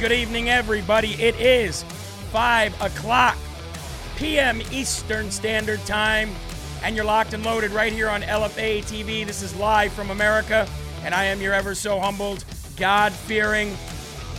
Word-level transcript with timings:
Good 0.00 0.12
evening, 0.12 0.48
everybody. 0.48 1.12
It 1.22 1.38
is 1.38 1.82
5 2.32 2.80
o'clock 2.80 3.36
p.m. 4.16 4.62
Eastern 4.72 5.30
Standard 5.30 5.78
Time, 5.84 6.30
and 6.82 6.96
you're 6.96 7.04
locked 7.04 7.34
and 7.34 7.44
loaded 7.44 7.70
right 7.72 7.92
here 7.92 8.08
on 8.08 8.22
LFA 8.22 8.78
TV. 8.78 9.26
This 9.26 9.42
is 9.42 9.54
live 9.56 9.92
from 9.92 10.10
America, 10.10 10.66
and 11.04 11.14
I 11.14 11.26
am 11.26 11.42
your 11.42 11.52
ever 11.52 11.74
so 11.74 12.00
humbled, 12.00 12.46
God 12.78 13.12
fearing, 13.12 13.76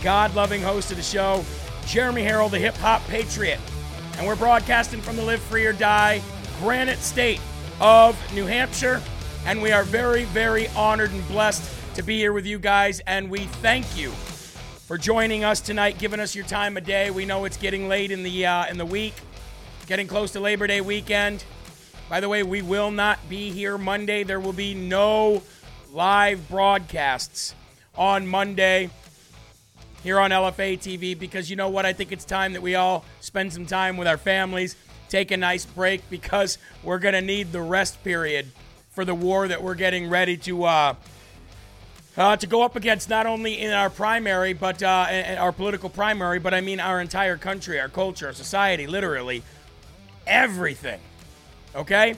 God 0.02 0.34
loving 0.34 0.62
host 0.62 0.90
of 0.90 0.96
the 0.96 1.02
show, 1.04 1.44
Jeremy 1.86 2.24
Herrell, 2.24 2.48
the 2.48 2.58
hip 2.58 2.74
hop 2.78 3.00
patriot. 3.06 3.60
And 4.18 4.26
we're 4.26 4.34
broadcasting 4.34 5.00
from 5.00 5.14
the 5.14 5.22
Live 5.22 5.42
Free 5.42 5.64
or 5.64 5.72
Die 5.72 6.20
Granite 6.58 6.98
State 6.98 7.40
of 7.80 8.18
New 8.34 8.46
Hampshire. 8.46 9.00
And 9.46 9.62
we 9.62 9.70
are 9.70 9.84
very, 9.84 10.24
very 10.24 10.66
honored 10.70 11.12
and 11.12 11.24
blessed 11.28 11.94
to 11.94 12.02
be 12.02 12.16
here 12.16 12.32
with 12.32 12.46
you 12.46 12.58
guys. 12.58 12.98
And 13.06 13.30
we 13.30 13.44
thank 13.44 13.96
you 13.96 14.12
for 14.92 14.98
joining 14.98 15.42
us 15.42 15.62
tonight, 15.62 15.96
giving 15.98 16.20
us 16.20 16.34
your 16.34 16.44
time 16.44 16.76
of 16.76 16.84
day. 16.84 17.10
We 17.10 17.24
know 17.24 17.46
it's 17.46 17.56
getting 17.56 17.88
late 17.88 18.10
in 18.10 18.22
the 18.22 18.44
uh, 18.44 18.66
in 18.66 18.76
the 18.76 18.84
week, 18.84 19.14
getting 19.86 20.06
close 20.06 20.32
to 20.32 20.40
Labor 20.40 20.66
Day 20.66 20.82
weekend. 20.82 21.44
By 22.10 22.20
the 22.20 22.28
way, 22.28 22.42
we 22.42 22.60
will 22.60 22.90
not 22.90 23.18
be 23.26 23.50
here 23.50 23.78
Monday. 23.78 24.22
There 24.22 24.38
will 24.38 24.52
be 24.52 24.74
no 24.74 25.42
live 25.94 26.46
broadcasts 26.46 27.54
on 27.96 28.26
Monday 28.26 28.90
here 30.02 30.20
on 30.20 30.30
LFA 30.30 30.78
TV 30.78 31.18
because 31.18 31.48
you 31.48 31.56
know 31.56 31.70
what? 31.70 31.86
I 31.86 31.94
think 31.94 32.12
it's 32.12 32.26
time 32.26 32.52
that 32.52 32.60
we 32.60 32.74
all 32.74 33.06
spend 33.20 33.50
some 33.50 33.64
time 33.64 33.96
with 33.96 34.06
our 34.06 34.18
families, 34.18 34.76
take 35.08 35.30
a 35.30 35.38
nice 35.38 35.64
break 35.64 36.02
because 36.10 36.58
we're 36.82 36.98
going 36.98 37.14
to 37.14 37.22
need 37.22 37.50
the 37.50 37.62
rest 37.62 38.04
period 38.04 38.52
for 38.90 39.06
the 39.06 39.14
war 39.14 39.48
that 39.48 39.62
we're 39.62 39.74
getting 39.74 40.10
ready 40.10 40.36
to 40.36 40.64
uh, 40.64 40.94
uh, 42.16 42.36
to 42.36 42.46
go 42.46 42.62
up 42.62 42.76
against 42.76 43.08
not 43.08 43.26
only 43.26 43.60
in 43.60 43.72
our 43.72 43.88
primary, 43.90 44.52
but 44.52 44.82
uh, 44.82 45.34
our 45.38 45.52
political 45.52 45.88
primary, 45.88 46.38
but 46.38 46.52
I 46.52 46.60
mean 46.60 46.80
our 46.80 47.00
entire 47.00 47.36
country, 47.36 47.80
our 47.80 47.88
culture, 47.88 48.26
our 48.26 48.32
society, 48.32 48.86
literally 48.86 49.42
everything. 50.26 51.00
Okay, 51.74 52.14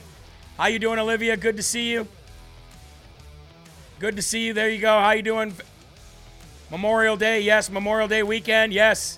how 0.57 0.67
you 0.67 0.79
doing, 0.79 0.99
Olivia? 0.99 1.37
Good 1.37 1.57
to 1.57 1.63
see 1.63 1.91
you. 1.91 2.07
Good 3.99 4.17
to 4.17 4.21
see 4.21 4.45
you. 4.45 4.53
There 4.53 4.69
you 4.69 4.79
go. 4.79 4.99
How 4.99 5.11
you 5.11 5.21
doing? 5.21 5.53
Memorial 6.69 7.15
Day, 7.15 7.39
yes. 7.41 7.69
Memorial 7.69 8.09
Day 8.09 8.23
weekend, 8.23 8.73
yes. 8.73 9.17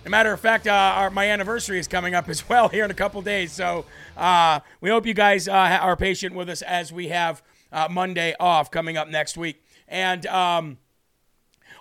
As 0.00 0.06
a 0.06 0.10
matter 0.10 0.32
of 0.32 0.40
fact, 0.40 0.66
uh, 0.66 0.70
our, 0.70 1.10
my 1.10 1.28
anniversary 1.28 1.78
is 1.78 1.86
coming 1.86 2.14
up 2.14 2.28
as 2.28 2.48
well 2.48 2.68
here 2.68 2.84
in 2.84 2.90
a 2.90 2.94
couple 2.94 3.20
days. 3.20 3.52
So 3.52 3.84
uh, 4.16 4.60
we 4.80 4.88
hope 4.88 5.06
you 5.06 5.12
guys 5.12 5.48
uh, 5.48 5.52
are 5.52 5.96
patient 5.96 6.34
with 6.34 6.48
us 6.48 6.62
as 6.62 6.92
we 6.92 7.08
have 7.08 7.42
uh, 7.74 7.88
Monday 7.90 8.34
off 8.40 8.70
coming 8.70 8.96
up 8.96 9.08
next 9.08 9.36
week. 9.36 9.62
And 9.86 10.24
um, 10.26 10.78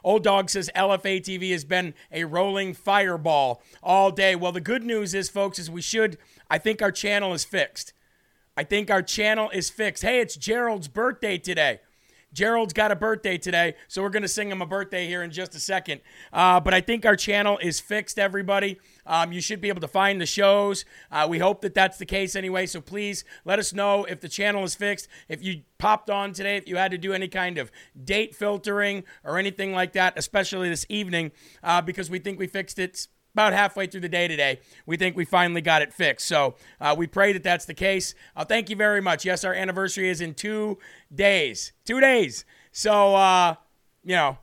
Old 0.03 0.23
Dog 0.23 0.49
says 0.49 0.69
LFA 0.75 1.21
TV 1.21 1.51
has 1.51 1.63
been 1.63 1.93
a 2.11 2.25
rolling 2.25 2.73
fireball 2.73 3.61
all 3.81 4.11
day. 4.11 4.35
Well, 4.35 4.51
the 4.51 4.59
good 4.59 4.83
news 4.83 5.13
is, 5.13 5.29
folks, 5.29 5.59
is 5.59 5.71
we 5.71 5.81
should, 5.81 6.17
I 6.49 6.57
think 6.57 6.81
our 6.81 6.91
channel 6.91 7.33
is 7.33 7.45
fixed. 7.45 7.93
I 8.57 8.63
think 8.63 8.91
our 8.91 9.01
channel 9.01 9.49
is 9.51 9.69
fixed. 9.69 10.03
Hey, 10.03 10.19
it's 10.19 10.35
Gerald's 10.35 10.87
birthday 10.87 11.37
today. 11.37 11.79
Gerald's 12.33 12.73
got 12.73 12.91
a 12.91 12.95
birthday 12.95 13.37
today, 13.37 13.75
so 13.87 14.01
we're 14.01 14.09
going 14.09 14.23
to 14.23 14.27
sing 14.27 14.49
him 14.49 14.61
a 14.61 14.65
birthday 14.65 15.07
here 15.07 15.21
in 15.21 15.31
just 15.31 15.53
a 15.55 15.59
second. 15.59 16.01
Uh, 16.31 16.59
but 16.59 16.73
I 16.73 16.81
think 16.81 17.05
our 17.05 17.15
channel 17.15 17.59
is 17.59 17.79
fixed, 17.79 18.17
everybody. 18.17 18.79
Um, 19.05 19.31
you 19.31 19.39
should 19.39 19.61
be 19.61 19.69
able 19.69 19.81
to 19.81 19.87
find 19.87 20.19
the 20.19 20.25
shows. 20.25 20.83
Uh, 21.11 21.27
we 21.29 21.39
hope 21.39 21.61
that 21.61 21.73
that's 21.73 21.97
the 21.97 22.05
case 22.05 22.35
anyway, 22.35 22.65
so 22.65 22.81
please 22.81 23.23
let 23.45 23.59
us 23.59 23.71
know 23.73 24.03
if 24.05 24.19
the 24.19 24.29
channel 24.29 24.63
is 24.63 24.73
fixed. 24.75 25.07
If 25.29 25.43
you 25.43 25.61
popped 25.77 26.09
on 26.09 26.33
today, 26.33 26.57
if 26.57 26.67
you 26.67 26.77
had 26.77 26.91
to 26.91 26.97
do 26.97 27.13
any 27.13 27.27
kind 27.27 27.57
of 27.57 27.71
date 28.03 28.35
filtering 28.35 29.03
or 29.23 29.37
anything 29.37 29.73
like 29.73 29.93
that, 29.93 30.13
especially 30.17 30.69
this 30.69 30.85
evening, 30.89 31.31
uh, 31.61 31.81
because 31.81 32.09
we 32.09 32.19
think 32.19 32.39
we 32.39 32.47
fixed 32.47 32.79
it 32.79 33.07
about 33.33 33.53
halfway 33.53 33.87
through 33.87 34.01
the 34.01 34.09
day 34.09 34.27
today. 34.27 34.59
We 34.85 34.95
think 34.95 35.15
we 35.15 35.25
finally 35.25 35.61
got 35.61 35.81
it 35.81 35.91
fixed. 35.91 36.27
So 36.27 36.55
uh, 36.79 36.95
we 36.97 37.07
pray 37.07 37.33
that 37.33 37.43
that's 37.43 37.65
the 37.65 37.73
case. 37.73 38.13
Uh, 38.35 38.45
thank 38.45 38.69
you 38.69 38.75
very 38.75 39.01
much. 39.01 39.25
Yes, 39.25 39.43
our 39.43 39.53
anniversary 39.53 40.09
is 40.09 40.21
in 40.21 40.33
two 40.35 40.77
days. 41.13 41.73
Two 41.83 41.99
days. 41.99 42.45
So, 42.71 43.15
uh, 43.15 43.55
you 44.03 44.15
know, 44.15 44.37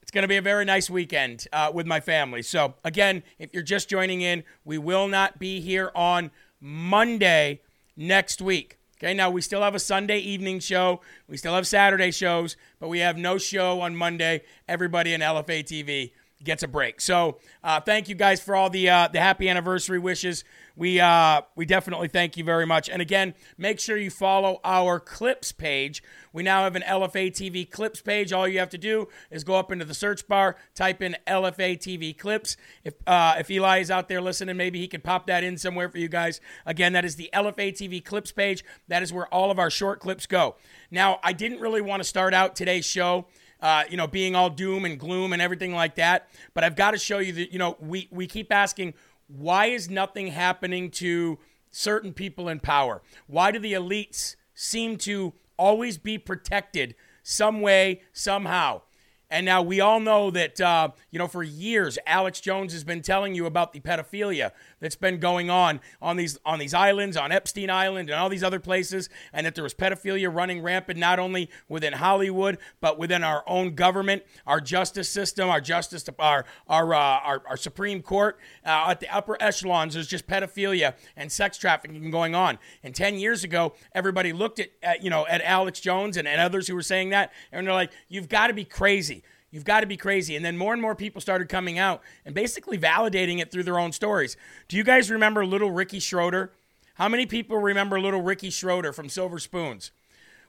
it's 0.00 0.12
going 0.12 0.22
to 0.22 0.28
be 0.28 0.36
a 0.36 0.42
very 0.42 0.64
nice 0.64 0.88
weekend 0.88 1.48
uh, 1.52 1.70
with 1.74 1.86
my 1.86 1.98
family. 1.98 2.42
So, 2.42 2.74
again, 2.84 3.24
if 3.38 3.52
you're 3.52 3.62
just 3.64 3.88
joining 3.88 4.20
in, 4.20 4.44
we 4.64 4.78
will 4.78 5.08
not 5.08 5.40
be 5.40 5.60
here 5.60 5.90
on 5.94 6.30
Monday 6.60 7.60
next 7.96 8.40
week. 8.40 8.78
Okay, 8.98 9.12
now 9.12 9.30
we 9.30 9.42
still 9.42 9.62
have 9.62 9.74
a 9.74 9.80
Sunday 9.80 10.18
evening 10.20 10.58
show. 10.58 11.00
We 11.28 11.36
still 11.36 11.54
have 11.54 11.66
Saturday 11.66 12.12
shows, 12.12 12.56
but 12.78 12.88
we 12.88 13.00
have 13.00 13.18
no 13.18 13.36
show 13.36 13.80
on 13.80 13.94
Monday. 13.94 14.42
Everybody 14.68 15.12
in 15.12 15.20
LFA 15.20 15.64
TV 15.64 16.12
gets 16.44 16.62
a 16.62 16.68
break. 16.68 17.00
So 17.00 17.38
uh, 17.64 17.80
thank 17.80 18.08
you 18.08 18.14
guys 18.14 18.40
for 18.42 18.54
all 18.54 18.70
the 18.70 18.88
uh, 18.88 19.08
the 19.08 19.20
happy 19.20 19.48
anniversary 19.48 19.98
wishes. 19.98 20.44
We 20.76 21.00
uh, 21.00 21.42
we 21.54 21.64
definitely 21.64 22.08
thank 22.08 22.36
you 22.36 22.44
very 22.44 22.66
much. 22.66 22.90
And 22.90 23.00
again, 23.00 23.34
make 23.56 23.80
sure 23.80 23.96
you 23.96 24.10
follow 24.10 24.60
our 24.62 25.00
clips 25.00 25.52
page. 25.52 26.02
We 26.32 26.42
now 26.42 26.64
have 26.64 26.76
an 26.76 26.82
LFA 26.82 27.30
TV 27.30 27.68
clips 27.68 28.02
page. 28.02 28.32
All 28.32 28.46
you 28.46 28.58
have 28.58 28.68
to 28.70 28.78
do 28.78 29.08
is 29.30 29.42
go 29.42 29.54
up 29.54 29.72
into 29.72 29.86
the 29.86 29.94
search 29.94 30.28
bar, 30.28 30.56
type 30.74 31.00
in 31.00 31.16
LFA 31.26 31.78
TV 31.78 32.16
clips. 32.16 32.58
If 32.84 32.94
uh, 33.06 33.36
if 33.38 33.50
Eli 33.50 33.80
is 33.80 33.90
out 33.90 34.08
there 34.08 34.20
listening, 34.20 34.56
maybe 34.56 34.78
he 34.78 34.88
could 34.88 35.02
pop 35.02 35.26
that 35.28 35.42
in 35.42 35.56
somewhere 35.56 35.88
for 35.88 35.98
you 35.98 36.08
guys. 36.08 36.40
Again, 36.66 36.92
that 36.92 37.04
is 37.06 37.16
the 37.16 37.30
LFA 37.32 37.72
TV 37.72 38.04
clips 38.04 38.32
page. 38.32 38.62
That 38.88 39.02
is 39.02 39.12
where 39.12 39.26
all 39.32 39.50
of 39.50 39.58
our 39.58 39.70
short 39.70 40.00
clips 40.00 40.26
go. 40.26 40.56
Now, 40.90 41.18
I 41.22 41.32
didn't 41.32 41.60
really 41.60 41.80
want 41.80 42.00
to 42.00 42.04
start 42.08 42.34
out 42.34 42.54
today's 42.54 42.84
show 42.84 43.26
uh, 43.60 43.84
you 43.88 43.96
know, 43.96 44.06
being 44.06 44.34
all 44.34 44.50
doom 44.50 44.84
and 44.84 44.98
gloom 44.98 45.32
and 45.32 45.40
everything 45.40 45.74
like 45.74 45.94
that. 45.96 46.28
But 46.54 46.64
I've 46.64 46.76
got 46.76 46.92
to 46.92 46.98
show 46.98 47.18
you 47.18 47.32
that, 47.32 47.52
you 47.52 47.58
know, 47.58 47.76
we, 47.80 48.08
we 48.10 48.26
keep 48.26 48.52
asking, 48.52 48.94
why 49.28 49.66
is 49.66 49.90
nothing 49.90 50.28
happening 50.28 50.90
to 50.92 51.38
certain 51.70 52.12
people 52.12 52.48
in 52.48 52.60
power? 52.60 53.02
Why 53.26 53.50
do 53.50 53.58
the 53.58 53.72
elites 53.72 54.36
seem 54.54 54.96
to 54.98 55.34
always 55.56 55.98
be 55.98 56.18
protected 56.18 56.94
some 57.22 57.60
way, 57.60 58.02
somehow? 58.12 58.82
And 59.28 59.44
now 59.44 59.60
we 59.60 59.80
all 59.80 59.98
know 59.98 60.30
that, 60.30 60.60
uh, 60.60 60.90
you 61.10 61.18
know, 61.18 61.26
for 61.26 61.42
years, 61.42 61.98
Alex 62.06 62.40
Jones 62.40 62.72
has 62.72 62.84
been 62.84 63.02
telling 63.02 63.34
you 63.34 63.46
about 63.46 63.72
the 63.72 63.80
pedophilia 63.80 64.52
that's 64.78 64.94
been 64.94 65.18
going 65.18 65.50
on 65.50 65.80
on 66.00 66.16
these 66.16 66.38
on 66.46 66.60
these 66.60 66.72
islands, 66.72 67.16
on 67.16 67.32
Epstein 67.32 67.68
Island, 67.68 68.08
and 68.08 68.20
all 68.20 68.28
these 68.28 68.44
other 68.44 68.60
places, 68.60 69.08
and 69.32 69.44
that 69.44 69.56
there 69.56 69.64
was 69.64 69.74
pedophilia 69.74 70.32
running 70.32 70.62
rampant 70.62 71.00
not 71.00 71.18
only 71.18 71.50
within 71.68 71.94
Hollywood 71.94 72.58
but 72.80 72.98
within 72.98 73.24
our 73.24 73.42
own 73.48 73.74
government, 73.74 74.22
our 74.46 74.60
justice 74.60 75.08
system, 75.08 75.48
our 75.48 75.60
justice, 75.60 76.08
our 76.20 76.44
our 76.68 76.94
uh, 76.94 76.98
our, 76.98 77.42
our, 77.48 77.56
Supreme 77.56 78.02
Court, 78.02 78.38
uh, 78.64 78.86
at 78.90 79.00
the 79.00 79.12
upper 79.12 79.36
echelons. 79.40 79.94
There's 79.94 80.06
just 80.06 80.28
pedophilia 80.28 80.94
and 81.16 81.32
sex 81.32 81.58
trafficking 81.58 82.12
going 82.12 82.36
on. 82.36 82.58
And 82.84 82.94
ten 82.94 83.18
years 83.18 83.42
ago, 83.42 83.74
everybody 83.92 84.32
looked 84.32 84.60
at, 84.60 84.68
at 84.84 85.02
you 85.02 85.10
know 85.10 85.26
at 85.26 85.42
Alex 85.42 85.80
Jones 85.80 86.16
and, 86.16 86.28
and 86.28 86.40
others 86.40 86.68
who 86.68 86.76
were 86.76 86.82
saying 86.82 87.10
that, 87.10 87.32
and 87.50 87.66
they're 87.66 87.74
like, 87.74 87.90
"You've 88.08 88.28
got 88.28 88.46
to 88.46 88.54
be 88.54 88.64
crazy." 88.64 89.15
You've 89.56 89.64
got 89.64 89.80
to 89.80 89.86
be 89.86 89.96
crazy. 89.96 90.36
And 90.36 90.44
then 90.44 90.58
more 90.58 90.74
and 90.74 90.82
more 90.82 90.94
people 90.94 91.22
started 91.22 91.48
coming 91.48 91.78
out 91.78 92.02
and 92.26 92.34
basically 92.34 92.76
validating 92.76 93.38
it 93.38 93.50
through 93.50 93.62
their 93.62 93.78
own 93.78 93.90
stories. 93.90 94.36
Do 94.68 94.76
you 94.76 94.84
guys 94.84 95.10
remember 95.10 95.46
little 95.46 95.70
Ricky 95.70 95.98
Schroeder? 95.98 96.52
How 96.96 97.08
many 97.08 97.24
people 97.24 97.56
remember 97.56 97.98
little 97.98 98.20
Ricky 98.20 98.50
Schroeder 98.50 98.92
from 98.92 99.08
Silver 99.08 99.38
Spoons? 99.38 99.92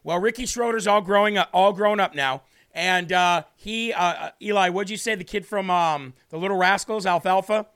Well, 0.03 0.19
Ricky 0.19 0.45
Schroeder's 0.45 0.87
all 0.87 0.99
growing 0.99 1.37
up, 1.37 1.47
all 1.53 1.71
grown 1.71 2.01
up 2.01 2.15
now, 2.15 2.41
and 2.73 3.13
uh, 3.13 3.43
he, 3.55 3.93
uh, 3.93 4.03
uh 4.03 4.29
Eli, 4.41 4.67
what'd 4.67 4.89
you 4.89 4.97
say? 4.97 5.15
The 5.15 5.23
kid 5.23 5.45
from 5.45 5.69
um, 5.69 6.13
the 6.29 6.37
Little 6.37 6.57
Rascals, 6.57 7.05
Alfalfa. 7.05 7.67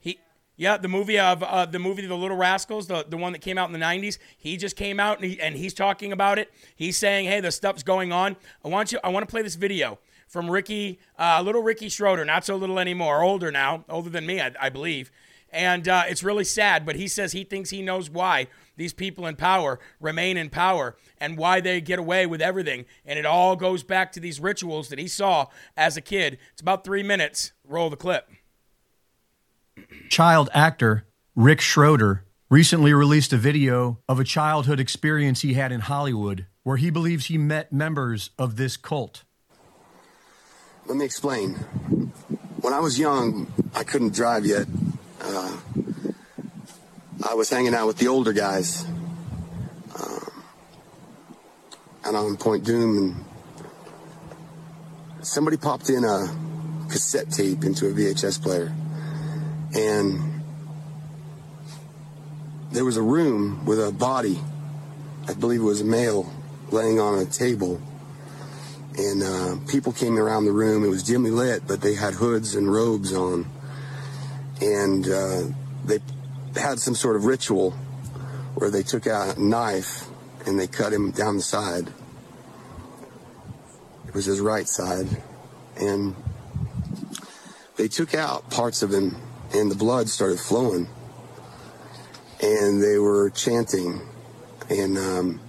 He, 0.00 0.18
yeah, 0.56 0.78
the 0.78 0.88
movie 0.88 1.18
of 1.18 1.42
uh, 1.42 1.66
the 1.66 1.78
movie 1.78 2.06
The 2.06 2.16
Little 2.16 2.38
Rascals, 2.38 2.86
the, 2.86 3.04
the 3.06 3.18
one 3.18 3.32
that 3.32 3.40
came 3.40 3.58
out 3.58 3.68
in 3.68 3.78
the 3.78 3.84
'90s. 3.84 4.16
He 4.38 4.56
just 4.56 4.76
came 4.76 4.98
out 4.98 5.20
and, 5.20 5.30
he, 5.30 5.40
and 5.42 5.56
he's 5.56 5.74
talking 5.74 6.10
about 6.10 6.38
it. 6.38 6.50
He's 6.74 6.96
saying, 6.96 7.26
"Hey, 7.26 7.40
the 7.40 7.52
stuff's 7.52 7.82
going 7.82 8.12
on. 8.12 8.36
I 8.64 8.68
want 8.68 8.92
you. 8.92 8.98
I 9.04 9.10
want 9.10 9.28
to 9.28 9.30
play 9.30 9.42
this 9.42 9.56
video." 9.56 9.98
From 10.34 10.50
Ricky, 10.50 10.98
uh, 11.16 11.40
little 11.42 11.62
Ricky 11.62 11.88
Schroeder, 11.88 12.24
not 12.24 12.44
so 12.44 12.56
little 12.56 12.80
anymore, 12.80 13.22
older 13.22 13.52
now, 13.52 13.84
older 13.88 14.10
than 14.10 14.26
me, 14.26 14.40
I, 14.40 14.50
I 14.60 14.68
believe. 14.68 15.12
And 15.52 15.86
uh, 15.86 16.02
it's 16.08 16.24
really 16.24 16.42
sad, 16.42 16.84
but 16.84 16.96
he 16.96 17.06
says 17.06 17.30
he 17.30 17.44
thinks 17.44 17.70
he 17.70 17.82
knows 17.82 18.10
why 18.10 18.48
these 18.76 18.92
people 18.92 19.28
in 19.28 19.36
power 19.36 19.78
remain 20.00 20.36
in 20.36 20.50
power 20.50 20.96
and 21.18 21.38
why 21.38 21.60
they 21.60 21.80
get 21.80 22.00
away 22.00 22.26
with 22.26 22.42
everything. 22.42 22.84
And 23.06 23.16
it 23.16 23.24
all 23.24 23.54
goes 23.54 23.84
back 23.84 24.10
to 24.10 24.18
these 24.18 24.40
rituals 24.40 24.88
that 24.88 24.98
he 24.98 25.06
saw 25.06 25.46
as 25.76 25.96
a 25.96 26.00
kid. 26.00 26.38
It's 26.52 26.60
about 26.60 26.82
three 26.82 27.04
minutes. 27.04 27.52
Roll 27.64 27.88
the 27.88 27.96
clip. 27.96 28.28
Child 30.08 30.50
actor 30.52 31.06
Rick 31.36 31.60
Schroeder 31.60 32.24
recently 32.50 32.92
released 32.92 33.32
a 33.32 33.36
video 33.36 34.00
of 34.08 34.18
a 34.18 34.24
childhood 34.24 34.80
experience 34.80 35.42
he 35.42 35.54
had 35.54 35.70
in 35.70 35.78
Hollywood 35.78 36.46
where 36.64 36.78
he 36.78 36.90
believes 36.90 37.26
he 37.26 37.38
met 37.38 37.72
members 37.72 38.30
of 38.36 38.56
this 38.56 38.76
cult. 38.76 39.22
Let 40.86 40.98
me 40.98 41.06
explain. 41.06 41.54
When 42.60 42.74
I 42.74 42.80
was 42.80 42.98
young, 42.98 43.50
I 43.74 43.84
couldn't 43.84 44.12
drive 44.12 44.44
yet. 44.44 44.66
Uh, 45.18 45.56
I 47.26 47.32
was 47.32 47.48
hanging 47.48 47.74
out 47.74 47.86
with 47.86 47.96
the 47.96 48.08
older 48.08 48.34
guys. 48.34 48.84
Um, 49.98 50.44
and 52.04 52.16
on 52.16 52.36
Point 52.36 52.64
Dume, 52.64 52.98
and 52.98 53.24
somebody 55.22 55.56
popped 55.56 55.88
in 55.88 56.04
a 56.04 56.26
cassette 56.90 57.30
tape 57.30 57.64
into 57.64 57.86
a 57.86 57.90
VHS 57.90 58.42
player. 58.42 58.70
And 59.74 60.42
there 62.72 62.84
was 62.84 62.98
a 62.98 63.02
room 63.02 63.64
with 63.64 63.82
a 63.82 63.90
body, 63.90 64.38
I 65.26 65.32
believe 65.32 65.60
it 65.60 65.64
was 65.64 65.80
a 65.80 65.86
male, 65.86 66.30
laying 66.70 67.00
on 67.00 67.18
a 67.18 67.24
table 67.24 67.80
and 68.96 69.22
uh, 69.22 69.56
people 69.68 69.92
came 69.92 70.18
around 70.18 70.44
the 70.44 70.52
room. 70.52 70.84
It 70.84 70.88
was 70.88 71.02
dimly 71.02 71.30
lit, 71.30 71.66
but 71.66 71.80
they 71.80 71.94
had 71.94 72.14
hoods 72.14 72.54
and 72.54 72.72
robes 72.72 73.12
on, 73.12 73.46
and 74.60 75.08
uh, 75.08 75.42
they 75.84 75.98
had 76.54 76.78
some 76.78 76.94
sort 76.94 77.16
of 77.16 77.24
ritual 77.24 77.72
where 78.54 78.70
they 78.70 78.82
took 78.82 79.06
out 79.06 79.36
a 79.36 79.42
knife 79.42 80.06
and 80.46 80.58
they 80.58 80.66
cut 80.66 80.92
him 80.92 81.10
down 81.10 81.36
the 81.36 81.42
side. 81.42 81.88
It 84.06 84.14
was 84.14 84.26
his 84.26 84.40
right 84.40 84.68
side, 84.68 85.08
and 85.76 86.14
they 87.76 87.88
took 87.88 88.14
out 88.14 88.48
parts 88.50 88.82
of 88.82 88.92
him, 88.92 89.16
and 89.52 89.70
the 89.70 89.74
blood 89.74 90.08
started 90.08 90.38
flowing, 90.38 90.86
and 92.40 92.80
they 92.82 92.98
were 92.98 93.30
chanting, 93.30 94.02
and 94.70 94.96
um, 94.98 95.40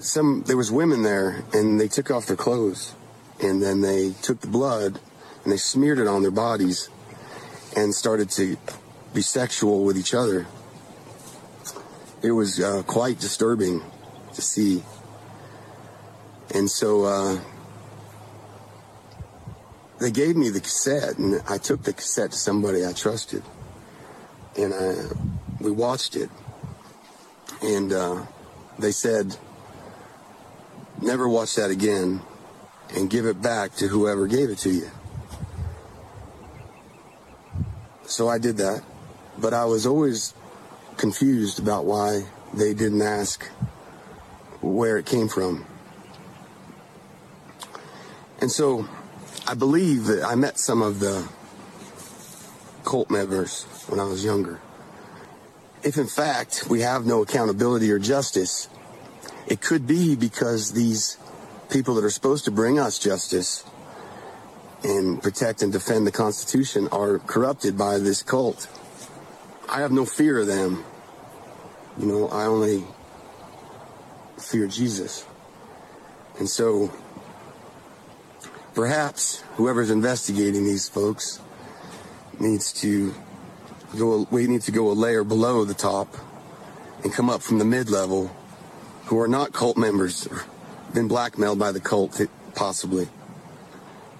some 0.00 0.42
there 0.46 0.56
was 0.56 0.72
women 0.72 1.02
there 1.02 1.44
and 1.52 1.80
they 1.80 1.88
took 1.88 2.10
off 2.10 2.26
their 2.26 2.36
clothes 2.36 2.94
and 3.40 3.62
then 3.62 3.80
they 3.80 4.12
took 4.22 4.40
the 4.40 4.46
blood 4.46 4.98
and 5.44 5.52
they 5.52 5.56
smeared 5.56 5.98
it 5.98 6.06
on 6.06 6.22
their 6.22 6.30
bodies 6.30 6.88
and 7.76 7.94
started 7.94 8.30
to 8.30 8.56
be 9.14 9.22
sexual 9.22 9.84
with 9.84 9.96
each 9.96 10.14
other. 10.14 10.46
It 12.22 12.32
was 12.32 12.60
uh, 12.60 12.82
quite 12.86 13.18
disturbing 13.18 13.82
to 14.34 14.42
see. 14.42 14.82
And 16.54 16.70
so 16.70 17.04
uh, 17.04 17.40
they 20.00 20.10
gave 20.10 20.36
me 20.36 20.48
the 20.48 20.60
cassette 20.60 21.18
and 21.18 21.42
i 21.48 21.58
took 21.58 21.82
the 21.82 21.92
cassette 21.92 22.32
to 22.32 22.36
somebody 22.36 22.84
i 22.84 22.92
trusted 22.92 23.42
and 24.56 24.74
I, 24.74 24.94
we 25.60 25.70
watched 25.70 26.16
it. 26.16 26.30
And 27.62 27.92
uh, 27.92 28.26
they 28.78 28.92
said 28.92 29.36
never 31.02 31.28
watch 31.28 31.54
that 31.56 31.70
again 31.70 32.20
and 32.94 33.08
give 33.08 33.26
it 33.26 33.40
back 33.40 33.74
to 33.76 33.88
whoever 33.88 34.26
gave 34.26 34.50
it 34.50 34.58
to 34.58 34.70
you. 34.70 34.90
So 38.04 38.28
I 38.28 38.38
did 38.38 38.56
that, 38.56 38.82
but 39.38 39.54
I 39.54 39.64
was 39.64 39.86
always 39.86 40.34
confused 40.96 41.60
about 41.60 41.84
why 41.84 42.24
they 42.52 42.74
didn't 42.74 43.02
ask 43.02 43.46
where 44.60 44.98
it 44.98 45.06
came 45.06 45.28
from. 45.28 45.64
And 48.40 48.50
so 48.50 48.88
I 49.46 49.54
believe 49.54 50.06
that 50.06 50.24
I 50.24 50.34
met 50.34 50.58
some 50.58 50.82
of 50.82 50.98
the 50.98 51.28
cult 52.84 53.10
members 53.10 53.64
when 53.88 54.00
I 54.00 54.04
was 54.04 54.24
younger. 54.24 54.60
If 55.82 55.96
in 55.96 56.06
fact 56.06 56.64
we 56.68 56.80
have 56.80 57.06
no 57.06 57.22
accountability 57.22 57.90
or 57.90 57.98
justice, 57.98 58.68
it 59.46 59.60
could 59.60 59.86
be 59.86 60.16
because 60.16 60.72
these 60.72 61.18
people 61.70 61.94
that 61.94 62.04
are 62.04 62.10
supposed 62.10 62.44
to 62.44 62.50
bring 62.50 62.78
us 62.78 62.98
justice 62.98 63.64
and 64.82 65.22
protect 65.22 65.62
and 65.62 65.72
defend 65.72 66.06
the 66.06 66.12
Constitution 66.12 66.88
are 66.90 67.18
corrupted 67.20 67.76
by 67.76 67.98
this 67.98 68.22
cult. 68.22 68.66
I 69.68 69.80
have 69.80 69.92
no 69.92 70.04
fear 70.04 70.38
of 70.38 70.46
them. 70.46 70.84
You 71.98 72.06
know, 72.06 72.28
I 72.28 72.46
only 72.46 72.84
fear 74.38 74.66
Jesus. 74.66 75.24
And 76.38 76.48
so 76.48 76.90
perhaps 78.74 79.40
whoever's 79.56 79.90
investigating 79.90 80.64
these 80.64 80.88
folks 80.88 81.40
needs 82.38 82.72
to 82.80 83.14
go, 83.98 84.26
we 84.30 84.46
need 84.46 84.62
to 84.62 84.72
go 84.72 84.90
a 84.90 84.94
layer 84.94 85.24
below 85.24 85.64
the 85.64 85.74
top 85.74 86.08
and 87.04 87.12
come 87.12 87.28
up 87.28 87.42
from 87.42 87.58
the 87.58 87.64
mid 87.64 87.90
level 87.90 88.34
who 89.10 89.18
are 89.18 89.26
not 89.26 89.52
cult 89.52 89.76
members 89.76 90.28
been 90.94 91.08
blackmailed 91.08 91.58
by 91.58 91.72
the 91.72 91.80
cult, 91.80 92.20
possibly. 92.54 93.08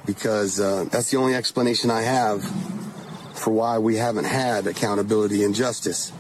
Because 0.04 0.58
uh, 0.58 0.86
that's 0.90 1.12
the 1.12 1.16
only 1.16 1.36
explanation 1.36 1.92
I 1.92 2.02
have 2.02 2.42
for 3.32 3.52
why 3.52 3.78
we 3.78 3.94
haven't 3.98 4.24
had 4.24 4.66
accountability 4.66 5.44
and 5.44 5.54
justice 5.54 6.12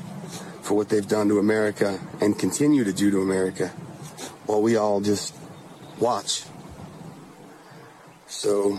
for 0.62 0.74
what 0.74 0.88
they've 0.88 1.08
done 1.08 1.26
to 1.30 1.40
America 1.40 1.98
and 2.20 2.38
continue 2.38 2.84
to 2.84 2.92
do 2.92 3.10
to 3.10 3.20
America 3.20 3.70
while 4.46 4.62
we 4.62 4.76
all 4.76 5.00
just 5.00 5.34
watch. 5.98 6.44
So 8.28 8.78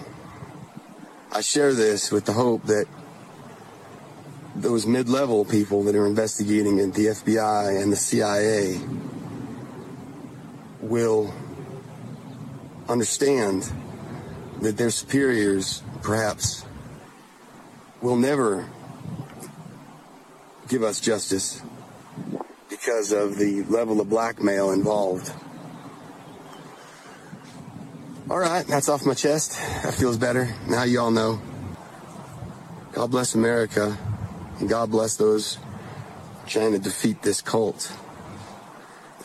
I 1.33 1.41
share 1.41 1.73
this 1.73 2.13
with 2.13 2.23
the 2.23 2.33
hope 2.33 2.63
that 2.67 2.85
those 4.55 4.85
mid 4.85 5.09
level 5.09 5.43
people 5.43 5.83
that 5.83 5.95
are 5.95 6.07
investigating 6.07 6.79
at 6.79 6.93
the 6.93 7.07
FBI 7.07 7.81
and 7.83 7.91
the 7.91 7.97
CIA 7.97 8.79
will 10.81 11.33
understand 12.89 13.71
that 14.61 14.77
their 14.77 14.89
superiors 14.89 15.81
perhaps 16.01 16.65
will 18.01 18.17
never 18.17 18.67
give 20.67 20.83
us 20.83 20.99
justice 20.99 21.61
because 22.69 23.11
of 23.11 23.37
the 23.37 23.63
level 23.63 24.01
of 24.01 24.09
blackmail 24.09 24.71
involved. 24.71 25.31
All 28.29 28.39
right, 28.39 28.65
that's 28.65 28.87
off 28.87 29.05
my 29.05 29.13
chest. 29.13 29.59
That 29.83 29.93
feels 29.93 30.17
better. 30.17 30.55
Now 30.67 30.83
you 30.83 31.01
all 31.01 31.11
know. 31.11 31.41
God 32.93 33.11
bless 33.11 33.35
America, 33.35 33.97
and 34.59 34.69
God 34.69 34.89
bless 34.89 35.17
those 35.17 35.57
trying 36.47 36.71
to 36.71 36.79
defeat 36.79 37.21
this 37.21 37.41
cult. 37.41 37.91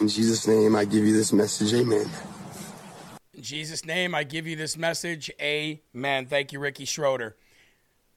In 0.01 0.09
Jesus' 0.09 0.47
name, 0.47 0.77
I 0.77 0.85
give 0.85 1.05
you 1.05 1.15
this 1.15 1.33
message. 1.33 1.73
Amen. 1.73 2.07
In 3.33 3.43
Jesus' 3.43 3.85
name, 3.85 4.15
I 4.15 4.25
give 4.25 4.47
you 4.47 4.55
this 4.55 4.77
message. 4.77 5.31
Amen. 5.41 6.27
Thank 6.27 6.53
you, 6.53 6.59
Ricky 6.59 6.85
Schroeder. 6.85 7.37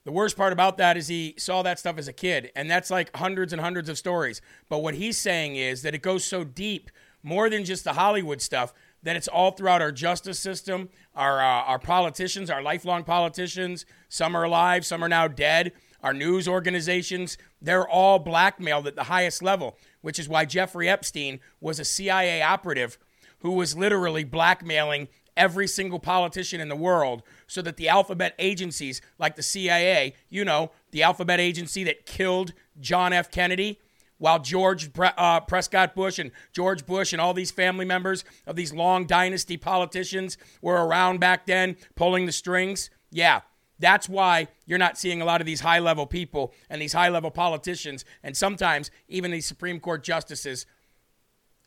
The 0.04 0.12
worst 0.12 0.36
part 0.36 0.52
about 0.52 0.78
that 0.78 0.98
is 0.98 1.08
he 1.08 1.36
saw 1.38 1.62
that 1.62 1.80
stuff 1.80 1.98
as 1.98 2.08
a 2.08 2.14
kid, 2.14 2.52
and 2.56 2.70
that's 2.70 2.90
like 2.90 3.16
hundreds 3.16 3.54
and 3.54 3.62
hundreds 3.62 3.88
of 3.88 3.98
stories. 3.98 4.42
But 4.68 4.80
what 4.80 4.96
he's 4.96 5.18
saying 5.18 5.56
is 5.56 5.82
that 5.84 5.96
it 5.96 6.02
goes 6.02 6.26
so 6.26 6.44
deep, 6.44 6.90
more 7.24 7.50
than 7.50 7.64
just 7.64 7.84
the 7.86 7.94
Hollywood 7.94 8.42
stuff, 8.42 8.74
that 9.04 9.16
it's 9.16 9.28
all 9.28 9.52
throughout 9.52 9.82
our 9.82 9.92
justice 9.92 10.40
system, 10.40 10.90
our 11.16 11.40
uh, 11.40 11.64
our 11.64 11.80
politicians, 11.80 12.50
our 12.50 12.62
lifelong 12.62 13.04
politicians. 13.04 13.86
Some 14.10 14.36
are 14.36 14.44
alive, 14.44 14.86
some 14.86 15.04
are 15.04 15.10
now 15.10 15.28
dead. 15.28 15.72
Our 16.02 16.14
news 16.14 16.48
organizations, 16.48 17.38
they're 17.62 17.88
all 17.88 18.20
blackmailed 18.20 18.88
at 18.88 18.96
the 18.96 19.04
highest 19.04 19.44
level 19.44 19.78
which 20.02 20.20
is 20.20 20.30
why 20.30 20.46
Jeffrey 20.46 20.90
Epstein 20.90 21.40
was 21.60 21.80
a 21.80 21.86
CIA 21.86 22.42
operative 22.42 22.98
who 23.40 23.52
was 23.52 23.78
literally 23.78 24.24
blackmailing 24.24 25.08
every 25.38 25.68
single 25.68 26.00
politician 26.00 26.60
in 26.60 26.68
the 26.68 26.76
world 26.76 27.24
so 27.48 27.62
that 27.62 27.78
the 27.78 27.88
alphabet 27.88 28.36
agencies 28.38 29.02
like 29.18 29.36
the 29.36 29.44
CIA, 29.44 30.14
you 30.30 30.44
know, 30.44 30.72
the 30.92 31.02
alphabet 31.02 31.40
agency 31.40 31.84
that 31.86 32.06
killed 32.06 32.54
John 32.80 33.14
F. 33.14 33.32
Kennedy, 33.32 33.80
while 34.18 34.40
George 34.40 34.92
uh, 35.00 35.40
Prescott 35.40 35.96
Bush 35.96 36.20
and 36.20 36.32
George 36.52 36.86
Bush 36.86 37.14
and 37.14 37.22
all 37.22 37.34
these 37.34 37.52
family 37.52 37.86
members 37.86 38.26
of 38.46 38.58
these 38.58 38.74
long 38.74 39.06
dynasty 39.06 39.56
politicians 39.56 40.38
were 40.62 40.86
around 40.86 41.22
back 41.22 41.46
then 41.46 41.78
pulling 41.96 42.26
the 42.26 42.34
strings. 42.34 42.90
Yeah, 43.10 43.42
that's 43.80 44.10
why 44.10 44.48
you're 44.66 44.78
not 44.78 44.98
seeing 44.98 45.22
a 45.22 45.26
lot 45.26 45.42
of 45.42 45.48
these 45.48 45.62
high 45.62 45.80
level 45.80 46.06
people 46.06 46.54
and 46.70 46.82
these 46.82 46.94
high 46.94 47.10
level 47.10 47.32
politicians 47.32 48.06
and 48.24 48.36
sometimes 48.36 48.92
even 49.08 49.32
these 49.32 49.46
Supreme 49.46 49.80
Court 49.80 50.04
justices 50.04 50.66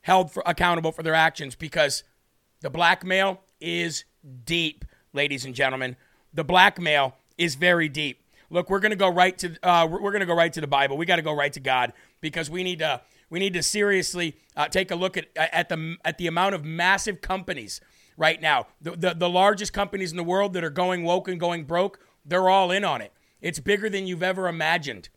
held 0.03 0.31
for, 0.31 0.43
accountable 0.47 0.93
for 0.93 1.03
their 1.03 1.15
actions 1.15 1.55
because 1.55 2.05
the 2.61 2.71
blackmail 2.71 3.41
is 3.61 4.05
deep, 4.45 4.85
ladies 5.13 5.45
and 5.45 5.55
gentlemen. 5.55 5.97
The 6.35 6.45
blackmail 6.45 7.17
is 7.39 7.55
very 7.55 7.89
deep. 7.89 8.23
Look, 8.51 8.69
we're 8.69 8.81
going 8.81 8.91
to 8.91 8.97
go 8.97 9.09
right 9.09 9.37
to 9.39 9.57
uh, 9.63 9.87
we're 9.87 10.17
to 10.19 10.27
go 10.27 10.35
right 10.35 10.53
to 10.53 10.61
the 10.61 10.67
Bible. 10.67 10.99
We 10.99 11.07
got 11.07 11.17
to 11.17 11.23
go 11.23 11.33
right 11.35 11.53
to 11.55 11.61
God 11.61 11.95
because 12.21 12.51
we 12.51 12.63
need 12.63 12.81
to 12.81 13.01
we 13.31 13.39
need 13.39 13.55
to 13.55 13.63
seriously 13.63 14.37
uh, 14.57 14.69
take 14.69 14.91
a 14.91 14.95
look 14.95 15.17
at 15.17 15.29
at 15.35 15.71
the 15.71 15.97
at 16.05 16.19
the 16.19 16.27
amount 16.27 16.55
of 16.55 16.63
massive 16.65 17.23
companies 17.23 17.81
right 18.17 18.41
now. 18.41 18.67
The, 18.81 18.93
the 18.93 19.15
the 19.15 19.29
largest 19.29 19.73
companies 19.73 20.11
in 20.11 20.17
the 20.17 20.25
world 20.25 20.53
that 20.55 20.65
are 20.65 20.71
going 20.71 21.05
woke 21.05 21.29
and 21.29 21.39
going 21.41 21.65
broke, 21.65 22.01
they're 22.25 22.49
all 22.49 22.71
in 22.71 22.85
on 22.85 23.01
it. 23.01 23.13
It's 23.41 23.59
bigger 23.59 23.89
than 23.89 24.07
you've 24.07 24.23
ever 24.23 24.49
imagined. 24.49 25.09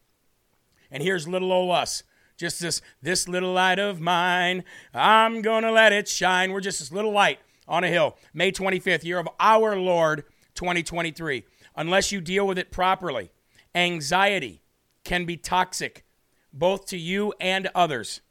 And 0.92 1.04
here's 1.04 1.28
little 1.28 1.52
old 1.52 1.72
us. 1.72 2.04
Just 2.38 2.60
this 2.60 2.82
this 3.02 3.28
little 3.28 3.54
light 3.54 3.80
of 3.80 4.00
mine. 4.00 4.64
I'm 4.94 5.42
gonna 5.42 5.72
let 5.72 5.94
it 5.94 6.08
shine. 6.08 6.52
We're 6.52 6.62
just 6.62 6.80
this 6.80 6.92
little 6.92 7.12
light 7.12 7.40
on 7.68 7.84
a 7.84 7.88
hill. 7.88 8.18
May 8.34 8.52
25th, 8.52 9.04
year 9.04 9.20
of 9.20 9.30
our 9.40 9.76
Lord 9.78 10.26
2023 10.56 11.44
unless 11.76 12.12
you 12.12 12.22
deal 12.22 12.48
with 12.48 12.58
it 12.58 12.72
properly. 12.72 13.32
Anxiety 13.74 14.62
can 15.04 15.26
be 15.26 15.38
toxic, 15.38 16.06
both 16.54 16.86
to 16.88 16.98
you 16.98 17.34
and 17.40 17.70
others. 17.76 18.22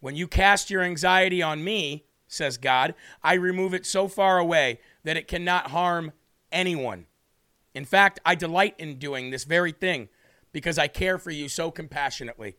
When 0.00 0.16
you 0.16 0.26
cast 0.26 0.70
your 0.70 0.82
anxiety 0.82 1.42
on 1.42 1.62
me, 1.62 2.04
says 2.32 2.56
God, 2.56 2.94
I 3.22 3.34
remove 3.34 3.74
it 3.74 3.86
so 3.86 4.08
far 4.08 4.38
away 4.38 4.80
that 5.04 5.16
it 5.16 5.28
cannot 5.28 5.70
harm 5.70 6.12
anyone. 6.50 7.06
In 7.74 7.84
fact, 7.84 8.20
I 8.24 8.34
delight 8.34 8.74
in 8.78 8.98
doing 8.98 9.30
this 9.30 9.44
very 9.44 9.72
thing 9.72 10.08
because 10.52 10.78
I 10.78 10.88
care 10.88 11.18
for 11.18 11.30
you 11.30 11.48
so 11.48 11.70
compassionately. 11.70 12.56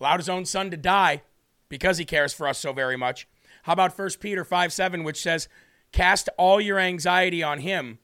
Allowed 0.00 0.20
his 0.20 0.28
own 0.28 0.44
son 0.44 0.70
to 0.70 0.76
die 0.76 1.22
because 1.68 1.98
he 1.98 2.04
cares 2.04 2.32
for 2.32 2.46
us 2.46 2.58
so 2.58 2.72
very 2.72 2.96
much. 2.96 3.26
How 3.64 3.72
about 3.72 3.96
1 3.96 4.10
Peter 4.20 4.44
5 4.44 4.72
7, 4.72 5.04
which 5.04 5.20
says, 5.20 5.48
Cast 5.92 6.28
all 6.38 6.60
your 6.60 6.78
anxiety 6.78 7.42
on 7.42 7.60
him 7.60 7.98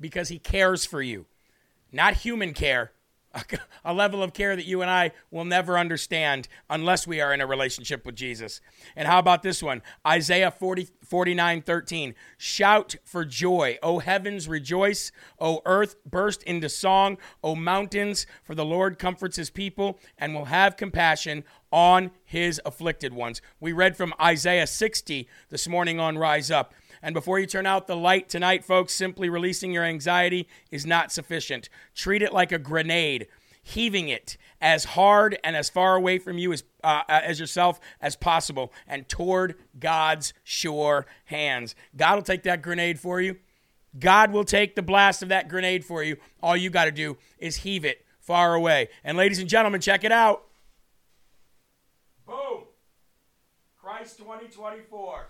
because 0.00 0.28
he 0.28 0.38
cares 0.38 0.84
for 0.84 1.02
you. 1.02 1.26
Not 1.92 2.14
human 2.14 2.54
care, 2.54 2.92
a 3.84 3.92
level 3.92 4.22
of 4.22 4.32
care 4.32 4.56
that 4.56 4.64
you 4.64 4.82
and 4.82 4.90
I 4.90 5.12
will 5.30 5.44
never 5.44 5.78
understand 5.78 6.48
unless 6.70 7.06
we 7.06 7.20
are 7.20 7.32
in 7.32 7.40
a 7.40 7.46
relationship 7.46 8.04
with 8.06 8.16
Jesus. 8.16 8.60
And 8.96 9.06
how 9.06 9.18
about 9.18 9.42
this 9.42 9.62
one? 9.62 9.82
Isaiah 10.06 10.50
40, 10.50 10.88
49 11.04 11.62
13. 11.62 12.14
Shout 12.36 12.96
for 13.04 13.24
joy, 13.24 13.78
O 13.82 13.98
heavens, 13.98 14.48
rejoice, 14.48 15.12
O 15.38 15.60
earth, 15.64 15.96
burst 16.04 16.42
into 16.44 16.68
song, 16.68 17.18
O 17.42 17.54
mountains, 17.54 18.26
for 18.42 18.54
the 18.54 18.64
Lord 18.64 18.98
comforts 18.98 19.36
his 19.36 19.50
people 19.50 19.98
and 20.16 20.34
will 20.34 20.46
have 20.46 20.76
compassion 20.76 21.44
on 21.70 22.10
his 22.24 22.60
afflicted 22.64 23.12
ones. 23.12 23.42
We 23.60 23.72
read 23.72 23.96
from 23.96 24.14
Isaiah 24.20 24.66
60 24.66 25.28
this 25.50 25.68
morning 25.68 26.00
on 26.00 26.16
Rise 26.16 26.50
Up. 26.50 26.72
And 27.02 27.14
before 27.14 27.38
you 27.38 27.46
turn 27.46 27.66
out 27.66 27.86
the 27.86 27.96
light 27.96 28.28
tonight, 28.28 28.64
folks, 28.64 28.92
simply 28.92 29.28
releasing 29.28 29.72
your 29.72 29.84
anxiety 29.84 30.48
is 30.70 30.86
not 30.86 31.12
sufficient. 31.12 31.68
Treat 31.94 32.22
it 32.22 32.32
like 32.32 32.52
a 32.52 32.58
grenade, 32.58 33.28
heaving 33.62 34.08
it 34.08 34.36
as 34.60 34.84
hard 34.84 35.38
and 35.44 35.56
as 35.56 35.68
far 35.68 35.96
away 35.96 36.18
from 36.18 36.38
you 36.38 36.52
as, 36.52 36.64
uh, 36.82 37.02
uh, 37.08 37.20
as 37.22 37.38
yourself 37.38 37.80
as 38.00 38.16
possible 38.16 38.72
and 38.86 39.08
toward 39.08 39.54
God's 39.78 40.32
sure 40.42 41.06
hands. 41.26 41.74
God 41.96 42.16
will 42.16 42.22
take 42.22 42.42
that 42.44 42.62
grenade 42.62 42.98
for 42.98 43.20
you. 43.20 43.36
God 43.98 44.32
will 44.32 44.44
take 44.44 44.74
the 44.74 44.82
blast 44.82 45.22
of 45.22 45.28
that 45.30 45.48
grenade 45.48 45.84
for 45.84 46.02
you. 46.02 46.16
All 46.42 46.56
you 46.56 46.70
got 46.70 46.84
to 46.84 46.92
do 46.92 47.16
is 47.38 47.56
heave 47.56 47.84
it 47.84 48.04
far 48.20 48.54
away. 48.54 48.88
And 49.04 49.16
ladies 49.16 49.38
and 49.38 49.48
gentlemen, 49.48 49.80
check 49.80 50.04
it 50.04 50.12
out. 50.12 50.44
Boom. 52.26 52.64
Christ 53.80 54.18
2024. 54.18 55.28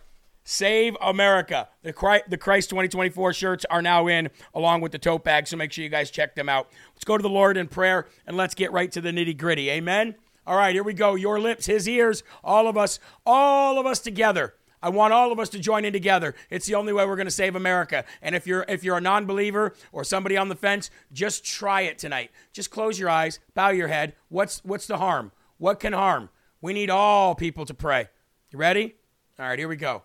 Save 0.51 0.97
America. 1.03 1.69
The 1.83 1.93
Christ, 1.93 2.25
the 2.31 2.39
Christ 2.39 2.71
2024 2.71 3.35
shirts 3.35 3.67
are 3.69 3.83
now 3.83 4.07
in 4.07 4.31
along 4.55 4.81
with 4.81 4.93
the 4.93 4.99
tote 4.99 5.23
bag, 5.23 5.47
so 5.47 5.59
make 5.59 5.73
sure 5.73 5.85
you 5.85 5.91
guys 5.91 6.11
check 6.11 6.35
them 6.35 6.49
out. 6.49 6.71
Let's 6.95 7.05
go 7.05 7.19
to 7.19 7.23
the 7.23 7.29
Lord 7.29 7.59
in 7.59 7.69
prayer 7.69 8.07
and 8.27 8.35
let's 8.35 8.55
get 8.55 8.73
right 8.73 8.91
to 8.93 9.03
the 9.03 9.11
nitty 9.11 9.37
gritty. 9.37 9.69
Amen. 9.69 10.15
All 10.47 10.57
right, 10.57 10.75
here 10.75 10.83
we 10.83 10.95
go. 10.95 11.17
Your 11.17 11.39
lips, 11.39 11.67
his 11.67 11.87
ears, 11.87 12.23
all 12.43 12.67
of 12.67 12.79
us, 12.79 12.99
all 13.27 13.79
of 13.79 13.85
us 13.85 13.99
together. 13.99 14.55
I 14.83 14.89
want 14.89 15.13
all 15.13 15.33
of 15.33 15.39
us 15.39 15.51
to 15.51 15.59
join 15.59 15.85
in 15.85 15.93
together. 15.93 16.35
It's 16.49 16.65
the 16.65 16.77
only 16.77 16.95
way 16.95 17.05
we're 17.05 17.17
going 17.17 17.27
to 17.27 17.31
save 17.31 17.55
America. 17.55 18.07
And 18.23 18.35
if 18.35 18.47
you're 18.47 18.65
if 18.71 18.83
you're 18.83 18.97
a 18.97 19.03
non-believer 19.03 19.75
or 19.93 20.03
somebody 20.03 20.39
on 20.39 20.49
the 20.49 20.57
fence, 20.57 20.89
just 21.13 21.45
try 21.45 21.83
it 21.83 21.99
tonight. 21.99 22.31
Just 22.55 22.71
close 22.71 22.99
your 22.99 23.11
eyes, 23.11 23.39
bow 23.53 23.69
your 23.69 23.89
head. 23.89 24.15
What's 24.31 24.65
what's 24.65 24.87
the 24.87 24.97
harm? 24.97 25.31
What 25.59 25.79
can 25.79 25.93
harm? 25.93 26.31
We 26.63 26.73
need 26.73 26.89
all 26.89 27.35
people 27.35 27.67
to 27.67 27.75
pray. 27.75 28.09
You 28.51 28.59
ready? 28.59 28.95
All 29.39 29.47
right, 29.47 29.59
here 29.59 29.69
we 29.69 29.77
go. 29.77 30.05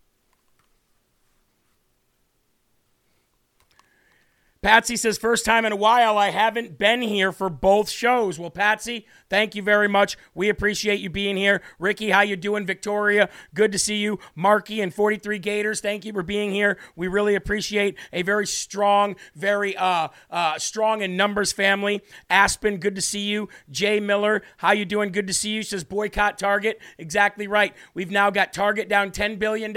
Patsy 4.61 4.95
says, 4.95 5.17
first 5.17 5.43
time 5.43 5.65
in 5.65 5.71
a 5.71 5.75
while, 5.75 6.19
I 6.19 6.29
haven't 6.29 6.77
been 6.77 7.01
here 7.01 7.31
for 7.31 7.49
both 7.49 7.89
shows. 7.89 8.37
Well, 8.37 8.51
Patsy, 8.51 9.07
thank 9.27 9.55
you 9.55 9.63
very 9.63 9.87
much. 9.87 10.19
We 10.35 10.49
appreciate 10.49 10.99
you 10.99 11.09
being 11.09 11.35
here. 11.35 11.63
Ricky, 11.79 12.11
how 12.11 12.21
you 12.21 12.35
doing? 12.35 12.67
Victoria, 12.67 13.27
good 13.55 13.71
to 13.71 13.79
see 13.79 13.95
you. 13.95 14.19
Marky 14.35 14.79
and 14.79 14.93
43 14.93 15.39
Gators, 15.39 15.81
thank 15.81 16.05
you 16.05 16.13
for 16.13 16.21
being 16.21 16.51
here. 16.51 16.77
We 16.95 17.07
really 17.07 17.33
appreciate 17.33 17.97
a 18.13 18.21
very 18.21 18.45
strong, 18.45 19.15
very 19.33 19.75
uh, 19.75 20.09
uh, 20.29 20.59
strong 20.59 21.01
in 21.01 21.17
numbers 21.17 21.51
family. 21.51 22.03
Aspen, 22.29 22.77
good 22.77 22.93
to 22.93 23.01
see 23.01 23.21
you. 23.21 23.49
Jay 23.71 23.99
Miller, 23.99 24.43
how 24.57 24.73
you 24.73 24.85
doing? 24.85 25.11
Good 25.11 25.25
to 25.25 25.33
see 25.33 25.49
you. 25.49 25.63
Says 25.63 25.83
boycott 25.83 26.37
Target. 26.37 26.79
Exactly 26.99 27.47
right. 27.47 27.73
We've 27.95 28.11
now 28.11 28.29
got 28.29 28.53
Target 28.53 28.87
down 28.87 29.09
$10 29.09 29.39
billion 29.39 29.75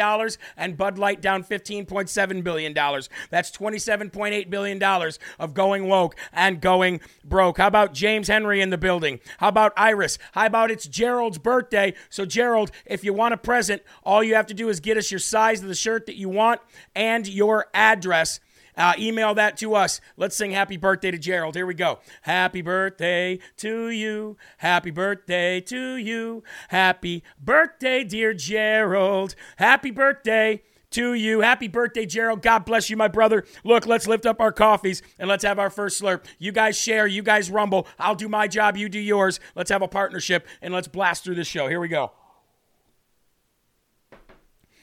and 0.59 0.77
Bud 0.77 0.99
Light 0.99 1.23
down 1.23 1.43
$15.7 1.43 2.45
billion. 2.45 2.75
That's 2.75 3.51
$27.8 3.51 4.51
billion 4.51 4.74
dollars 4.79 5.19
of 5.39 5.55
going 5.55 5.89
woke 5.89 6.17
and 6.33 6.61
going 6.61 7.01
broke. 7.25 7.59
How 7.59 7.67
about 7.67 7.95
James 7.95 8.29
Henry 8.29 8.61
in 8.61 8.71
the 8.71 8.79
building? 8.79 9.21
How 9.39 9.49
about 9.49 9.73
Iris? 9.77 10.19
How 10.33 10.47
about 10.47 10.71
it's 10.71 10.87
Gerald's 10.87 11.39
birthday? 11.39 11.95
So, 12.11 12.25
Gerald, 12.25 12.71
if 12.87 13.05
you 13.05 13.13
want 13.13 13.35
a 13.35 13.39
present, 13.39 13.83
all 14.03 14.23
you 14.23 14.35
have 14.35 14.47
to 14.47 14.55
do 14.55 14.69
is 14.69 14.81
get 14.81 14.97
us 14.97 15.11
your 15.11 15.21
size 15.21 15.63
of 15.63 15.69
the 15.69 15.75
shirt 15.75 16.07
that 16.07 16.17
you 16.17 16.29
want 16.29 16.61
and 16.95 17.27
your 17.27 17.67
address. 17.75 18.41
Uh, 18.77 18.93
email 18.99 19.35
that 19.35 19.57
to 19.59 19.75
us. 19.75 20.01
Let's 20.17 20.35
sing 20.37 20.51
happy 20.51 20.77
birthday 20.77 21.11
to 21.11 21.19
Gerald. 21.19 21.55
Here 21.55 21.67
we 21.67 21.75
go. 21.75 22.01
Happy 22.23 22.61
birthday 22.61 23.39
to 23.59 23.89
you. 23.91 24.37
Happy 24.59 24.91
birthday 24.91 25.61
to 25.61 25.97
you. 25.97 26.43
Happy 26.69 27.23
birthday, 27.41 28.03
dear 28.03 28.35
Gerald. 28.35 29.37
Happy 29.57 29.93
birthday 29.93 30.63
to 30.95 31.15
you. 31.15 31.41
Happy 31.41 31.69
birthday, 31.69 32.07
Gerald. 32.07 32.43
God 32.43 32.65
bless 32.65 32.91
you, 32.91 32.97
my 32.97 33.09
brother. 33.09 33.45
Look, 33.63 33.87
let's 33.87 34.07
lift 34.07 34.27
up 34.27 34.41
our 34.41 34.53
coffees 34.53 35.03
and 35.19 35.29
let's 35.29 35.45
have 35.45 35.59
our 35.59 35.71
first 35.71 36.01
slurp. 36.01 36.25
You 36.39 36.53
guys 36.53 36.79
share, 36.79 37.07
you 37.07 37.23
guys 37.23 37.51
rumble. 37.51 37.87
I'll 37.99 38.15
do 38.15 38.29
my 38.29 38.49
job, 38.49 38.77
you 38.77 38.89
do 38.89 38.99
yours. 38.99 39.41
Let's 39.55 39.71
have 39.71 39.83
a 39.83 39.89
partnership 39.89 40.47
and 40.63 40.73
let's 40.73 40.89
blast 40.89 41.25
through 41.25 41.35
this 41.37 41.49
show. 41.49 41.69
Here 41.69 41.81
we 41.81 41.89
go. 41.89 42.13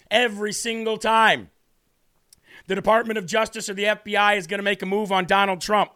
Every 0.10 0.52
single 0.52 0.98
time 0.98 1.50
the 2.68 2.76
Department 2.76 3.18
of 3.18 3.26
Justice 3.26 3.70
or 3.70 3.74
the 3.74 3.84
FBI 3.84 4.38
is 4.38 4.48
going 4.48 4.60
to 4.60 4.64
make 4.64 4.82
a 4.82 4.86
move 4.86 5.12
on 5.12 5.26
Donald 5.26 5.62
Trump, 5.62 5.92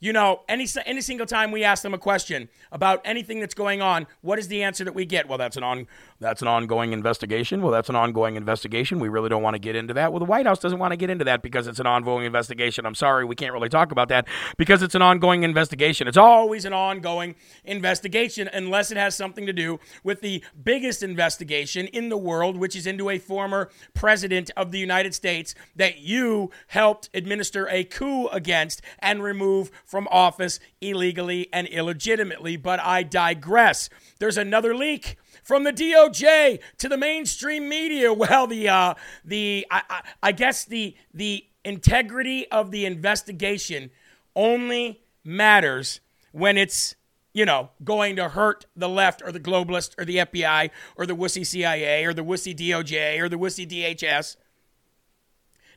you 0.00 0.12
know, 0.12 0.42
any 0.50 0.66
any 0.84 1.00
single 1.00 1.26
time 1.26 1.50
we 1.50 1.64
ask 1.64 1.82
them 1.82 1.94
a 1.94 1.98
question 1.98 2.50
about 2.70 3.00
anything 3.06 3.40
that's 3.40 3.54
going 3.54 3.80
on, 3.80 4.06
what 4.20 4.38
is 4.38 4.48
the 4.48 4.62
answer 4.62 4.84
that 4.84 4.94
we 4.94 5.06
get? 5.06 5.28
Well, 5.28 5.38
that's 5.38 5.56
an 5.56 5.62
on 5.62 5.86
That's 6.24 6.40
an 6.40 6.48
ongoing 6.48 6.94
investigation. 6.94 7.60
Well, 7.60 7.70
that's 7.70 7.90
an 7.90 7.96
ongoing 7.96 8.36
investigation. 8.36 8.98
We 8.98 9.10
really 9.10 9.28
don't 9.28 9.42
want 9.42 9.56
to 9.56 9.58
get 9.58 9.76
into 9.76 9.92
that. 9.92 10.10
Well, 10.10 10.20
the 10.20 10.24
White 10.24 10.46
House 10.46 10.58
doesn't 10.58 10.78
want 10.78 10.92
to 10.92 10.96
get 10.96 11.10
into 11.10 11.26
that 11.26 11.42
because 11.42 11.66
it's 11.66 11.80
an 11.80 11.86
ongoing 11.86 12.24
investigation. 12.24 12.86
I'm 12.86 12.94
sorry, 12.94 13.26
we 13.26 13.34
can't 13.34 13.52
really 13.52 13.68
talk 13.68 13.92
about 13.92 14.08
that 14.08 14.26
because 14.56 14.82
it's 14.82 14.94
an 14.94 15.02
ongoing 15.02 15.42
investigation. 15.42 16.08
It's 16.08 16.16
always 16.16 16.64
an 16.64 16.72
ongoing 16.72 17.34
investigation 17.62 18.48
unless 18.54 18.90
it 18.90 18.96
has 18.96 19.14
something 19.14 19.44
to 19.44 19.52
do 19.52 19.78
with 20.02 20.22
the 20.22 20.42
biggest 20.62 21.02
investigation 21.02 21.88
in 21.88 22.08
the 22.08 22.16
world, 22.16 22.56
which 22.56 22.74
is 22.74 22.86
into 22.86 23.10
a 23.10 23.18
former 23.18 23.70
president 23.92 24.50
of 24.56 24.72
the 24.72 24.78
United 24.78 25.14
States 25.14 25.54
that 25.76 25.98
you 25.98 26.50
helped 26.68 27.10
administer 27.12 27.68
a 27.68 27.84
coup 27.84 28.28
against 28.28 28.80
and 28.98 29.22
remove 29.22 29.70
from 29.84 30.08
office 30.10 30.58
illegally 30.80 31.50
and 31.52 31.66
illegitimately. 31.68 32.56
But 32.56 32.80
I 32.80 33.02
digress. 33.02 33.90
There's 34.18 34.38
another 34.38 34.74
leak 34.74 35.18
from 35.44 35.62
the 35.62 35.72
DOJ 35.72 36.58
to 36.78 36.88
the 36.88 36.96
mainstream 36.96 37.68
media. 37.68 38.12
Well, 38.24 38.46
the 38.46 38.68
uh, 38.68 38.94
the 39.24 39.66
I, 39.70 39.82
I, 39.88 40.02
I 40.22 40.32
guess 40.32 40.64
the 40.64 40.96
the 41.12 41.44
integrity 41.64 42.50
of 42.50 42.70
the 42.70 42.86
investigation 42.86 43.90
only 44.34 45.02
matters 45.24 46.00
when 46.32 46.56
it's 46.56 46.96
you 47.32 47.44
know 47.44 47.70
going 47.84 48.16
to 48.16 48.30
hurt 48.30 48.66
the 48.74 48.88
left 48.88 49.22
or 49.22 49.30
the 49.30 49.40
globalist 49.40 49.94
or 49.98 50.04
the 50.04 50.16
FBI 50.18 50.70
or 50.96 51.06
the 51.06 51.14
wussy 51.14 51.46
CIA 51.46 52.04
or 52.04 52.14
the 52.14 52.24
wussy 52.24 52.56
DOJ 52.56 53.20
or 53.20 53.28
the 53.28 53.36
wussy 53.36 53.68
DHS. 53.68 54.36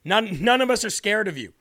None 0.06 0.42
none 0.42 0.62
of 0.62 0.70
us 0.70 0.86
are 0.86 0.90
scared 0.90 1.28
of 1.28 1.38
you. 1.38 1.54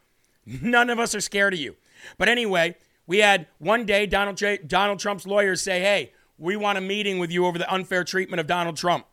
None 0.47 0.89
of 0.91 1.01
us 1.01 1.15
are 1.15 1.21
scared 1.21 1.55
of 1.55 1.59
you. 1.59 1.75
But 2.19 2.29
anyway, 2.29 2.77
we 3.07 3.19
had 3.19 3.47
one 3.59 3.85
day 3.85 4.07
Donald 4.07 4.37
J- 4.37 4.59
Donald 4.59 5.01
Trump's 5.01 5.27
lawyers 5.27 5.61
say, 5.61 5.81
"Hey, 5.81 6.13
we 6.39 6.57
want 6.57 6.79
a 6.79 6.81
meeting 6.81 7.19
with 7.19 7.31
you 7.31 7.47
over 7.47 7.59
the 7.59 7.73
unfair 7.73 8.05
treatment 8.05 8.41
of 8.41 8.47
Donald 8.47 8.77
Trump. 8.77 9.07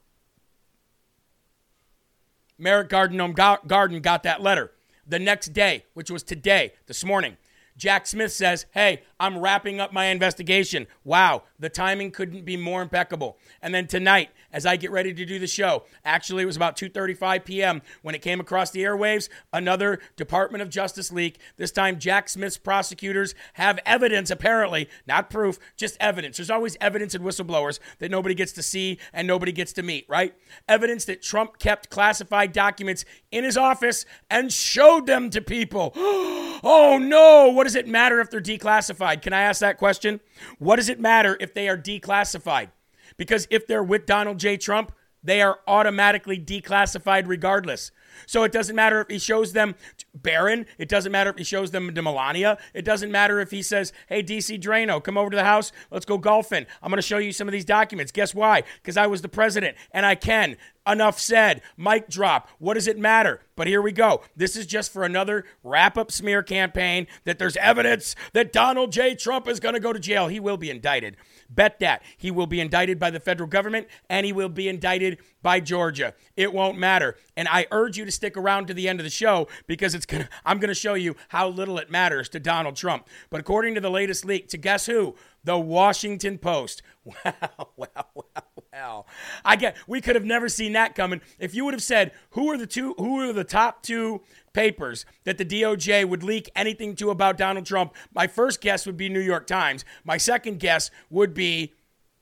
Merrick 2.57 2.89
Garland, 2.89 3.21
um, 3.21 3.33
Garland 3.33 4.03
got 4.03 4.23
that 4.23 4.41
letter. 4.41 4.71
The 5.05 5.19
next 5.19 5.53
day, 5.53 5.85
which 5.93 6.09
was 6.09 6.23
today, 6.23 6.73
this 6.87 7.03
morning, 7.03 7.37
Jack 7.75 8.07
Smith 8.07 8.31
says, 8.31 8.65
Hey, 8.71 9.01
I'm 9.23 9.37
wrapping 9.37 9.79
up 9.79 9.93
my 9.93 10.07
investigation. 10.07 10.85
Wow, 11.05 11.43
the 11.57 11.69
timing 11.69 12.11
couldn't 12.11 12.43
be 12.43 12.57
more 12.57 12.81
impeccable. 12.81 13.37
And 13.61 13.73
then 13.73 13.87
tonight, 13.87 14.31
as 14.51 14.65
I 14.65 14.75
get 14.75 14.91
ready 14.91 15.13
to 15.13 15.25
do 15.25 15.39
the 15.39 15.47
show, 15.47 15.85
actually 16.03 16.43
it 16.43 16.45
was 16.45 16.57
about 16.57 16.75
2:35 16.75 17.45
p.m. 17.45 17.81
when 18.01 18.15
it 18.15 18.21
came 18.21 18.41
across 18.41 18.71
the 18.71 18.81
airwaves, 18.81 19.29
another 19.53 19.99
Department 20.17 20.61
of 20.61 20.69
Justice 20.69 21.09
leak. 21.09 21.39
This 21.55 21.71
time 21.71 21.99
Jack 21.99 22.27
Smith's 22.27 22.57
prosecutors 22.57 23.33
have 23.53 23.79
evidence 23.85 24.29
apparently, 24.29 24.89
not 25.07 25.29
proof, 25.29 25.57
just 25.77 25.95
evidence. 26.01 26.35
There's 26.35 26.49
always 26.49 26.75
evidence 26.81 27.15
in 27.15 27.21
whistleblowers 27.21 27.79
that 27.99 28.11
nobody 28.11 28.35
gets 28.35 28.51
to 28.51 28.61
see 28.61 28.99
and 29.13 29.25
nobody 29.25 29.53
gets 29.53 29.71
to 29.73 29.83
meet, 29.83 30.05
right? 30.09 30.35
Evidence 30.67 31.05
that 31.05 31.21
Trump 31.21 31.59
kept 31.59 31.89
classified 31.89 32.51
documents 32.51 33.05
in 33.31 33.45
his 33.45 33.55
office 33.55 34.05
and 34.29 34.51
showed 34.51 35.05
them 35.05 35.29
to 35.29 35.39
people. 35.39 35.93
oh 35.95 36.99
no, 37.01 37.47
what 37.53 37.63
does 37.63 37.75
it 37.75 37.87
matter 37.87 38.19
if 38.19 38.29
they're 38.29 38.41
declassified? 38.41 39.12
Can 39.21 39.33
I 39.33 39.41
ask 39.41 39.61
that 39.61 39.77
question? 39.77 40.19
What 40.59 40.77
does 40.77 40.89
it 40.89 40.99
matter 40.99 41.37
if 41.39 41.53
they 41.53 41.67
are 41.69 41.77
declassified? 41.77 42.69
Because 43.17 43.47
if 43.49 43.67
they're 43.67 43.83
with 43.83 44.05
Donald 44.05 44.39
J. 44.39 44.57
Trump, 44.57 44.91
they 45.23 45.41
are 45.41 45.59
automatically 45.67 46.37
declassified 46.37 47.27
regardless. 47.27 47.91
So 48.25 48.43
it 48.43 48.51
doesn't 48.51 48.75
matter 48.75 49.01
if 49.01 49.07
he 49.09 49.19
shows 49.19 49.53
them 49.53 49.75
Barron. 50.13 50.65
It 50.77 50.89
doesn't 50.89 51.11
matter 51.11 51.29
if 51.29 51.37
he 51.37 51.43
shows 51.43 51.71
them 51.71 51.93
to 51.93 52.01
Melania. 52.01 52.57
It 52.73 52.85
doesn't 52.85 53.11
matter 53.11 53.39
if 53.39 53.51
he 53.51 53.61
says, 53.61 53.93
hey, 54.07 54.23
DC 54.23 54.61
Draino, 54.61 55.03
come 55.03 55.17
over 55.17 55.29
to 55.29 55.35
the 55.35 55.43
house. 55.43 55.71
Let's 55.91 56.05
go 56.05 56.17
golfing. 56.17 56.65
I'm 56.81 56.89
going 56.89 56.97
to 56.97 57.01
show 57.01 57.17
you 57.17 57.31
some 57.31 57.47
of 57.47 57.51
these 57.51 57.65
documents. 57.65 58.11
Guess 58.11 58.35
why? 58.35 58.63
Because 58.81 58.97
I 58.97 59.07
was 59.07 59.21
the 59.21 59.29
president 59.29 59.77
and 59.91 60.05
I 60.05 60.15
can. 60.15 60.57
Enough 60.85 61.17
said. 61.17 61.61
Mic 61.77 62.09
drop. 62.09 62.49
What 62.59 62.73
does 62.73 62.87
it 62.87 62.97
matter? 62.97 63.39
But 63.55 63.67
here 63.67 63.81
we 63.81 63.91
go. 63.91 64.21
This 64.35 64.55
is 64.55 64.65
just 64.65 64.91
for 64.91 65.03
another 65.03 65.45
wrap 65.63 65.97
up 65.97 66.11
smear 66.11 66.43
campaign 66.43 67.07
that 67.23 67.39
there's 67.39 67.55
evidence 67.57 68.15
that 68.33 68.51
Donald 68.51 68.91
J. 68.91 69.15
Trump 69.15 69.47
is 69.47 69.59
going 69.59 69.75
to 69.75 69.79
go 69.79 69.93
to 69.93 69.99
jail. 69.99 70.27
He 70.27 70.39
will 70.39 70.57
be 70.57 70.69
indicted. 70.69 71.15
Bet 71.49 71.79
that. 71.79 72.01
He 72.17 72.31
will 72.31 72.47
be 72.47 72.59
indicted 72.59 72.99
by 72.99 73.11
the 73.11 73.19
federal 73.19 73.47
government 73.47 73.87
and 74.09 74.25
he 74.25 74.33
will 74.33 74.49
be 74.49 74.67
indicted 74.67 75.19
by 75.41 75.59
Georgia. 75.59 76.15
It 76.35 76.51
won't 76.51 76.77
matter. 76.77 77.15
And 77.37 77.47
I 77.47 77.67
urge 77.71 77.97
you 77.97 78.05
to 78.05 78.11
stick 78.11 78.35
around 78.35 78.67
to 78.67 78.73
the 78.73 78.89
end 78.89 78.99
of 78.99 79.03
the 79.03 79.09
show 79.09 79.47
because 79.67 79.95
it's 79.95 80.02
gonna 80.05 80.29
I'm 80.45 80.59
gonna 80.59 80.73
show 80.73 80.93
you 80.93 81.15
how 81.29 81.47
little 81.49 81.77
it 81.77 81.89
matters 81.89 82.29
to 82.29 82.39
Donald 82.39 82.75
Trump. 82.75 83.07
But 83.29 83.39
according 83.41 83.75
to 83.75 83.81
the 83.81 83.89
latest 83.89 84.25
leak, 84.25 84.49
to 84.49 84.57
guess 84.57 84.85
who? 84.85 85.15
The 85.43 85.57
Washington 85.57 86.37
Post. 86.37 86.81
Wow, 87.05 87.67
wow, 87.75 88.05
wow, 88.15 88.43
wow. 88.71 89.05
I 89.43 89.57
get 89.57 89.75
we 89.87 89.99
could 89.99 90.15
have 90.15 90.23
never 90.23 90.47
seen 90.47 90.71
that 90.71 90.95
coming. 90.95 91.19
If 91.37 91.53
you 91.53 91.65
would 91.65 91.73
have 91.73 91.83
said 91.83 92.13
who 92.29 92.49
are 92.49 92.57
the 92.57 92.65
two 92.65 92.93
who 92.97 93.19
are 93.19 93.33
the 93.33 93.43
top 93.43 93.83
two 93.83 94.21
papers 94.53 95.05
that 95.25 95.37
the 95.37 95.43
DOJ 95.43 96.07
would 96.07 96.23
leak 96.23 96.49
anything 96.55 96.95
to 96.95 97.09
about 97.09 97.37
Donald 97.37 97.65
Trump, 97.65 97.93
my 98.15 98.25
first 98.25 98.61
guess 98.61 98.85
would 98.85 98.95
be 98.95 99.09
New 99.09 99.19
York 99.19 99.47
Times. 99.47 99.83
My 100.05 100.15
second 100.15 100.59
guess 100.59 100.91
would 101.09 101.33
be 101.33 101.73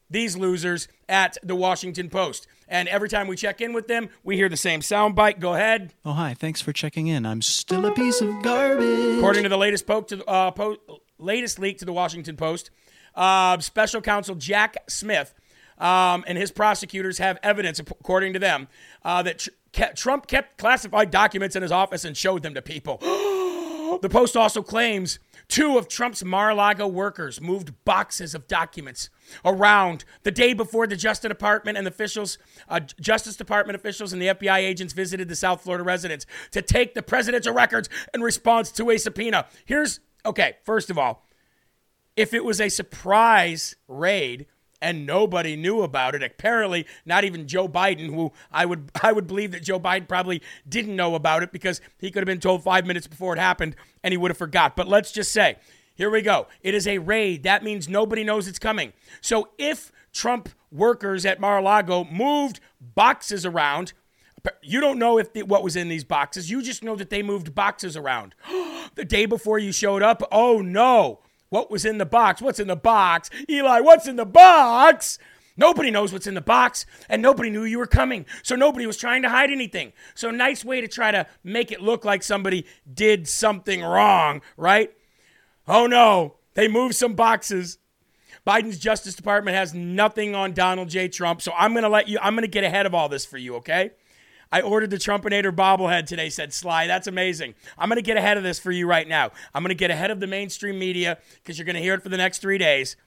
these 0.10 0.36
losers 0.36 0.88
at 1.08 1.38
the 1.44 1.56
Washington 1.56 2.10
Post. 2.10 2.48
And 2.72 2.88
every 2.88 3.10
time 3.10 3.28
we 3.28 3.36
check 3.36 3.60
in 3.60 3.74
with 3.74 3.90
them, 3.90 4.10
we 4.24 4.38
hear 4.38 4.48
the 4.48 4.56
same 4.56 4.80
soundbite. 4.80 5.42
Go 5.42 5.54
ahead. 5.54 5.94
Oh, 6.06 6.14
hi. 6.14 6.34
Thanks 6.34 6.62
for 6.62 6.72
checking 6.72 7.08
in. 7.08 7.26
I'm 7.26 7.42
still 7.42 7.86
a 7.86 7.92
piece 7.92 8.22
of 8.22 8.42
garbage. 8.42 9.18
According 9.18 9.44
to 9.44 9.50
the 9.50 9.58
latest, 9.58 9.86
poke 9.86 10.08
to, 10.08 10.26
uh, 10.26 10.52
po- 10.52 10.78
latest 11.20 11.60
leak 11.60 11.80
to 11.80 11.86
the 11.86 11.92
Washington 11.92 12.38
Post, 12.38 12.72
uh, 13.14 13.60
special 13.60 14.00
counsel 14.00 14.36
Jack 14.36 14.78
Smith 14.88 15.34
um, 15.80 16.24
and 16.26 16.38
his 16.38 16.50
prosecutors 16.50 17.18
have 17.18 17.40
evidence, 17.44 17.80
according 17.80 18.34
to 18.34 18.40
them, 18.40 18.70
uh, 19.04 19.22
that 19.24 19.40
tr- 19.74 19.84
Trump 19.96 20.28
kept 20.28 20.58
classified 20.58 21.12
documents 21.12 21.58
in 21.58 21.64
his 21.64 21.74
office 21.74 22.06
and 22.06 22.16
showed 22.16 22.42
them 22.42 22.54
to 22.54 22.62
people. 22.62 22.98
the 24.02 24.10
Post 24.10 24.38
also 24.38 24.62
claims 24.62 25.20
Two 25.52 25.78
of 25.78 25.90
Trump's 25.90 26.24
Mar 26.24 26.52
a 26.52 26.56
Lago 26.56 26.88
workers 26.88 27.42
moved 27.42 27.74
boxes 27.84 28.34
of 28.34 28.48
documents 28.48 29.10
around 29.44 30.06
the 30.24 30.32
day 30.32 30.54
before 30.54 30.88
the 30.88 30.96
Justice 30.96 31.28
Department 31.28 31.78
and 31.78 31.86
officials, 31.86 32.38
uh, 32.70 32.80
Justice 32.80 33.36
Department 33.36 33.76
officials 33.76 34.14
and 34.14 34.22
the 34.22 34.28
FBI 34.28 34.60
agents 34.60 34.94
visited 34.94 35.28
the 35.28 35.36
South 35.36 35.62
Florida 35.62 35.84
residence 35.84 36.26
to 36.52 36.62
take 36.62 36.94
the 36.94 37.04
presidential 37.04 37.54
records 37.54 37.90
in 38.14 38.22
response 38.22 38.72
to 38.72 38.92
a 38.92 38.98
subpoena. 38.98 39.46
Here's 39.66 40.00
okay, 40.26 40.56
first 40.64 40.90
of 40.90 40.98
all, 40.98 41.28
if 42.16 42.34
it 42.34 42.46
was 42.46 42.62
a 42.62 42.70
surprise 42.70 43.76
raid, 43.90 44.46
and 44.82 45.06
nobody 45.06 45.56
knew 45.56 45.82
about 45.82 46.16
it. 46.16 46.24
Apparently, 46.24 46.86
not 47.06 47.24
even 47.24 47.48
Joe 47.48 47.68
Biden, 47.68 48.08
who 48.14 48.32
I 48.52 48.66
would 48.66 48.92
I 49.02 49.12
would 49.12 49.28
believe 49.28 49.52
that 49.52 49.64
Joe 49.64 49.80
Biden 49.80 50.08
probably 50.08 50.42
didn't 50.68 50.96
know 50.96 51.16
about 51.16 51.44
it 51.44 51.52
because 51.52 51.82
he 51.98 52.12
could 52.12 52.22
have 52.22 52.28
been 52.28 52.40
told 52.40 52.64
5 52.64 52.86
minutes 52.86 53.08
before 53.08 53.36
it 53.36 53.40
happened 53.40 53.76
and 54.04 54.12
he 54.12 54.18
would 54.18 54.32
have 54.32 54.38
forgot. 54.38 54.76
But 54.76 54.88
let's 54.88 55.12
just 55.12 55.32
say, 55.32 55.58
here 55.96 56.10
we 56.10 56.22
go. 56.22 56.48
It 56.62 56.74
is 56.74 56.88
a 56.88 56.98
raid. 56.98 57.44
That 57.44 57.64
means 57.64 57.88
nobody 57.88 58.24
knows 58.24 58.48
it's 58.48 58.60
coming. 58.60 58.94
So 59.22 59.50
if 59.58 59.92
Trump 60.12 60.50
workers 60.72 61.26
at 61.26 61.40
Mar-a-Lago 61.40 62.06
moved 62.06 62.60
boxes 62.80 63.46
around, 63.46 63.94
you 64.62 64.82
don't 64.82 64.98
know 64.98 65.18
if 65.20 65.34
the, 65.34 65.44
what 65.44 65.64
was 65.64 65.76
in 65.76 65.90
these 65.90 66.04
boxes. 66.04 66.50
You 66.50 66.62
just 66.62 66.84
know 66.84 66.96
that 66.96 67.10
they 67.10 67.22
moved 67.22 67.54
boxes 67.54 67.96
around. 67.96 68.36
the 68.96 69.06
day 69.06 69.26
before 69.26 69.60
you 69.60 69.72
showed 69.72 70.02
up, 70.02 70.24
oh 70.32 70.62
no. 70.62 71.20
What 71.52 71.70
was 71.70 71.84
in 71.84 71.98
the 71.98 72.06
box? 72.06 72.42
What's 72.42 72.62
in 72.62 72.70
the 72.70 72.78
box? 72.78 73.30
Eli, 73.50 73.82
what's 73.82 74.08
in 74.08 74.16
the 74.16 74.26
box? 74.26 75.20
Nobody 75.58 75.92
knows 75.92 76.14
what's 76.14 76.26
in 76.26 76.34
the 76.34 76.40
box, 76.40 76.86
and 77.10 77.22
nobody 77.22 77.50
knew 77.50 77.66
you 77.66 77.78
were 77.78 77.88
coming. 77.88 78.26
So 78.42 78.56
nobody 78.56 78.88
was 78.88 78.96
trying 78.96 79.22
to 79.24 79.30
hide 79.30 79.52
anything. 79.52 79.92
So, 80.16 80.32
nice 80.32 80.64
way 80.64 80.80
to 80.80 80.88
try 80.88 81.12
to 81.12 81.28
make 81.44 81.70
it 81.70 81.82
look 81.82 82.06
like 82.06 82.24
somebody 82.24 82.66
did 82.92 83.28
something 83.28 83.82
wrong, 83.82 84.42
right? 84.56 84.94
Oh 85.68 85.88
no, 85.88 86.36
they 86.54 86.70
moved 86.70 86.96
some 86.96 87.16
boxes. 87.16 87.80
Biden's 88.48 88.80
Justice 88.80 89.14
Department 89.14 89.58
has 89.58 89.74
nothing 89.74 90.34
on 90.34 90.54
Donald 90.54 90.88
J. 90.88 91.10
Trump. 91.10 91.42
So, 91.42 91.52
I'm 91.58 91.74
going 91.74 91.84
to 91.84 91.90
let 91.90 92.08
you, 92.08 92.18
I'm 92.22 92.34
going 92.34 92.44
to 92.44 92.48
get 92.48 92.64
ahead 92.64 92.86
of 92.86 92.96
all 92.96 93.10
this 93.10 93.26
for 93.26 93.38
you, 93.38 93.58
okay? 93.58 93.92
I 94.52 94.62
ordered 94.62 94.90
the 94.90 94.98
Trumpinator 94.98 95.56
bobblehead 95.56 96.06
today, 96.06 96.30
said 96.30 96.54
Sly. 96.54 96.88
That's 96.88 97.08
amazing. 97.08 97.56
I'm 97.78 97.88
going 97.88 97.98
to 97.98 98.02
get 98.02 98.18
ahead 98.18 98.38
of 98.38 98.44
this 98.44 98.60
for 98.60 98.72
you 98.72 98.86
right 98.86 99.08
now. 99.08 99.32
I'm 99.54 99.64
going 99.64 99.70
to 99.70 99.76
get 99.76 99.92
ahead 99.92 100.12
of 100.12 100.20
the 100.20 100.28
mainstream 100.28 100.78
media 100.78 101.18
because 101.36 101.58
you're 101.58 101.66
going 101.66 101.76
to 101.76 101.82
hear 101.82 101.94
it 101.94 102.04
for 102.04 102.10
the 102.10 102.18
next 102.18 102.40
three 102.40 102.58
days. 102.58 102.98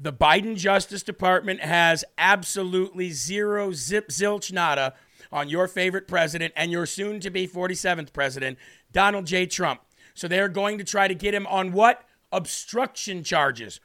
The 0.00 0.12
Biden 0.12 0.56
Justice 0.56 1.04
Department 1.04 1.60
has 1.60 2.04
absolutely 2.18 3.10
zero 3.10 3.72
zip 3.72 4.08
zilch 4.08 4.52
nada 4.52 4.94
on 5.30 5.48
your 5.48 5.68
favorite 5.68 6.08
president 6.08 6.52
and 6.56 6.72
your 6.72 6.86
soon 6.86 7.20
to 7.20 7.30
be 7.30 7.46
47th 7.46 8.12
president, 8.12 8.58
Donald 8.90 9.26
J. 9.26 9.46
Trump. 9.46 9.80
So 10.14 10.26
they're 10.26 10.48
going 10.48 10.76
to 10.78 10.84
try 10.84 11.06
to 11.06 11.14
get 11.14 11.34
him 11.34 11.46
on 11.46 11.72
what? 11.72 12.04
Obstruction 12.32 13.22
charges. 13.22 13.80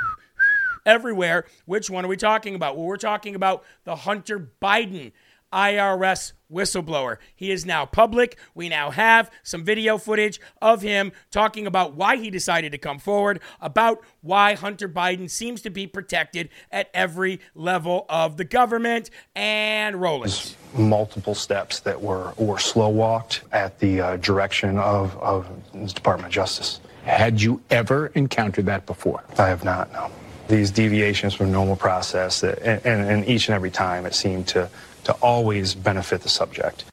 everywhere. 0.86 1.46
Which 1.64 1.88
one 1.90 2.04
are 2.04 2.08
we 2.08 2.16
talking 2.16 2.54
about? 2.54 2.76
Well, 2.76 2.86
we're 2.86 2.96
talking 2.96 3.34
about 3.34 3.64
the 3.84 3.96
Hunter 3.96 4.50
Biden 4.60 5.12
IRS 5.52 6.32
whistleblower. 6.52 7.18
He 7.34 7.50
is 7.50 7.66
now 7.66 7.86
public. 7.86 8.38
We 8.54 8.68
now 8.68 8.90
have 8.90 9.30
some 9.42 9.64
video 9.64 9.98
footage 9.98 10.40
of 10.62 10.82
him 10.82 11.12
talking 11.30 11.66
about 11.66 11.94
why 11.94 12.16
he 12.16 12.30
decided 12.30 12.72
to 12.72 12.78
come 12.78 12.98
forward, 12.98 13.40
about 13.60 14.02
why 14.20 14.54
Hunter 14.54 14.88
Biden 14.88 15.30
seems 15.30 15.60
to 15.62 15.70
be 15.70 15.86
protected 15.86 16.48
at 16.70 16.90
every 16.94 17.40
level 17.54 18.06
of 18.08 18.36
the 18.36 18.44
government, 18.44 19.10
and 19.34 20.00
rolling. 20.00 20.30
Multiple 20.76 21.34
steps 21.34 21.80
that 21.80 22.00
were, 22.00 22.32
were 22.36 22.58
slow 22.58 22.88
walked 22.88 23.42
at 23.52 23.78
the 23.78 24.00
uh, 24.00 24.16
direction 24.18 24.78
of, 24.78 25.16
of 25.18 25.48
the 25.72 25.86
Department 25.86 26.26
of 26.26 26.32
Justice. 26.32 26.80
Had 27.04 27.40
you 27.40 27.60
ever 27.70 28.08
encountered 28.08 28.66
that 28.66 28.84
before? 28.84 29.24
I 29.38 29.48
have 29.48 29.64
not, 29.64 29.92
no. 29.92 30.10
These 30.48 30.70
deviations 30.70 31.34
from 31.34 31.52
normal 31.52 31.76
process, 31.76 32.40
that, 32.40 32.58
and, 32.60 32.84
and, 32.84 33.10
and 33.10 33.28
each 33.28 33.48
and 33.48 33.54
every 33.54 33.70
time 33.70 34.06
it 34.06 34.14
seemed 34.14 34.46
to 34.48 34.68
to 35.08 35.14
always 35.22 35.74
benefit 35.74 36.20
the 36.20 36.28
subject. 36.28 36.84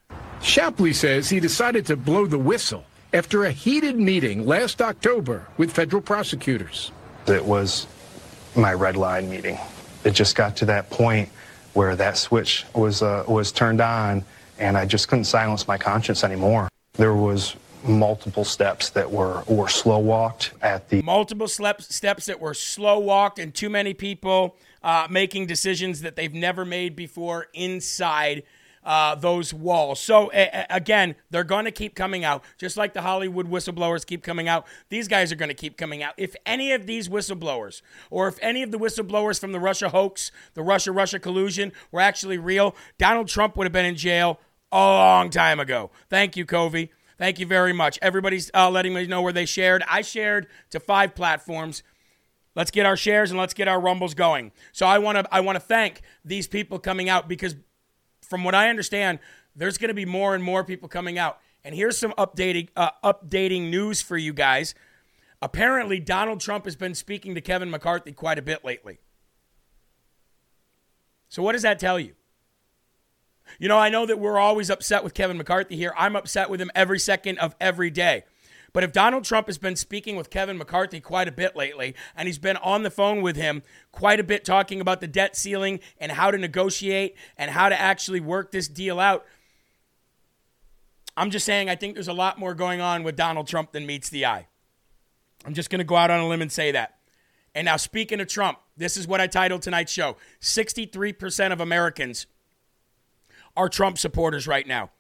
Shapley 0.42 0.94
says 0.94 1.30
he 1.30 1.42
decided 1.42 1.86
to 1.88 1.98
blow 1.98 2.26
the 2.26 2.40
whistle 2.40 2.86
after 3.14 3.44
a 3.44 3.52
heated 3.52 3.98
meeting 3.98 4.46
last 4.46 4.82
October 4.82 5.48
with 5.58 5.70
federal 5.72 6.02
prosecutors. 6.02 6.94
It 7.28 7.44
was 7.44 7.88
my 8.56 8.74
red 8.74 8.96
line 8.96 9.30
meeting. 9.30 9.58
It 10.06 10.12
just 10.12 10.36
got 10.36 10.56
to 10.58 10.66
that 10.66 10.90
point 10.90 11.28
where 11.74 11.94
that 11.98 12.18
switch 12.18 12.66
was 12.74 13.02
uh, 13.02 13.26
was 13.28 13.52
turned 13.52 13.82
on, 13.82 14.24
and 14.60 14.78
I 14.78 14.86
just 14.86 15.10
couldn't 15.10 15.26
silence 15.26 15.68
my 15.68 15.78
conscience 15.78 16.24
anymore. 16.24 16.70
There 16.94 17.16
was 17.16 17.58
multiple 17.84 18.46
steps 18.46 18.92
that 18.92 19.12
were 19.12 19.44
were 19.48 19.68
slow 19.68 20.00
walked 20.00 20.54
at 20.62 20.88
the 20.90 21.02
multiple 21.02 21.50
steps 21.50 21.94
steps 21.94 22.28
that 22.28 22.40
were 22.40 22.54
slow 22.54 22.98
walked, 22.98 23.40
and 23.40 23.54
too 23.54 23.70
many 23.70 23.94
people 23.94 24.56
uh, 24.86 25.08
making 25.10 25.48
decisions 25.48 26.02
that 26.02 26.16
they've 26.16 26.34
never 26.34 26.64
made 26.64 26.96
before 26.96 27.48
inside 27.56 28.44
uh, 28.84 29.16
those 29.16 29.52
walls. 29.52 30.00
So, 30.00 30.30
a- 30.32 30.68
again, 30.70 31.16
they're 31.32 31.44
going 31.44 31.66
to 31.66 31.72
keep 31.72 31.96
coming 31.96 32.24
out, 32.24 32.44
just 32.60 32.78
like 32.78 32.94
the 32.94 33.02
Hollywood 33.02 33.50
whistleblowers 33.50 34.06
keep 34.06 34.22
coming 34.22 34.48
out. 34.48 34.68
These 34.90 35.08
guys 35.08 35.32
are 35.32 35.36
going 35.36 35.50
to 35.50 35.56
keep 35.56 35.76
coming 35.76 36.04
out. 36.04 36.14
If 36.18 36.36
any 36.46 36.72
of 36.72 36.86
these 36.86 37.10
whistleblowers, 37.10 37.82
or 38.12 38.28
if 38.28 38.38
any 38.44 38.62
of 38.62 38.70
the 38.70 38.78
whistleblowers 38.78 39.40
from 39.40 39.54
the 39.54 39.60
Russia 39.60 39.90
hoax, 39.90 40.32
the 40.54 40.62
Russia 40.62 40.92
Russia 40.92 41.18
collusion, 41.20 41.72
were 41.92 42.02
actually 42.02 42.38
real, 42.38 42.76
Donald 43.00 43.28
Trump 43.28 43.58
would 43.58 43.66
have 43.66 43.74
been 43.74 43.86
in 43.86 43.96
jail 43.96 44.40
a 44.72 44.78
long 44.78 45.32
time 45.32 45.60
ago. 45.60 45.90
Thank 46.12 46.38
you, 46.38 46.46
Covey. 46.46 46.92
Thank 47.18 47.40
you 47.40 47.48
very 47.48 47.74
much. 47.74 47.98
Everybody's 48.04 48.52
uh, 48.54 48.70
letting 48.70 48.94
me 48.94 49.08
know 49.08 49.24
where 49.24 49.34
they 49.34 49.46
shared. 49.46 49.84
I 49.90 50.02
shared 50.02 50.46
to 50.70 50.80
five 50.80 51.16
platforms. 51.16 51.82
Let's 52.56 52.72
get 52.72 52.86
our 52.86 52.96
shares 52.96 53.32
and 53.32 53.40
let's 53.40 53.54
get 53.54 53.68
our 53.68 53.80
rumbles 53.80 54.14
going. 54.14 54.52
So 54.72 54.86
I 54.86 54.98
want 54.98 55.18
to 55.18 55.28
I 55.34 55.42
want 55.42 55.58
to 55.58 55.60
thank 55.60 56.02
these 56.24 56.48
people 56.48 56.80
coming 56.80 57.10
out 57.10 57.28
because 57.28 57.56
from 58.22 58.44
what 58.44 58.56
I 58.56 58.70
understand, 58.70 59.20
there's 59.56 59.78
going 59.78 59.90
to 59.90 59.96
be 59.96 60.06
more 60.06 60.34
and 60.34 60.44
more 60.44 60.64
people 60.64 60.88
coming 60.88 61.18
out. 61.18 61.40
And 61.64 61.76
here's 61.76 61.98
some 61.98 62.14
updating 62.14 62.70
uh, 62.76 62.92
updating 63.04 63.70
news 63.70 64.02
for 64.02 64.18
you 64.18 64.34
guys. 64.34 64.74
Apparently, 65.42 66.00
Donald 66.00 66.40
Trump 66.40 66.66
has 66.66 66.76
been 66.76 66.96
speaking 66.96 67.36
to 67.36 67.42
Kevin 67.42 67.70
McCarthy 67.70 68.14
quite 68.14 68.40
a 68.40 68.42
bit 68.42 68.64
lately. 68.64 69.00
So 71.28 71.44
what 71.44 71.52
does 71.52 71.64
that 71.64 71.78
tell 71.80 72.00
you? 72.00 72.14
You 73.60 73.68
know, 73.68 73.78
I 73.78 73.90
know 73.90 74.06
that 74.06 74.18
we're 74.18 74.40
always 74.40 74.70
upset 74.70 75.04
with 75.04 75.14
Kevin 75.14 75.38
McCarthy 75.38 75.76
here. 75.76 75.94
I'm 75.98 76.16
upset 76.16 76.50
with 76.50 76.62
him 76.62 76.72
every 76.74 77.00
second 77.00 77.38
of 77.40 77.56
every 77.60 77.90
day. 77.90 78.24
But 78.76 78.84
if 78.84 78.92
Donald 78.92 79.24
Trump 79.24 79.48
has 79.48 79.58
been 79.58 79.78
speaking 79.78 80.18
with 80.18 80.30
Kevin 80.30 80.58
McCarthy 80.58 81.00
quite 81.00 81.30
a 81.30 81.32
bit 81.32 81.56
lately, 81.56 81.96
and 82.14 82.28
he's 82.28 82.38
been 82.38 82.58
on 82.58 82.84
the 82.84 82.92
phone 82.92 83.22
with 83.22 83.38
him 83.38 83.64
quite 83.94 84.20
a 84.20 84.24
bit 84.24 84.44
talking 84.44 84.82
about 84.82 85.00
the 85.00 85.08
debt 85.08 85.38
ceiling 85.38 85.80
and 85.98 86.12
how 86.12 86.30
to 86.30 86.38
negotiate 86.38 87.16
and 87.38 87.52
how 87.52 87.70
to 87.70 87.80
actually 87.80 88.20
work 88.20 88.52
this 88.52 88.68
deal 88.68 89.00
out, 89.00 89.26
I'm 91.16 91.32
just 91.32 91.46
saying 91.46 91.70
I 91.70 91.78
think 91.78 91.94
there's 91.94 92.10
a 92.10 92.14
lot 92.14 92.38
more 92.38 92.54
going 92.54 92.82
on 92.82 93.04
with 93.04 93.16
Donald 93.16 93.48
Trump 93.48 93.72
than 93.72 93.86
meets 93.86 94.10
the 94.10 94.26
eye. 94.26 94.48
I'm 95.46 95.54
just 95.54 95.70
going 95.70 95.80
to 95.80 95.86
go 95.86 95.96
out 95.96 96.12
on 96.12 96.20
a 96.20 96.28
limb 96.28 96.42
and 96.42 96.52
say 96.52 96.74
that. 96.74 96.98
And 97.56 97.64
now, 97.64 97.78
speaking 97.78 98.20
of 98.20 98.28
Trump, 98.28 98.58
this 98.76 98.98
is 98.98 99.08
what 99.08 99.22
I 99.22 99.28
titled 99.28 99.62
tonight's 99.62 99.94
show 99.94 100.18
63% 100.42 101.54
of 101.54 101.62
Americans 101.62 102.28
are 103.56 103.70
Trump 103.70 103.98
supporters 103.98 104.50
right 104.50 104.68
now. 104.68 104.92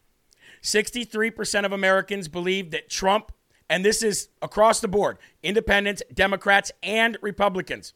63% 0.64 1.66
of 1.66 1.74
Americans 1.74 2.30
believe 2.30 2.72
that 2.72 2.90
Trump 2.90 3.34
and 3.70 3.84
this 3.84 4.04
is 4.04 4.30
across 4.42 4.80
the 4.80 4.88
board 4.88 5.18
independents, 5.44 6.04
Democrats, 6.14 6.72
and 6.84 7.18
Republicans. 7.22 7.94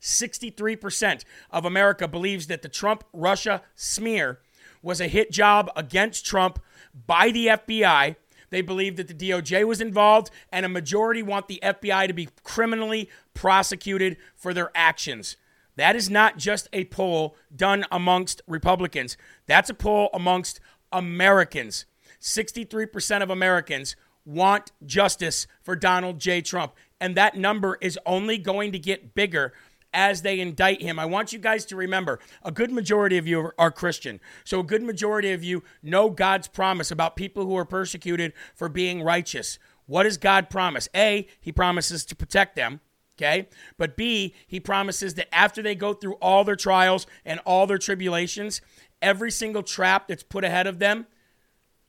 63% 0.00 1.24
of 1.50 1.64
America 1.64 2.08
believes 2.08 2.46
that 2.46 2.62
the 2.62 2.68
Trump 2.68 3.04
Russia 3.12 3.62
smear 3.74 4.40
was 4.82 5.00
a 5.00 5.08
hit 5.08 5.30
job 5.30 5.70
against 5.76 6.24
Trump 6.24 6.58
by 7.06 7.30
the 7.30 7.48
FBI. 7.48 8.16
They 8.48 8.62
believe 8.62 8.96
that 8.96 9.08
the 9.08 9.14
DOJ 9.14 9.64
was 9.64 9.80
involved, 9.80 10.30
and 10.50 10.66
a 10.66 10.70
majority 10.70 11.22
want 11.22 11.48
the 11.48 11.60
FBI 11.62 12.08
to 12.08 12.12
be 12.12 12.28
criminally 12.42 13.08
prosecuted 13.34 14.16
for 14.34 14.52
their 14.52 14.70
actions. 14.74 15.36
That 15.76 15.94
is 15.94 16.10
not 16.10 16.36
just 16.36 16.68
a 16.72 16.86
poll 16.86 17.36
done 17.54 17.84
amongst 17.92 18.42
Republicans, 18.46 19.16
that's 19.46 19.70
a 19.70 19.74
poll 19.74 20.10
amongst 20.12 20.60
Americans. 20.92 21.84
63% 22.20 23.22
of 23.22 23.30
Americans 23.30 23.96
want 24.24 24.72
justice 24.84 25.46
for 25.62 25.76
Donald 25.76 26.18
J. 26.18 26.40
Trump. 26.40 26.72
And 27.00 27.16
that 27.16 27.36
number 27.36 27.78
is 27.80 27.98
only 28.04 28.38
going 28.38 28.72
to 28.72 28.78
get 28.78 29.14
bigger 29.14 29.52
as 29.92 30.22
they 30.22 30.40
indict 30.40 30.82
him. 30.82 30.98
I 30.98 31.06
want 31.06 31.32
you 31.32 31.38
guys 31.38 31.64
to 31.66 31.76
remember 31.76 32.20
a 32.42 32.52
good 32.52 32.70
majority 32.70 33.18
of 33.18 33.26
you 33.26 33.50
are, 33.58 33.70
Christian. 33.70 34.20
So, 34.44 34.60
a 34.60 34.64
good 34.64 34.82
majority 34.82 35.32
of 35.32 35.42
you 35.42 35.62
know 35.82 36.10
God's 36.10 36.48
promise 36.48 36.90
about 36.90 37.16
people 37.16 37.46
who 37.46 37.56
are 37.56 37.64
persecuted 37.64 38.32
for 38.54 38.68
being 38.68 39.02
righteous. 39.02 39.58
What 39.86 40.04
does 40.04 40.18
God 40.18 40.50
promise? 40.50 40.88
A, 40.94 41.26
He 41.40 41.52
promises 41.52 42.04
to 42.06 42.16
protect 42.16 42.56
them. 42.56 42.80
Okay. 43.18 43.48
But 43.76 43.96
B, 43.96 44.34
He 44.46 44.60
promises 44.60 45.14
that 45.14 45.34
after 45.34 45.62
they 45.62 45.74
go 45.74 45.92
through 45.92 46.14
all 46.14 46.44
their 46.44 46.56
trials 46.56 47.06
and 47.24 47.40
all 47.44 47.66
their 47.66 47.78
tribulations, 47.78 48.60
every 49.02 49.30
single 49.30 49.62
trap 49.62 50.08
that's 50.08 50.22
put 50.22 50.44
ahead 50.44 50.66
of 50.66 50.78
them 50.78 51.06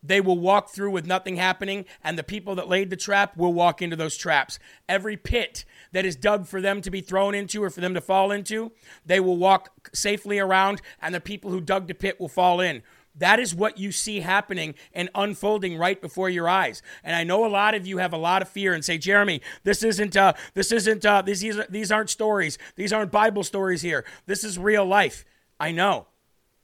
they 0.03 0.21
will 0.21 0.37
walk 0.37 0.69
through 0.69 0.91
with 0.91 1.05
nothing 1.05 1.35
happening, 1.35 1.85
and 2.03 2.17
the 2.17 2.23
people 2.23 2.55
that 2.55 2.67
laid 2.67 2.89
the 2.89 2.95
trap 2.95 3.37
will 3.37 3.53
walk 3.53 3.81
into 3.81 3.95
those 3.95 4.17
traps. 4.17 4.59
Every 4.89 5.17
pit 5.17 5.65
that 5.91 6.05
is 6.05 6.15
dug 6.15 6.47
for 6.47 6.61
them 6.61 6.81
to 6.81 6.91
be 6.91 7.01
thrown 7.01 7.35
into 7.35 7.63
or 7.63 7.69
for 7.69 7.81
them 7.81 7.93
to 7.93 8.01
fall 8.01 8.31
into, 8.31 8.71
they 9.05 9.19
will 9.19 9.37
walk 9.37 9.89
safely 9.93 10.39
around, 10.39 10.81
and 11.01 11.13
the 11.13 11.21
people 11.21 11.51
who 11.51 11.61
dug 11.61 11.87
the 11.87 11.93
pit 11.93 12.19
will 12.19 12.29
fall 12.29 12.59
in. 12.59 12.81
That 13.15 13.39
is 13.39 13.53
what 13.53 13.77
you 13.77 13.91
see 13.91 14.21
happening 14.21 14.73
and 14.93 15.09
unfolding 15.13 15.77
right 15.77 16.01
before 16.01 16.29
your 16.29 16.47
eyes. 16.47 16.81
And 17.03 17.15
I 17.15 17.25
know 17.25 17.45
a 17.45 17.49
lot 17.49 17.75
of 17.75 17.85
you 17.85 17.97
have 17.97 18.13
a 18.13 18.17
lot 18.17 18.41
of 18.41 18.47
fear 18.47 18.73
and 18.73 18.85
say, 18.85 18.97
Jeremy, 18.97 19.41
this 19.63 19.83
isn't, 19.83 20.15
uh, 20.15 20.33
this 20.53 20.71
isn't, 20.71 21.05
uh, 21.05 21.21
these, 21.21 21.41
these, 21.41 21.59
these 21.69 21.91
aren't 21.91 22.09
stories. 22.09 22.57
These 22.77 22.93
aren't 22.93 23.11
Bible 23.11 23.43
stories 23.43 23.81
here. 23.81 24.05
This 24.27 24.45
is 24.45 24.57
real 24.57 24.85
life. 24.85 25.25
I 25.59 25.71
know. 25.71 26.07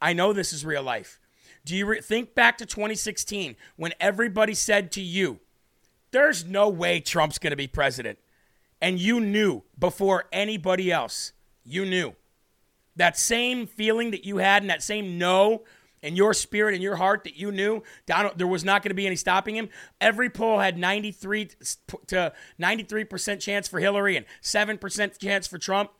I 0.01 0.13
know 0.13 0.31
this 0.31 0.53
is 0.53 0.65
real 0.65 0.83
life. 0.83 1.19
Do 1.67 1.75
you 1.75 1.85
re- 1.85 2.01
think 2.01 2.33
back 2.33 2.57
to 2.59 2.65
2016 2.65 3.57
when 3.75 3.91
everybody 3.99 4.53
said 4.53 4.89
to 4.93 5.01
you, 5.01 5.41
there's 6.11 6.45
no 6.45 6.69
way 6.69 7.01
Trump's 7.01 7.37
going 7.39 7.51
to 7.51 7.57
be 7.57 7.67
president? 7.67 8.19
And 8.81 8.99
you 8.99 9.19
knew 9.19 9.63
before 9.77 10.25
anybody 10.31 10.93
else, 10.93 11.33
you 11.65 11.83
knew. 11.83 12.13
That 12.95 13.17
same 13.19 13.67
feeling 13.67 14.11
that 14.11 14.23
you 14.23 14.37
had 14.37 14.63
and 14.63 14.69
that 14.69 14.81
same 14.81 15.17
no 15.17 15.63
in 16.01 16.15
your 16.15 16.33
spirit 16.33 16.73
and 16.73 16.81
your 16.81 16.95
heart 16.95 17.25
that 17.25 17.35
you 17.35 17.51
knew 17.51 17.83
Donald, 18.05 18.37
there 18.37 18.47
was 18.47 18.63
not 18.63 18.81
going 18.81 18.91
to 18.91 18.95
be 18.95 19.05
any 19.05 19.17
stopping 19.17 19.57
him. 19.57 19.67
Every 19.99 20.29
poll 20.29 20.59
had 20.59 20.77
93 20.77 21.49
to 22.07 22.31
93% 22.61 23.41
chance 23.41 23.67
for 23.67 23.81
Hillary 23.81 24.15
and 24.15 24.25
7% 24.41 25.19
chance 25.19 25.47
for 25.47 25.57
Trump. 25.57 25.91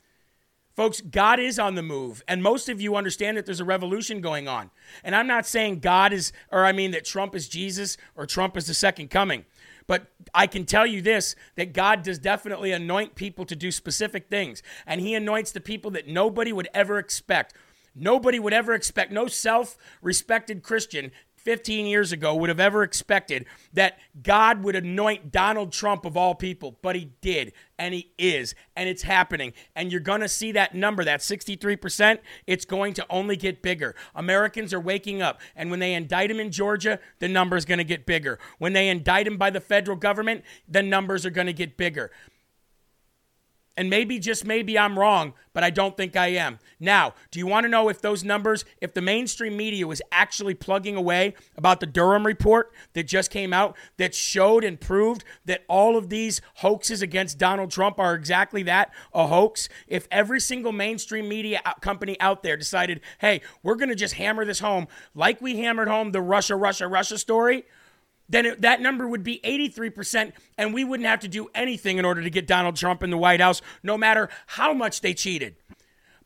Folks, 0.78 1.02
God 1.02 1.40
is 1.40 1.58
on 1.58 1.74
the 1.74 1.82
move, 1.82 2.24
and 2.28 2.44
most 2.44 2.70
of 2.70 2.80
you 2.80 2.96
understand 2.96 3.36
that 3.36 3.48
there's 3.48 3.60
a 3.60 3.66
revolution 3.66 4.22
going 4.22 4.48
on. 4.48 4.70
And 5.04 5.16
I'm 5.16 5.26
not 5.26 5.48
saying 5.48 5.80
God 5.80 6.14
is, 6.14 6.32
or 6.52 6.66
I 6.66 6.72
mean 6.72 6.92
that 6.92 7.04
Trump 7.04 7.34
is 7.34 7.50
Jesus 7.50 7.98
or 8.16 8.28
Trump 8.28 8.56
is 8.56 8.68
the 8.68 8.76
second 8.76 9.10
coming. 9.10 9.44
But 9.88 10.12
I 10.36 10.46
can 10.46 10.68
tell 10.68 10.86
you 10.86 11.02
this 11.02 11.36
that 11.56 11.74
God 11.74 12.04
does 12.04 12.20
definitely 12.20 12.74
anoint 12.74 13.16
people 13.16 13.44
to 13.46 13.56
do 13.56 13.72
specific 13.72 14.30
things. 14.30 14.62
And 14.86 15.02
He 15.02 15.16
anoints 15.16 15.52
the 15.52 15.62
people 15.62 15.90
that 15.92 16.08
nobody 16.08 16.54
would 16.54 16.70
ever 16.76 17.00
expect. 17.00 17.56
Nobody 17.96 18.38
would 18.38 18.54
ever 18.54 18.76
expect, 18.76 19.12
no 19.12 19.26
self 19.26 19.80
respected 20.04 20.62
Christian 20.62 21.12
15 21.48 21.86
years 21.86 22.12
ago 22.12 22.36
would 22.36 22.50
have 22.50 22.60
ever 22.60 22.84
expected 22.84 23.46
that 23.72 23.98
God 24.22 24.66
would 24.66 24.76
anoint 24.76 25.32
Donald 25.32 25.72
Trump 25.72 26.04
of 26.04 26.18
all 26.18 26.36
people, 26.36 26.78
but 26.82 26.98
he 26.98 27.12
did, 27.22 27.54
and 27.80 27.94
he 27.94 28.12
is, 28.18 28.54
and 28.76 28.90
it's 28.90 29.04
happening. 29.04 29.54
And 29.74 29.90
you're 29.90 30.02
going 30.02 30.20
to 30.20 30.28
see 30.28 30.52
that 30.52 30.76
number, 30.76 31.06
that 31.06 31.22
63%, 31.22 32.20
it's 32.48 32.66
going 32.66 32.94
to 32.96 33.06
only 33.10 33.38
get 33.38 33.62
bigger. 33.62 33.96
Americans 34.14 34.74
are 34.74 34.80
waking 34.82 35.22
up, 35.22 35.40
and 35.56 35.72
when 35.72 35.80
they 35.80 35.94
indict 35.94 36.30
him 36.30 36.42
in 36.42 36.52
Georgia, 36.52 37.00
the 37.20 37.30
number 37.30 37.56
is 37.56 37.64
going 37.64 37.78
to 37.78 37.86
get 37.86 38.06
bigger. 38.06 38.40
When 38.58 38.74
they 38.74 38.90
indict 38.90 39.26
him 39.26 39.38
by 39.38 39.50
the 39.50 39.62
federal 39.62 39.96
government, 39.96 40.44
the 40.68 40.84
numbers 40.84 41.26
are 41.26 41.30
going 41.30 41.48
to 41.48 41.54
get 41.54 41.78
bigger. 41.78 42.12
And 43.78 43.92
maybe, 43.92 44.18
just 44.18 44.44
maybe, 44.44 44.78
I'm 44.78 44.98
wrong, 44.98 45.34
but 45.54 45.64
I 45.64 45.70
don't 45.70 45.96
think 45.96 46.16
I 46.16 46.30
am. 46.30 46.58
Now, 46.80 47.14
do 47.30 47.38
you 47.38 47.46
want 47.46 47.66
to 47.66 47.70
know 47.70 47.90
if 47.90 48.02
those 48.02 48.24
numbers, 48.24 48.66
if 48.82 48.96
the 48.96 49.02
mainstream 49.02 49.56
media 49.56 49.86
was 49.86 50.02
actually 50.12 50.56
plugging 50.56 50.96
away 50.96 51.36
about 51.56 51.80
the 51.80 51.86
Durham 51.86 52.26
report 52.26 52.74
that 52.94 53.04
just 53.04 53.30
came 53.30 53.54
out 53.54 53.78
that 53.98 54.16
showed 54.16 54.64
and 54.64 54.82
proved 54.82 55.24
that 55.46 55.64
all 55.70 55.96
of 55.96 56.10
these 56.10 56.42
hoaxes 56.56 57.04
against 57.04 57.38
Donald 57.38 57.70
Trump 57.70 58.00
are 58.00 58.16
exactly 58.16 58.64
that 58.64 58.92
a 59.14 59.28
hoax? 59.28 59.70
If 59.88 60.08
every 60.10 60.40
single 60.40 60.72
mainstream 60.72 61.30
media 61.30 61.62
company 61.80 62.20
out 62.20 62.42
there 62.42 62.58
decided, 62.58 63.02
hey, 63.20 63.42
we're 63.62 63.76
going 63.76 63.90
to 63.90 63.96
just 63.96 64.16
hammer 64.16 64.44
this 64.44 64.60
home 64.60 64.88
like 65.14 65.40
we 65.40 65.58
hammered 65.58 65.88
home 65.88 66.12
the 66.12 66.22
Russia, 66.22 66.56
Russia, 66.56 66.88
Russia 66.88 67.20
story, 67.20 67.64
then 68.30 68.46
it, 68.46 68.62
that 68.62 68.82
number 68.82 69.08
would 69.08 69.24
be 69.24 69.40
83%, 69.44 70.34
and 70.58 70.74
we 70.74 70.84
wouldn't 70.84 71.08
have 71.08 71.22
to 71.22 71.28
do 71.28 71.50
anything 71.56 71.98
in 71.98 72.06
order 72.06 72.22
to 72.22 72.30
get 72.30 72.48
Donald 72.48 72.76
Trump 72.76 73.04
in 73.04 73.10
the 73.10 73.18
White 73.18 73.40
House, 73.40 73.62
no 73.84 73.98
matter 73.98 74.30
how 74.48 74.74
much 74.74 75.02
they 75.02 75.14
cheated. 75.14 75.56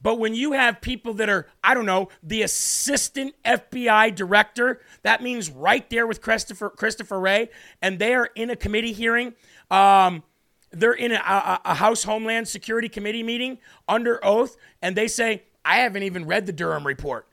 But 0.02 0.18
when 0.18 0.34
you 0.34 0.54
have 0.54 0.82
people 0.82 1.14
that 1.16 1.30
are, 1.30 1.48
I 1.64 1.74
don't 1.74 1.86
know, 1.86 2.10
the 2.24 2.42
assistant 2.42 3.36
FBI 3.46 4.16
director, 4.16 4.82
that 5.04 5.22
means 5.22 5.52
right 5.52 5.88
there 5.90 6.08
with 6.08 6.22
Christopher 6.22 6.70
Christopher 6.72 7.20
Wray, 7.20 7.50
and 7.82 8.00
they 8.00 8.16
are 8.16 8.30
in 8.36 8.50
a 8.50 8.56
committee 8.56 8.94
hearing. 8.94 9.34
Um, 9.70 10.24
they're 10.72 10.94
in 10.94 11.12
a, 11.12 11.16
a, 11.16 11.62
a 11.66 11.74
House 11.76 12.04
Homeland 12.04 12.48
Security 12.48 12.90
Committee 12.90 13.24
meeting 13.24 13.60
under 13.88 14.24
oath, 14.26 14.58
and 14.82 14.96
they 14.96 15.08
say, 15.08 15.44
I 15.64 15.78
haven't 15.78 16.04
even 16.04 16.26
read 16.26 16.48
the 16.48 16.54
Durham 16.54 16.88
report. 16.88 17.28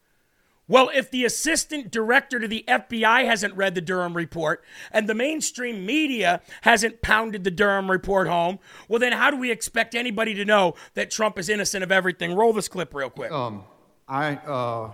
Well, 0.68 0.90
if 0.94 1.10
the 1.10 1.24
assistant 1.24 1.90
director 1.90 2.38
to 2.38 2.46
the 2.46 2.62
FBI 2.68 3.24
hasn't 3.24 3.54
read 3.54 3.74
the 3.74 3.80
Durham 3.80 4.14
report 4.14 4.62
and 4.92 5.08
the 5.08 5.14
mainstream 5.14 5.86
media 5.86 6.42
hasn't 6.60 7.00
pounded 7.00 7.42
the 7.44 7.50
Durham 7.50 7.90
report 7.90 8.28
home, 8.28 8.58
well, 8.86 9.00
then 9.00 9.12
how 9.12 9.30
do 9.30 9.38
we 9.38 9.50
expect 9.50 9.94
anybody 9.94 10.34
to 10.34 10.44
know 10.44 10.74
that 10.92 11.10
Trump 11.10 11.38
is 11.38 11.48
innocent 11.48 11.82
of 11.82 11.90
everything? 11.90 12.34
Roll 12.34 12.52
this 12.52 12.68
clip 12.68 12.94
real 12.94 13.08
quick. 13.08 13.32
Um, 13.32 13.64
I 14.06 14.36
uh, 14.36 14.92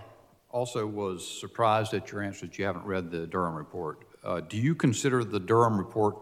also 0.49 0.87
was 0.87 1.27
surprised 1.27 1.93
at 1.93 2.09
your 2.09 2.21
answer 2.21 2.45
that 2.45 2.57
you 2.57 2.63
haven't 2.63 2.85
read 2.85 3.11
the 3.11 3.27
Durham 3.27 3.55
report. 3.55 3.99
Uh, 4.23 4.39
do 4.39 4.57
you 4.57 4.75
consider 4.75 5.25
the 5.25 5.39
Durham 5.39 5.77
report 5.77 6.15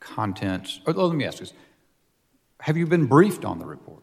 contents? 0.00 0.80
Oh, 0.86 0.90
let 1.06 1.16
me 1.16 1.24
ask 1.24 1.38
this: 1.38 1.52
Have 2.60 2.76
you 2.76 2.86
been 2.86 3.06
briefed 3.06 3.44
on 3.44 3.60
the 3.60 3.66
report? 3.66 4.02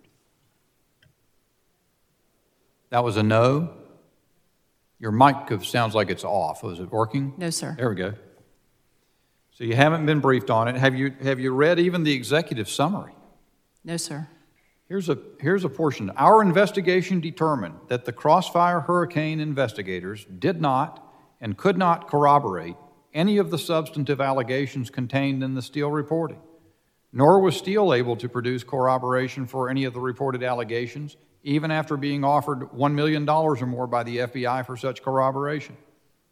That 2.89 3.03
was 3.03 3.17
a 3.17 3.23
no. 3.23 3.80
Your 5.01 5.11
mic 5.11 5.35
sounds 5.63 5.95
like 5.95 6.11
it's 6.11 6.23
off. 6.23 6.63
Oh, 6.63 6.67
was 6.67 6.79
it 6.79 6.91
working? 6.91 7.33
No, 7.35 7.49
sir. 7.49 7.73
There 7.75 7.89
we 7.89 7.95
go. 7.95 8.13
So 9.49 9.63
you 9.63 9.75
haven't 9.75 10.05
been 10.05 10.19
briefed 10.19 10.51
on 10.51 10.67
it. 10.67 10.75
Have 10.75 10.93
you, 10.93 11.15
have 11.23 11.39
you 11.39 11.55
read 11.55 11.79
even 11.79 12.03
the 12.03 12.13
executive 12.13 12.69
summary? 12.69 13.13
No, 13.83 13.97
sir. 13.97 14.27
Here's 14.87 15.09
a, 15.09 15.17
here's 15.39 15.63
a 15.63 15.69
portion. 15.69 16.11
Our 16.17 16.43
investigation 16.43 17.19
determined 17.19 17.75
that 17.87 18.05
the 18.05 18.11
Crossfire 18.11 18.81
Hurricane 18.81 19.39
investigators 19.39 20.25
did 20.25 20.61
not 20.61 21.03
and 21.39 21.57
could 21.57 21.79
not 21.79 22.07
corroborate 22.07 22.75
any 23.11 23.39
of 23.39 23.49
the 23.49 23.57
substantive 23.57 24.21
allegations 24.21 24.91
contained 24.91 25.43
in 25.43 25.55
the 25.55 25.63
Steele 25.63 25.89
reporting. 25.89 26.39
Nor 27.11 27.39
was 27.39 27.57
Steele 27.57 27.91
able 27.91 28.15
to 28.17 28.29
produce 28.29 28.63
corroboration 28.63 29.47
for 29.47 29.67
any 29.67 29.83
of 29.83 29.93
the 29.93 29.99
reported 29.99 30.43
allegations, 30.43 31.17
even 31.43 31.71
after 31.71 31.97
being 31.97 32.23
offered 32.23 32.59
$1 32.71 32.93
million 32.93 33.27
or 33.27 33.55
more 33.65 33.87
by 33.87 34.03
the 34.03 34.17
FBI 34.17 34.65
for 34.65 34.77
such 34.77 35.01
corroboration. 35.01 35.75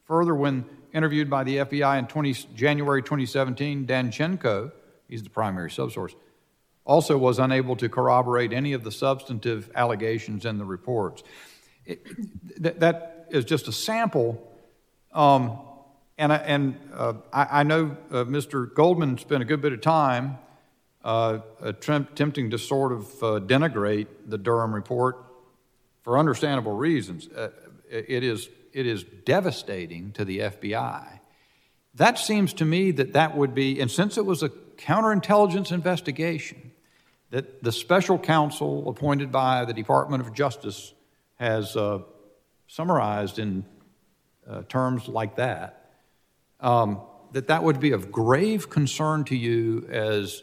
Further, 0.06 0.36
when 0.36 0.66
interviewed 0.94 1.30
by 1.30 1.44
the 1.44 1.58
FBI 1.58 2.00
in 2.00 2.08
20, 2.08 2.34
January 2.56 3.02
2017, 3.02 3.86
Danchenko, 3.86 4.72
he's 5.08 5.24
the 5.24 5.30
primary 5.30 5.70
subsource, 5.70 6.16
also 6.86 7.18
was 7.18 7.40
unable 7.40 7.76
to 7.76 7.90
corroborate 7.90 8.52
any 8.52 8.74
of 8.74 8.84
the 8.84 8.92
substantive 8.92 9.70
allegations 9.76 10.46
in 10.46 10.58
the 10.58 10.66
reports. 10.66 11.24
It, 11.86 12.62
that, 12.62 13.16
is 13.30 13.46
just 13.46 13.68
a 13.68 13.72
sample. 13.72 14.52
Um, 15.14 15.60
and 16.18 16.32
and 16.32 16.80
uh, 16.96 17.14
I, 17.32 17.60
I, 17.60 17.64
know 17.64 17.96
uh, 18.10 18.24
Mr. 18.24 18.74
Goldman 18.74 19.20
spent 19.20 19.44
a 19.44 19.46
good 19.46 19.62
bit 19.62 19.72
of 19.72 19.82
time 19.82 20.40
uh, 21.04 21.40
attempting 21.62 22.50
to 22.50 22.58
sort 22.58 22.92
of 22.92 23.24
uh, 23.24 23.40
denigrate 23.40 24.08
the 24.26 24.38
Durham 24.38 24.74
report 24.74 25.18
for 26.02 26.18
understandable 26.18 26.76
reasons. 26.76 27.28
Uh, 27.28 27.50
it, 27.90 28.24
is, 28.24 28.50
it 28.74 28.86
is 28.86 29.04
devastating 29.26 30.12
to 30.14 30.26
the 30.26 30.40
FBI. 30.40 31.20
That 31.96 32.20
seems 32.20 32.54
to 32.54 32.66
me 32.66 32.92
that 32.92 33.14
that 33.14 33.36
would 33.36 33.56
be, 33.56 33.80
and 33.80 33.90
since 33.90 34.18
it 34.18 34.26
was 34.26 34.44
a 34.44 34.50
counterintelligence 34.50 35.72
investigation, 35.72 36.72
that 37.32 37.64
the 37.64 37.72
special 37.72 38.18
counsel 38.18 38.90
appointed 38.90 39.32
by 39.32 39.66
the 39.66 39.74
Department 39.74 40.26
of 40.26 40.34
Justice 40.34 40.94
has 41.36 41.76
uh, 41.76 42.00
summarized 42.68 43.40
in 43.40 43.66
uh, 44.50 44.64
terms 44.64 45.08
like 45.08 45.36
that, 45.36 45.92
um, 46.60 47.02
that 47.32 47.48
that 47.48 47.64
would 47.64 47.80
be 47.80 47.92
of 47.92 48.12
grave 48.12 48.70
concern 48.70 49.24
to 49.26 49.36
you 49.36 49.88
as 49.92 50.42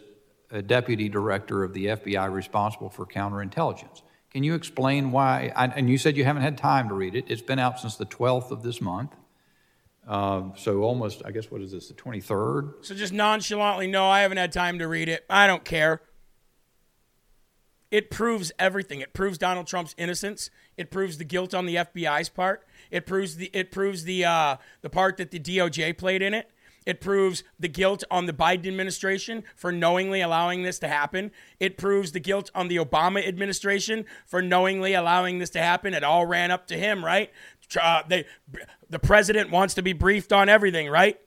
a 0.50 0.62
deputy 0.62 1.08
director 1.08 1.64
of 1.64 1.72
the 1.72 1.86
FBI 1.86 2.32
responsible 2.32 2.88
for 2.88 3.06
counterintelligence. 3.06 4.02
Can 4.30 4.44
you 4.44 4.54
explain 4.54 5.12
why? 5.12 5.52
and 5.56 5.88
you 5.88 5.98
said 5.98 6.16
you 6.16 6.24
haven't 6.24 6.42
had 6.42 6.58
time 6.58 6.88
to 6.88 6.94
read 6.94 7.14
it. 7.14 7.24
It's 7.28 7.42
been 7.42 7.58
out 7.58 7.80
since 7.80 7.96
the 7.96 8.06
12th 8.06 8.50
of 8.50 8.62
this 8.62 8.80
month. 8.80 9.12
Uh, 10.06 10.50
so 10.56 10.82
almost, 10.82 11.22
I 11.24 11.32
guess, 11.32 11.50
what 11.50 11.60
is 11.62 11.72
this, 11.72 11.88
the 11.88 11.94
23rd? 11.94 12.84
So 12.84 12.94
just 12.94 13.12
nonchalantly, 13.12 13.88
no, 13.88 14.06
I 14.06 14.20
haven't 14.20 14.38
had 14.38 14.52
time 14.52 14.78
to 14.78 14.86
read 14.86 15.08
it. 15.08 15.24
I 15.28 15.46
don't 15.46 15.64
care. 15.64 16.02
It 17.90 18.10
proves 18.10 18.52
everything. 18.58 19.00
It 19.00 19.14
proves 19.14 19.38
Donald 19.38 19.66
Trump's 19.66 19.94
innocence. 19.96 20.50
It 20.76 20.90
proves 20.90 21.18
the 21.18 21.24
guilt 21.24 21.54
on 21.54 21.66
the 21.66 21.76
FBI's 21.76 22.28
part. 22.28 22.66
It 22.90 23.06
proves 23.06 23.36
the 23.36 23.50
it 23.52 23.70
proves 23.70 24.04
the 24.04 24.24
uh, 24.24 24.56
the 24.82 24.90
part 24.90 25.16
that 25.16 25.30
the 25.30 25.40
DOJ 25.40 25.96
played 25.96 26.20
in 26.20 26.34
it. 26.34 26.50
It 26.86 27.00
proves 27.00 27.42
the 27.58 27.68
guilt 27.68 28.04
on 28.10 28.26
the 28.26 28.32
Biden 28.32 28.68
administration 28.68 29.42
for 29.56 29.72
knowingly 29.72 30.20
allowing 30.20 30.62
this 30.62 30.78
to 30.78 30.88
happen. 30.88 31.32
It 31.58 31.76
proves 31.76 32.12
the 32.12 32.20
guilt 32.20 32.50
on 32.54 32.68
the 32.68 32.76
Obama 32.76 33.26
administration 33.26 34.06
for 34.24 34.40
knowingly 34.40 34.94
allowing 34.94 35.40
this 35.40 35.50
to 35.50 35.58
happen. 35.58 35.92
It 35.92 36.04
all 36.04 36.24
ran 36.24 36.52
up 36.52 36.68
to 36.68 36.76
him, 36.76 37.04
right? 37.04 37.30
Uh, 37.80 38.02
they, 38.08 38.24
the 38.88 39.00
president 39.00 39.50
wants 39.50 39.74
to 39.74 39.82
be 39.82 39.92
briefed 39.92 40.32
on 40.32 40.48
everything, 40.48 40.88
right? 40.88 41.18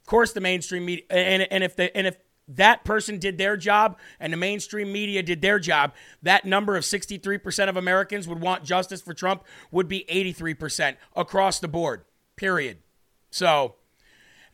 Of 0.00 0.06
course, 0.06 0.32
the 0.32 0.40
mainstream 0.40 0.84
media, 0.84 1.04
and, 1.10 1.46
and 1.50 1.64
if 1.64 1.74
the 1.74 1.94
and 1.96 2.06
if 2.06 2.16
that 2.46 2.84
person 2.84 3.18
did 3.18 3.38
their 3.38 3.56
job 3.56 3.98
and 4.20 4.32
the 4.32 4.36
mainstream 4.36 4.92
media 4.92 5.22
did 5.22 5.40
their 5.40 5.58
job, 5.58 5.94
that 6.22 6.44
number 6.44 6.76
of 6.76 6.84
63% 6.84 7.68
of 7.68 7.76
Americans 7.76 8.28
would 8.28 8.40
want 8.40 8.64
justice 8.64 9.00
for 9.00 9.14
Trump 9.14 9.44
would 9.70 9.88
be 9.88 10.04
83% 10.10 10.96
across 11.16 11.58
the 11.58 11.68
board. 11.68 12.04
Period. 12.36 12.78
So 13.30 13.76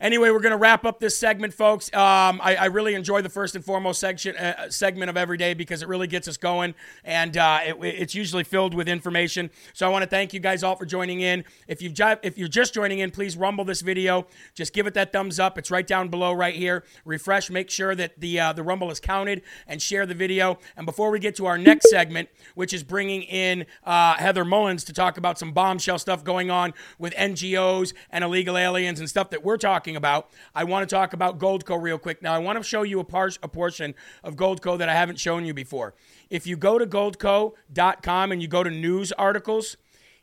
Anyway, 0.01 0.31
we're 0.31 0.39
going 0.39 0.49
to 0.49 0.57
wrap 0.57 0.83
up 0.83 0.99
this 0.99 1.15
segment, 1.15 1.53
folks. 1.53 1.93
Um, 1.93 2.41
I, 2.41 2.55
I, 2.59 2.65
really 2.65 2.95
enjoy 2.95 3.21
the 3.21 3.29
first 3.29 3.55
and 3.55 3.63
foremost 3.63 3.99
section 3.99 4.35
uh, 4.35 4.67
segment 4.71 5.11
of 5.11 5.15
every 5.15 5.37
day 5.37 5.53
because 5.53 5.83
it 5.83 5.87
really 5.87 6.07
gets 6.07 6.27
us 6.27 6.37
going, 6.37 6.73
and 7.03 7.37
uh, 7.37 7.59
it, 7.63 7.77
it's 7.83 8.15
usually 8.15 8.43
filled 8.43 8.73
with 8.73 8.87
information. 8.87 9.51
So 9.73 9.85
I 9.85 9.89
want 9.89 10.01
to 10.01 10.09
thank 10.09 10.33
you 10.33 10.39
guys 10.39 10.63
all 10.63 10.75
for 10.75 10.87
joining 10.87 11.21
in. 11.21 11.43
If 11.67 11.83
you've 11.83 11.93
if 12.23 12.35
you're 12.35 12.47
just 12.47 12.73
joining 12.73 12.97
in, 12.97 13.11
please 13.11 13.37
rumble 13.37 13.63
this 13.63 13.81
video. 13.81 14.25
Just 14.55 14.73
give 14.73 14.87
it 14.87 14.95
that 14.95 15.13
thumbs 15.13 15.39
up. 15.39 15.59
It's 15.59 15.69
right 15.69 15.85
down 15.85 16.07
below, 16.07 16.33
right 16.33 16.55
here. 16.55 16.83
Refresh. 17.05 17.51
Make 17.51 17.69
sure 17.69 17.93
that 17.93 18.19
the 18.19 18.39
uh, 18.39 18.53
the 18.53 18.63
rumble 18.63 18.89
is 18.89 18.99
counted, 18.99 19.43
and 19.67 19.79
share 19.79 20.07
the 20.07 20.15
video. 20.15 20.57
And 20.75 20.87
before 20.87 21.11
we 21.11 21.19
get 21.19 21.35
to 21.35 21.45
our 21.45 21.59
next 21.59 21.91
segment, 21.91 22.27
which 22.55 22.73
is 22.73 22.81
bringing 22.81 23.21
in 23.21 23.67
uh, 23.83 24.15
Heather 24.15 24.45
Mullins 24.45 24.83
to 24.85 24.93
talk 24.93 25.19
about 25.19 25.37
some 25.37 25.51
bombshell 25.51 25.99
stuff 25.99 26.23
going 26.23 26.49
on 26.49 26.73
with 26.97 27.13
NGOs 27.13 27.93
and 28.09 28.23
illegal 28.23 28.57
aliens 28.57 28.99
and 28.99 29.07
stuff 29.07 29.29
that 29.29 29.43
we're 29.43 29.57
talking 29.57 29.90
talking 29.91 29.97
about. 29.97 30.29
I 30.55 30.63
want 30.63 30.87
to 30.87 30.95
talk 30.95 31.13
about 31.13 31.39
Goldco 31.39 31.81
real 31.81 31.97
quick. 31.97 32.21
Now, 32.21 32.33
I 32.33 32.39
want 32.39 32.57
to 32.57 32.63
show 32.63 32.83
you 32.83 32.99
a, 32.99 33.03
par- 33.03 33.31
a 33.43 33.47
portion 33.47 33.93
of 34.23 34.35
Goldco 34.35 34.77
that 34.77 34.89
I 34.89 34.93
haven't 34.93 35.19
shown 35.19 35.45
you 35.45 35.53
before. 35.53 35.93
If 36.29 36.47
you 36.47 36.55
go 36.57 36.77
to 36.77 36.85
goldco.com 36.85 38.31
and 38.31 38.41
you 38.41 38.47
go 38.47 38.63
to 38.63 38.69
news 38.69 39.11
articles 39.13 39.77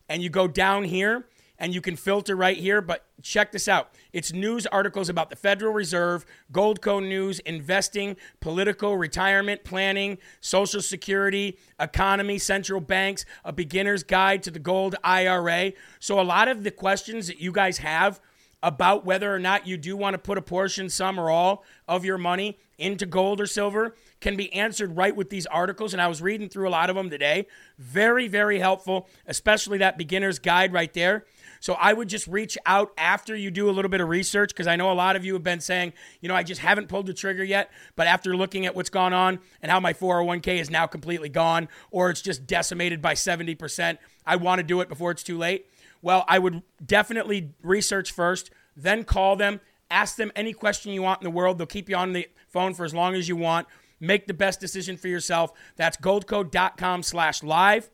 and 0.09 0.23
you 0.23 0.31
go 0.31 0.49
down 0.49 0.85
here, 0.85 1.27
and 1.61 1.75
you 1.75 1.81
can 1.81 1.97
filter 1.97 2.37
right 2.37 2.57
here. 2.57 2.81
But 2.81 3.05
check 3.21 3.51
this 3.51 3.67
out 3.67 3.91
it's 4.13 4.33
news 4.33 4.65
articles 4.67 5.09
about 5.09 5.29
the 5.29 5.35
Federal 5.35 5.73
Reserve, 5.73 6.25
Goldco 6.53 7.03
News, 7.03 7.41
investing, 7.41 8.17
political, 8.39 8.97
retirement 8.97 9.65
planning, 9.65 10.19
Social 10.41 10.81
Security, 10.81 11.59
economy, 11.81 12.39
central 12.39 12.81
banks, 12.81 13.25
a 13.45 13.53
beginner's 13.53 14.05
guide 14.05 14.45
to 14.45 14.53
the 14.53 14.61
gold 14.61 14.95
IRA. 15.03 15.73
So, 15.99 16.21
a 16.21 16.23
lot 16.23 16.47
of 16.47 16.63
the 16.63 16.71
questions 16.71 17.27
that 17.27 17.41
you 17.41 17.51
guys 17.51 17.79
have 17.79 18.21
about 18.62 19.05
whether 19.05 19.33
or 19.33 19.38
not 19.38 19.66
you 19.66 19.77
do 19.77 19.97
want 19.97 20.14
to 20.14 20.18
put 20.18 20.38
a 20.38 20.42
portion, 20.42 20.88
some 20.88 21.18
or 21.18 21.31
all 21.31 21.64
of 21.87 22.05
your 22.05 22.18
money 22.18 22.59
into 22.77 23.07
gold 23.07 23.40
or 23.40 23.47
silver 23.47 23.94
can 24.21 24.37
be 24.37 24.53
answered 24.53 24.97
right 24.97 25.14
with 25.14 25.31
these 25.31 25.47
articles. 25.47 25.92
And 25.92 26.03
I 26.03 26.09
was 26.09 26.23
reading 26.23 26.49
through 26.49 26.68
a 26.68 26.71
lot 26.71 26.90
of 26.90 26.97
them 26.97 27.11
today. 27.11 27.47
Very, 27.79 28.29
very 28.29 28.59
helpful, 28.59 29.09
especially 29.27 29.79
that 29.79 29.99
beginner's 29.99 30.38
guide 30.38 30.73
right 30.73 30.92
there. 30.92 31.25
So 31.61 31.75
I 31.75 31.92
would 31.92 32.09
just 32.09 32.27
reach 32.29 32.57
out 32.66 32.92
after 32.97 33.35
you 33.35 33.51
do 33.51 33.68
a 33.68 33.73
little 33.73 33.88
bit 33.88 34.01
of 34.01 34.09
research 34.09 34.51
because 34.51 34.68
I 34.68 34.77
know 34.77 34.92
a 34.92 34.94
lot 34.94 35.16
of 35.16 35.25
you 35.25 35.35
have 35.35 35.42
been 35.42 35.61
saying, 35.61 35.92
you 36.21 36.29
know, 36.29 36.35
I 36.35 36.44
just 36.44 36.61
haven't 36.61 36.88
pulled 36.88 37.07
the 37.07 37.14
trigger 37.14 37.42
yet. 37.42 37.71
But 37.97 38.07
after 38.07 38.37
looking 38.37 38.66
at 38.66 38.77
what's 38.77 38.90
gone 38.90 39.12
on 39.12 39.40
and 39.61 39.71
how 39.71 39.81
my 39.81 39.92
401k 39.92 40.61
is 40.61 40.71
now 40.71 40.87
completely 40.87 41.29
gone 41.29 41.68
or 41.90 42.11
it's 42.11 42.23
just 42.23 42.47
decimated 42.47 43.03
by 43.03 43.14
70%, 43.14 43.99
I 44.25 44.37
want 44.37 44.61
to 44.61 44.62
do 44.62 44.81
it 44.81 44.88
before 44.88 45.11
it's 45.11 45.23
too 45.23 45.38
late. 45.38 45.66
Well, 46.03 46.25
I 46.29 46.39
would 46.39 46.63
definitely 46.85 47.55
research 47.63 48.13
first, 48.13 48.51
then 48.77 49.05
call 49.05 49.37
them, 49.37 49.61
ask 49.91 50.17
them 50.17 50.33
any 50.37 50.53
question 50.53 50.93
you 50.93 51.03
want 51.03 51.21
in 51.21 51.25
the 51.25 51.31
world. 51.31 51.59
They'll 51.59 51.67
keep 51.67 51.89
you 51.89 51.97
on 51.97 52.13
the 52.13 52.29
phone 52.49 52.75
for 52.75 52.85
as 52.85 52.95
long 52.95 53.15
as 53.15 53.29
you 53.29 53.37
want. 53.37 53.67
Make 54.01 54.27
the 54.27 54.35
best 54.35 54.61
decision 54.61 54.97
for 54.97 55.09
yourself. 55.09 55.53
That's 55.77 55.97
goldco.com 55.97 57.03
slash 57.03 57.43
live 57.43 57.91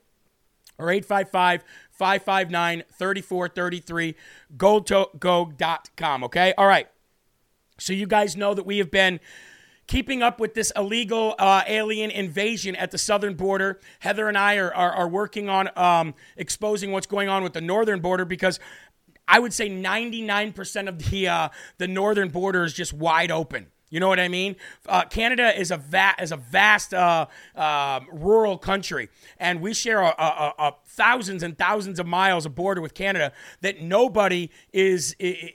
or 0.78 0.90
855 0.90 1.64
559 1.90 2.84
3433. 2.92 4.14
Goldco.com. 4.56 6.24
Okay. 6.24 6.54
All 6.58 6.66
right. 6.66 6.88
So 7.78 7.92
you 7.92 8.06
guys 8.06 8.36
know 8.36 8.54
that 8.54 8.66
we 8.66 8.78
have 8.78 8.90
been 8.90 9.20
keeping 9.86 10.22
up 10.22 10.40
with 10.40 10.54
this 10.54 10.72
illegal 10.76 11.34
uh, 11.38 11.62
alien 11.66 12.10
invasion 12.10 12.76
at 12.76 12.90
the 12.90 12.98
southern 12.98 13.34
border. 13.34 13.80
Heather 14.00 14.28
and 14.28 14.38
I 14.38 14.56
are, 14.56 14.74
are, 14.74 14.92
are 14.92 15.08
working 15.08 15.48
on 15.48 15.68
um, 15.76 16.14
exposing 16.36 16.92
what's 16.92 17.06
going 17.06 17.28
on 17.28 17.42
with 17.42 17.52
the 17.52 17.60
northern 17.60 18.00
border 18.00 18.24
because 18.24 18.60
I 19.26 19.38
would 19.38 19.52
say 19.52 19.68
99% 19.70 20.88
of 20.88 20.98
the, 21.10 21.28
uh, 21.28 21.48
the 21.78 21.88
northern 21.88 22.28
border 22.28 22.64
is 22.64 22.72
just 22.72 22.92
wide 22.92 23.30
open. 23.30 23.68
You 23.90 24.00
know 24.00 24.08
what 24.08 24.18
I 24.18 24.26
mean? 24.26 24.56
Uh, 24.88 25.04
Canada 25.04 25.56
is 25.56 25.70
a 25.70 25.76
va- 25.76 26.16
is 26.20 26.32
a 26.32 26.36
vast 26.36 26.92
uh, 26.92 27.26
uh, 27.54 28.00
rural 28.12 28.58
country, 28.58 29.08
and 29.38 29.60
we 29.60 29.72
share 29.72 30.00
a, 30.00 30.08
a, 30.08 30.54
a, 30.58 30.74
thousands 30.84 31.44
and 31.44 31.56
thousands 31.56 32.00
of 32.00 32.06
miles 32.06 32.44
of 32.44 32.56
border 32.56 32.80
with 32.80 32.92
Canada 32.94 33.32
that 33.60 33.82
nobody 33.82 34.50
is, 34.72 35.14
is 35.20 35.50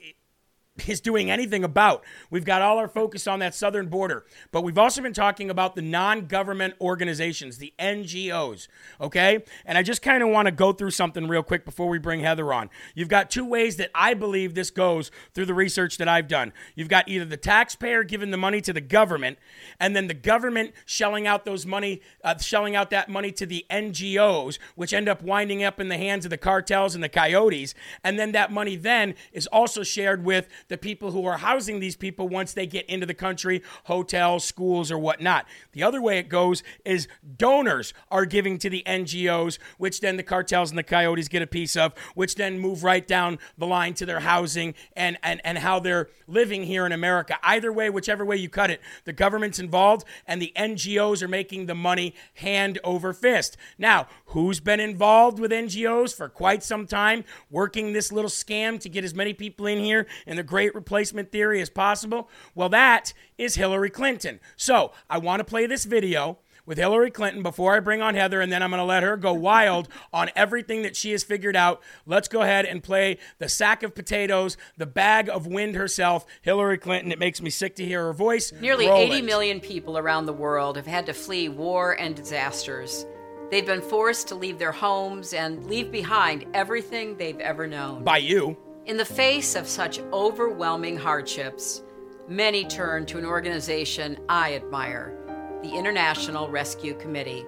is 0.87 1.01
doing 1.01 1.31
anything 1.31 1.63
about. 1.63 2.03
We've 2.29 2.45
got 2.45 2.61
all 2.61 2.77
our 2.77 2.87
focus 2.87 3.27
on 3.27 3.39
that 3.39 3.55
southern 3.55 3.87
border, 3.87 4.25
but 4.51 4.61
we've 4.63 4.77
also 4.77 5.01
been 5.01 5.13
talking 5.13 5.49
about 5.49 5.75
the 5.75 5.81
non 5.81 6.27
government 6.27 6.75
organizations, 6.79 7.57
the 7.57 7.73
NGOs, 7.79 8.67
okay? 9.01 9.43
And 9.65 9.77
I 9.77 9.83
just 9.83 10.01
kind 10.01 10.23
of 10.23 10.29
want 10.29 10.45
to 10.45 10.51
go 10.51 10.71
through 10.71 10.91
something 10.91 11.27
real 11.27 11.43
quick 11.43 11.65
before 11.65 11.89
we 11.89 11.97
bring 11.97 12.21
Heather 12.21 12.53
on. 12.53 12.69
You've 12.95 13.09
got 13.09 13.29
two 13.29 13.45
ways 13.45 13.77
that 13.77 13.91
I 13.93 14.13
believe 14.13 14.53
this 14.53 14.71
goes 14.71 15.11
through 15.33 15.47
the 15.47 15.53
research 15.53 15.97
that 15.97 16.07
I've 16.07 16.27
done. 16.27 16.53
You've 16.75 16.89
got 16.89 17.07
either 17.07 17.25
the 17.25 17.37
taxpayer 17.37 18.03
giving 18.03 18.31
the 18.31 18.37
money 18.37 18.61
to 18.61 18.73
the 18.73 18.81
government, 18.81 19.37
and 19.79 19.95
then 19.95 20.07
the 20.07 20.13
government 20.13 20.73
shelling 20.85 21.27
out 21.27 21.45
those 21.45 21.65
money, 21.65 22.01
uh, 22.23 22.37
shelling 22.37 22.75
out 22.75 22.89
that 22.91 23.09
money 23.09 23.31
to 23.31 23.45
the 23.45 23.65
NGOs, 23.69 24.59
which 24.75 24.93
end 24.93 25.09
up 25.09 25.21
winding 25.21 25.63
up 25.63 25.79
in 25.79 25.89
the 25.89 25.97
hands 25.97 26.25
of 26.25 26.29
the 26.29 26.37
cartels 26.37 26.95
and 26.95 27.03
the 27.03 27.09
coyotes, 27.09 27.73
and 28.03 28.19
then 28.19 28.31
that 28.31 28.51
money 28.51 28.75
then 28.75 29.15
is 29.31 29.47
also 29.47 29.83
shared 29.83 30.23
with 30.23 30.47
the 30.69 30.77
people 30.77 31.11
who 31.11 31.25
are 31.25 31.37
housing 31.37 31.79
these 31.79 31.95
people 31.95 32.29
once 32.29 32.53
they 32.53 32.65
get 32.65 32.85
into 32.85 33.05
the 33.05 33.13
country, 33.13 33.61
hotels, 33.85 34.45
schools, 34.45 34.91
or 34.91 34.97
whatnot. 34.97 35.45
The 35.73 35.83
other 35.83 36.01
way 36.01 36.19
it 36.19 36.29
goes 36.29 36.63
is 36.85 37.07
donors 37.37 37.93
are 38.09 38.25
giving 38.25 38.57
to 38.59 38.69
the 38.69 38.83
NGOs, 38.85 39.59
which 39.77 39.99
then 39.99 40.15
the 40.17 40.23
cartels 40.23 40.69
and 40.69 40.77
the 40.77 40.83
coyotes 40.83 41.27
get 41.27 41.41
a 41.41 41.47
piece 41.47 41.75
of, 41.75 41.93
which 42.15 42.35
then 42.35 42.59
move 42.59 42.83
right 42.83 43.05
down 43.05 43.39
the 43.57 43.67
line 43.67 43.93
to 43.95 44.05
their 44.05 44.21
housing 44.21 44.75
and, 44.95 45.17
and, 45.23 45.41
and 45.43 45.57
how 45.57 45.79
they're 45.79 46.09
living 46.27 46.63
here 46.63 46.85
in 46.85 46.91
America. 46.91 47.37
Either 47.43 47.73
way, 47.73 47.89
whichever 47.89 48.23
way 48.23 48.37
you 48.37 48.47
cut 48.47 48.69
it, 48.69 48.79
the 49.05 49.13
government's 49.13 49.59
involved 49.59 50.05
and 50.27 50.41
the 50.41 50.53
NGOs 50.55 51.21
are 51.21 51.27
making 51.27 51.65
the 51.65 51.75
money 51.75 52.13
hand 52.35 52.79
over 52.83 53.11
fist. 53.13 53.57
Now, 53.77 54.07
who's 54.27 54.59
been 54.59 54.79
involved 54.79 55.39
with 55.39 55.51
NGOs 55.51 56.15
for 56.15 56.29
quite 56.29 56.63
some 56.63 56.85
time, 56.85 57.23
working 57.49 57.93
this 57.93 58.11
little 58.11 58.29
scam 58.29 58.79
to 58.79 58.89
get 58.89 59.03
as 59.03 59.15
many 59.15 59.33
people 59.33 59.65
in 59.65 59.79
here 59.79 60.05
in 60.27 60.37
the 60.37 60.43
great 60.43 60.58
replacement 60.67 61.31
theory 61.31 61.61
as 61.61 61.69
possible? 61.69 62.29
Well, 62.55 62.69
that 62.69 63.13
is 63.37 63.55
Hillary 63.55 63.89
Clinton. 63.89 64.39
So 64.55 64.91
I 65.09 65.17
want 65.17 65.39
to 65.39 65.43
play 65.43 65.65
this 65.65 65.85
video 65.85 66.39
with 66.69 66.77
Hillary 66.77 67.09
Clinton 67.09 67.41
before 67.41 67.75
I 67.75 67.79
bring 67.79 67.99
on 67.99 68.13
Heather, 68.13 68.41
and 68.41 68.51
then 68.51 68.61
I'm 68.61 68.69
going 68.69 68.79
to 68.79 68.85
let 68.85 69.01
her 69.01 69.17
go 69.17 69.33
wild 69.33 69.89
on 70.13 70.29
everything 70.35 70.83
that 70.83 70.95
she 70.95 71.11
has 71.11 71.23
figured 71.23 71.55
out. 71.55 71.81
Let's 72.05 72.27
go 72.27 72.43
ahead 72.43 72.65
and 72.65 72.83
play 72.83 73.17
the 73.39 73.49
sack 73.49 73.81
of 73.81 73.95
potatoes, 73.95 74.55
the 74.77 74.85
bag 74.85 75.29
of 75.29 75.47
wind 75.47 75.75
herself, 75.75 76.27
Hillary 76.43 76.77
Clinton. 76.77 77.11
It 77.11 77.17
makes 77.17 77.41
me 77.41 77.49
sick 77.49 77.75
to 77.77 77.85
hear 77.85 78.03
her 78.03 78.13
voice. 78.13 78.53
Nearly 78.61 78.87
Roll 78.87 78.99
80 78.99 79.17
it. 79.17 79.25
million 79.25 79.59
people 79.59 79.97
around 79.97 80.27
the 80.27 80.33
world 80.33 80.75
have 80.75 80.85
had 80.85 81.07
to 81.07 81.13
flee 81.13 81.49
war 81.49 81.93
and 81.93 82.15
disasters. 82.15 83.05
They've 83.49 83.65
been 83.65 83.81
forced 83.81 84.27
to 84.27 84.35
leave 84.35 84.59
their 84.59 84.71
homes 84.71 85.33
and 85.33 85.65
leave 85.65 85.91
behind 85.91 86.45
everything 86.53 87.17
they've 87.17 87.39
ever 87.39 87.65
known. 87.65 88.03
By 88.03 88.17
you. 88.17 88.55
In 88.89 88.97
the 88.97 89.05
face 89.05 89.53
of 89.53 89.67
such 89.67 89.99
overwhelming 90.11 90.97
hardships, 90.97 91.83
many 92.27 92.65
turn 92.65 93.05
to 93.05 93.19
an 93.19 93.25
organization 93.25 94.17
I 94.27 94.55
admire 94.55 95.15
the 95.61 95.69
International 95.69 96.49
Rescue 96.49 96.95
Committee. 96.95 97.45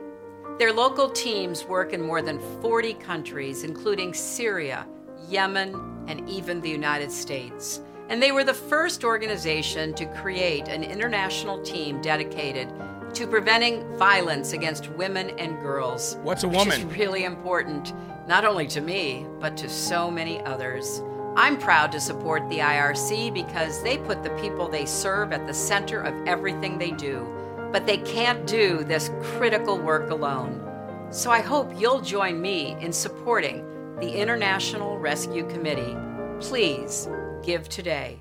Their 0.59 0.71
local 0.71 1.09
teams 1.09 1.65
work 1.65 1.93
in 1.93 2.01
more 2.03 2.21
than 2.21 2.39
40 2.61 2.93
countries, 2.93 3.63
including 3.63 4.13
Syria, 4.13 4.85
Yemen, 5.27 6.05
and 6.07 6.29
even 6.29 6.61
the 6.61 6.69
United 6.69 7.11
States. 7.11 7.81
And 8.09 8.21
they 8.21 8.31
were 8.31 8.43
the 8.43 8.53
first 8.53 9.03
organization 9.03 9.95
to 9.95 10.05
create 10.21 10.67
an 10.67 10.83
international 10.83 11.59
team 11.63 12.03
dedicated 12.03 12.71
to 13.15 13.25
preventing 13.25 13.97
violence 13.97 14.53
against 14.53 14.91
women 14.91 15.31
and 15.39 15.59
girls. 15.59 16.19
What's 16.21 16.43
a 16.43 16.47
Which 16.47 16.57
woman? 16.59 16.81
is 16.81 16.97
really 16.99 17.23
important, 17.23 17.95
not 18.27 18.45
only 18.45 18.67
to 18.67 18.79
me, 18.79 19.25
but 19.39 19.57
to 19.57 19.67
so 19.67 20.11
many 20.11 20.39
others. 20.45 21.01
I'm 21.35 21.57
proud 21.57 21.93
to 21.93 22.01
support 22.01 22.47
the 22.49 22.57
IRC 22.57 23.33
because 23.33 23.81
they 23.81 23.97
put 23.97 24.21
the 24.21 24.31
people 24.31 24.67
they 24.67 24.85
serve 24.85 25.31
at 25.31 25.47
the 25.47 25.53
center 25.53 26.01
of 26.01 26.27
everything 26.27 26.77
they 26.77 26.91
do. 26.91 27.25
But 27.71 27.85
they 27.85 27.99
can't 27.99 28.45
do 28.45 28.83
this 28.83 29.09
critical 29.21 29.79
work 29.79 30.09
alone. 30.09 30.67
So 31.09 31.31
I 31.31 31.39
hope 31.39 31.71
you'll 31.79 32.01
join 32.01 32.41
me 32.41 32.75
in 32.81 32.91
supporting 32.91 33.65
the 34.01 34.11
International 34.11 34.97
Rescue 34.97 35.47
Committee. 35.47 35.95
Please 36.41 37.07
give 37.43 37.69
today. 37.69 38.19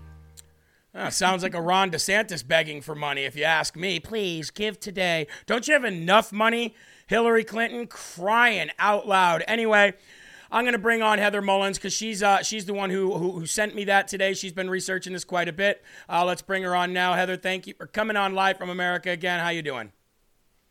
Ah, 0.95 1.09
sounds 1.09 1.43
like 1.43 1.55
a 1.55 1.61
Ron 1.61 1.91
DeSantis 1.91 2.47
begging 2.47 2.81
for 2.81 2.95
money, 2.95 3.25
if 3.25 3.35
you 3.35 3.43
ask 3.43 3.77
me. 3.77 3.99
Please 3.99 4.51
give 4.51 4.79
today. 4.79 5.27
Don't 5.47 5.67
you 5.67 5.75
have 5.75 5.85
enough 5.85 6.33
money? 6.33 6.77
Hillary 7.09 7.43
Clinton 7.43 7.89
crying 7.89 8.71
out 8.79 9.07
loud. 9.07 9.43
Anyway, 9.49 9.95
I'm 10.53 10.65
going 10.65 10.73
to 10.73 10.79
bring 10.79 11.03
on 11.03 11.19
Heather 11.19 11.43
Mullins 11.43 11.79
because 11.79 11.93
she's 11.93 12.23
uh, 12.23 12.43
she's 12.43 12.65
the 12.65 12.75
one 12.75 12.91
who, 12.91 13.17
who, 13.17 13.33
who 13.33 13.47
sent 13.47 13.75
me 13.75 13.85
that 13.85 14.09
today. 14.09 14.35
She's 14.35 14.53
been 14.53 14.69
researching 14.69 15.13
this 15.13 15.25
quite 15.25 15.49
a 15.49 15.53
bit. 15.53 15.83
Uh, 16.09 16.25
let's 16.25 16.43
bring 16.43 16.63
her 16.63 16.75
on 16.75 16.93
now. 16.93 17.15
Heather, 17.15 17.37
thank 17.37 17.67
you 17.67 17.75
for 17.75 17.87
coming 17.87 18.17
on 18.17 18.35
live 18.35 18.59
from 18.59 18.71
America 18.71 19.11
again. 19.11 19.41
How 19.41 19.51
you 19.51 19.63
doing? 19.63 19.93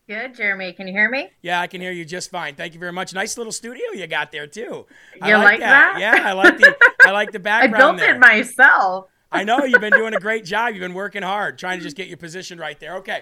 Good, 0.07 0.35
Jeremy. 0.35 0.73
Can 0.73 0.87
you 0.87 0.93
hear 0.93 1.09
me? 1.09 1.29
Yeah, 1.43 1.61
I 1.61 1.67
can 1.67 1.81
hear 1.81 1.91
you 1.91 2.03
just 2.03 2.31
fine. 2.31 2.55
Thank 2.55 2.73
you 2.73 2.79
very 2.79 2.91
much. 2.91 3.13
Nice 3.13 3.37
little 3.37 3.53
studio 3.53 3.83
you 3.93 4.07
got 4.07 4.31
there 4.31 4.47
too. 4.47 4.87
You 5.23 5.37
like, 5.37 5.43
like 5.43 5.59
that? 5.59 5.99
that? 5.99 5.99
Yeah, 5.99 6.27
I 6.27 6.33
like 6.33 6.57
the 6.57 6.75
I 7.05 7.11
like 7.11 7.31
the 7.31 7.39
background. 7.39 7.75
I 7.75 7.77
built 7.77 7.97
there. 7.97 8.15
it 8.15 8.19
myself. 8.19 9.07
I 9.31 9.43
know 9.43 9.63
you've 9.63 9.81
been 9.81 9.93
doing 9.93 10.15
a 10.15 10.19
great 10.19 10.43
job. 10.45 10.71
You've 10.73 10.79
been 10.79 10.95
working 10.95 11.21
hard, 11.21 11.59
trying 11.59 11.77
to 11.77 11.83
just 11.83 11.95
get 11.95 12.07
your 12.07 12.17
position 12.17 12.57
right 12.57 12.79
there. 12.79 12.95
Okay. 12.97 13.21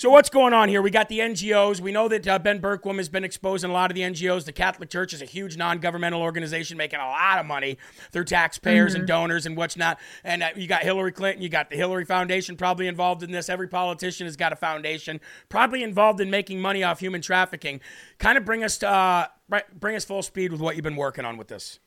So 0.00 0.08
what's 0.08 0.30
going 0.30 0.54
on 0.54 0.70
here? 0.70 0.80
We 0.80 0.90
got 0.90 1.10
the 1.10 1.18
NGOs. 1.18 1.78
We 1.78 1.92
know 1.92 2.08
that 2.08 2.26
uh, 2.26 2.38
Ben 2.38 2.58
Bergquam 2.58 2.96
has 2.96 3.10
been 3.10 3.22
exposing 3.22 3.68
a 3.68 3.72
lot 3.74 3.90
of 3.90 3.94
the 3.94 4.00
NGOs. 4.00 4.46
The 4.46 4.52
Catholic 4.52 4.88
Church 4.88 5.12
is 5.12 5.20
a 5.20 5.26
huge 5.26 5.58
non-governmental 5.58 6.22
organization 6.22 6.78
making 6.78 7.00
a 7.00 7.06
lot 7.06 7.38
of 7.38 7.44
money 7.44 7.76
through 8.10 8.24
taxpayers 8.24 8.92
mm-hmm. 8.92 9.00
and 9.00 9.06
donors 9.06 9.44
and 9.44 9.58
what's 9.58 9.76
not. 9.76 9.98
And 10.24 10.42
uh, 10.42 10.48
you 10.56 10.66
got 10.66 10.84
Hillary 10.84 11.12
Clinton. 11.12 11.42
You 11.42 11.50
got 11.50 11.68
the 11.68 11.76
Hillary 11.76 12.06
Foundation 12.06 12.56
probably 12.56 12.86
involved 12.86 13.22
in 13.22 13.30
this. 13.30 13.50
Every 13.50 13.68
politician 13.68 14.26
has 14.26 14.38
got 14.38 14.54
a 14.54 14.56
foundation 14.56 15.20
probably 15.50 15.82
involved 15.82 16.18
in 16.22 16.30
making 16.30 16.62
money 16.62 16.82
off 16.82 17.00
human 17.00 17.20
trafficking. 17.20 17.82
Kind 18.16 18.38
of 18.38 18.46
bring 18.46 18.64
us 18.64 18.78
to 18.78 18.88
uh, 18.88 19.26
bring 19.78 19.96
us 19.96 20.06
full 20.06 20.22
speed 20.22 20.50
with 20.50 20.62
what 20.62 20.76
you've 20.76 20.82
been 20.82 20.96
working 20.96 21.26
on 21.26 21.36
with 21.36 21.48
this. 21.48 21.78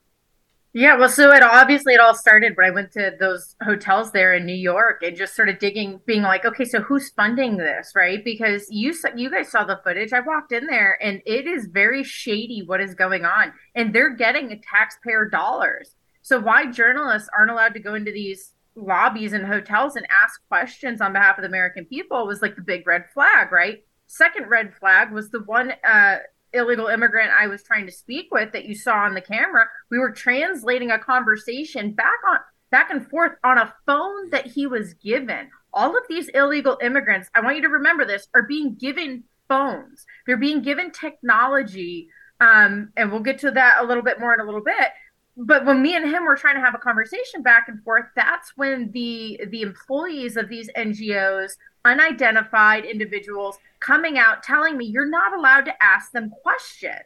Yeah, 0.76 0.98
well, 0.98 1.10
so 1.10 1.32
it 1.32 1.44
obviously 1.44 1.94
it 1.94 2.00
all 2.00 2.16
started 2.16 2.58
when 2.58 2.66
I 2.66 2.72
went 2.72 2.92
to 2.94 3.16
those 3.20 3.56
hotels 3.62 4.12
there 4.12 4.34
in 4.34 4.48
New 4.48 4.56
York 4.56 5.04
and 5.04 5.16
just 5.16 5.34
started 5.34 5.60
digging, 5.60 6.02
being 6.08 6.24
like, 6.24 6.46
okay, 6.46 6.66
so 6.66 6.82
who's 6.82 7.12
funding 7.12 7.58
this, 7.58 7.92
right? 7.96 8.24
Because 8.26 8.66
you 8.72 8.92
saw, 8.92 9.10
you 9.16 9.30
guys 9.30 9.50
saw 9.50 9.66
the 9.66 9.80
footage. 9.84 10.14
I 10.14 10.22
walked 10.22 10.52
in 10.52 10.66
there 10.66 10.98
and 11.00 11.22
it 11.28 11.46
is 11.46 11.68
very 11.68 12.04
shady 12.04 12.64
what 12.66 12.82
is 12.82 12.96
going 12.96 13.24
on, 13.24 13.54
and 13.76 13.94
they're 13.94 14.16
getting 14.16 14.52
a 14.52 14.60
taxpayer 14.60 15.30
dollars. 15.30 15.94
So 16.24 16.40
why 16.40 16.72
journalists 16.72 17.30
aren't 17.38 17.52
allowed 17.52 17.76
to 17.76 17.80
go 17.80 17.94
into 17.94 18.12
these 18.12 18.54
lobbies 18.76 19.34
and 19.34 19.46
hotels 19.46 19.96
and 19.96 20.08
ask 20.24 20.42
questions 20.48 21.02
on 21.02 21.14
behalf 21.14 21.38
of 21.38 21.44
the 21.44 21.50
American 21.50 21.86
people 21.86 22.26
was 22.26 22.42
like 22.42 22.56
the 22.56 22.64
big 22.64 22.88
red 22.88 23.06
flag, 23.14 23.52
right? 23.52 23.84
Second 24.08 24.50
red 24.50 24.74
flag 24.74 25.12
was 25.12 25.30
the 25.30 25.44
one 25.44 25.74
uh, 25.88 26.18
illegal 26.54 26.88
immigrant 26.88 27.32
I 27.38 27.48
was 27.48 27.64
trying 27.64 27.86
to 27.86 27.92
speak 27.92 28.28
with 28.32 28.52
that 28.54 28.66
you 28.66 28.76
saw 28.76 28.98
on 28.98 29.14
the 29.14 29.22
camera, 29.22 29.66
we 29.90 30.00
were 30.00 30.12
translating 30.12 30.92
a 30.92 31.00
conversation 31.00 31.94
back 31.94 32.20
on 32.28 32.40
back 32.72 32.90
and 32.90 33.08
forth 33.08 33.34
on 33.44 33.60
a 33.60 33.74
phone 33.86 34.32
that 34.32 34.48
he 34.48 34.66
was 34.66 34.96
given. 34.96 35.50
All 35.74 35.96
of 35.96 36.04
these 36.10 36.28
illegal 36.30 36.78
immigrants, 36.82 37.30
I 37.36 37.42
want 37.42 37.56
you 37.56 37.62
to 37.62 37.70
remember 37.70 38.04
this, 38.04 38.28
are 38.34 38.42
being 38.42 38.74
given 38.74 39.24
phones. 39.48 40.06
They're 40.26 40.38
being 40.38 40.64
given 40.64 40.92
technology. 40.92 42.10
Um, 42.40 42.92
and 42.98 43.12
we'll 43.12 43.22
get 43.22 43.38
to 43.40 43.52
that 43.52 43.78
a 43.80 43.86
little 43.86 44.02
bit 44.02 44.20
more 44.20 44.34
in 44.34 44.40
a 44.40 44.44
little 44.44 44.64
bit. 44.64 44.90
But 45.38 45.66
when 45.66 45.82
me 45.82 45.96
and 45.96 46.06
him 46.06 46.26
were 46.26 46.36
trying 46.36 46.56
to 46.56 46.62
have 46.62 46.76
a 46.76 46.80
conversation 46.80 47.42
back 47.42 47.68
and 47.68 47.84
forth, 47.84 48.06
that's 48.16 48.54
when 48.56 48.92
the 48.92 49.40
the 49.50 49.62
employees 49.62 50.38
of 50.38 50.50
these 50.50 50.70
NGOs, 50.76 51.54
unidentified 51.86 52.86
individuals, 52.86 53.58
coming 53.80 54.18
out 54.18 54.44
telling 54.44 54.78
me 54.78 54.86
you're 54.86 55.10
not 55.10 55.34
allowed 55.34 55.66
to 55.66 55.84
ask 55.84 56.12
them 56.12 56.32
questions. 56.42 57.04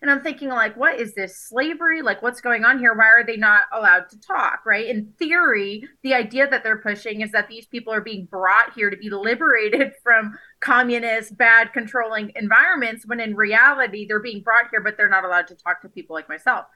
And 0.00 0.10
I'm 0.10 0.20
thinking, 0.20 0.48
like, 0.48 0.76
what 0.76 1.00
is 1.00 1.14
this 1.14 1.36
slavery? 1.36 2.02
Like, 2.02 2.22
what's 2.22 2.40
going 2.40 2.64
on 2.64 2.78
here? 2.78 2.94
Why 2.94 3.06
are 3.06 3.26
they 3.26 3.36
not 3.36 3.62
allowed 3.72 4.08
to 4.10 4.20
talk? 4.20 4.64
Right. 4.64 4.86
In 4.86 5.12
theory, 5.18 5.88
the 6.04 6.14
idea 6.14 6.48
that 6.48 6.62
they're 6.62 6.78
pushing 6.78 7.20
is 7.20 7.32
that 7.32 7.48
these 7.48 7.66
people 7.66 7.92
are 7.92 8.00
being 8.00 8.26
brought 8.26 8.74
here 8.74 8.90
to 8.90 8.96
be 8.96 9.10
liberated 9.10 9.92
from 10.04 10.38
communist, 10.60 11.36
bad, 11.36 11.72
controlling 11.72 12.30
environments, 12.36 13.06
when 13.06 13.18
in 13.18 13.34
reality, 13.34 14.06
they're 14.06 14.20
being 14.20 14.42
brought 14.42 14.70
here, 14.70 14.80
but 14.80 14.96
they're 14.96 15.08
not 15.08 15.24
allowed 15.24 15.48
to 15.48 15.56
talk 15.56 15.82
to 15.82 15.88
people 15.88 16.14
like 16.14 16.28
myself. 16.28 16.66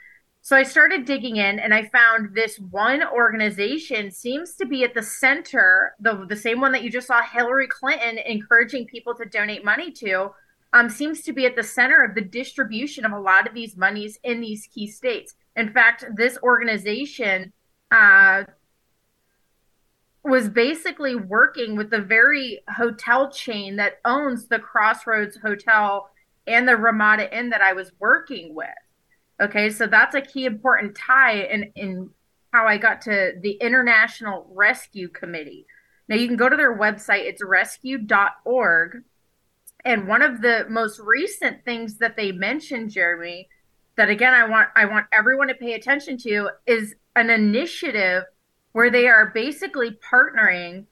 So 0.45 0.57
I 0.57 0.65
started 0.65 1.05
digging 1.05 1.37
in 1.37 1.61
and 1.61 1.73
I 1.73 1.85
found 1.85 2.35
this 2.35 2.59
one 2.59 3.05
organization 3.05 4.11
seems 4.11 4.57
to 4.57 4.67
be 4.67 4.83
at 4.83 4.93
the 4.93 5.03
center, 5.03 5.95
the, 6.01 6.27
the 6.29 6.35
same 6.35 6.61
one 6.61 6.73
that 6.73 6.83
you 6.83 6.91
just 6.91 7.07
saw 7.07 7.23
Hillary 7.23 7.69
Clinton 7.69 8.19
encouraging 8.19 8.87
people 8.87 9.15
to 9.15 9.25
donate 9.25 9.65
money 9.65 9.93
to, 9.93 10.33
um, 10.73 10.89
seems 10.89 11.23
to 11.23 11.33
be 11.33 11.47
at 11.47 11.55
the 11.55 11.63
center 11.63 12.03
of 12.03 12.17
the 12.17 12.21
distribution 12.21 13.05
of 13.05 13.13
a 13.13 13.21
lot 13.21 13.47
of 13.47 13.55
these 13.55 13.77
monies 13.77 14.19
in 14.25 14.41
these 14.41 14.67
key 14.67 14.89
states. 14.89 15.37
In 15.55 15.73
fact, 15.73 16.07
this 16.17 16.37
organization 16.43 17.53
uh, 17.93 18.43
was 20.25 20.49
basically 20.49 21.15
working 21.15 21.77
with 21.77 21.91
the 21.91 22.01
very 22.01 22.63
hotel 22.69 23.31
chain 23.31 23.77
that 23.77 24.01
owns 24.05 24.49
the 24.49 24.59
Crossroads 24.59 25.37
Hotel 25.37 26.11
and 26.49 26.67
the 26.67 26.77
Ramada 26.77 27.33
Inn 27.37 27.51
that 27.51 27.61
I 27.61 27.75
was 27.75 27.93
working 28.01 28.57
with. 28.57 28.69
Okay, 29.43 29.71
so 29.71 29.89
that's 29.89 30.15
a 30.15 30.21
key 30.21 30.45
important 30.45 30.97
tie 30.97 31.41
in, 31.41 31.73
in 31.75 32.11
how 32.53 32.67
I 32.67 32.79
got 32.79 33.01
to 33.03 33.33
the 33.41 33.53
International 33.53 34.47
Rescue 34.55 35.09
Committee. 35.09 35.67
Now 36.09 36.15
you 36.15 36.29
can 36.29 36.37
go 36.37 36.49
to 36.49 36.57
their 36.57 36.79
website, 36.79 37.25
it's 37.25 37.43
rescue.org. 37.43 39.03
And 39.85 40.07
one 40.07 40.23
of 40.23 40.43
the 40.43 40.67
most 40.69 41.01
recent 41.01 41.65
things 41.65 41.99
that 41.99 42.17
they 42.17 42.31
mentioned, 42.31 42.91
Jeremy, 42.91 43.49
that 43.97 44.09
again 44.09 44.33
I 44.33 44.49
want 44.49 44.69
I 44.77 44.85
want 44.85 45.07
everyone 45.13 45.49
to 45.49 45.55
pay 45.55 45.75
attention 45.75 46.17
to 46.19 46.51
is 46.67 46.95
an 47.17 47.29
initiative 47.29 48.25
where 48.73 48.91
they 48.91 49.09
are 49.09 49.33
basically 49.35 49.91
partnering 49.91 50.85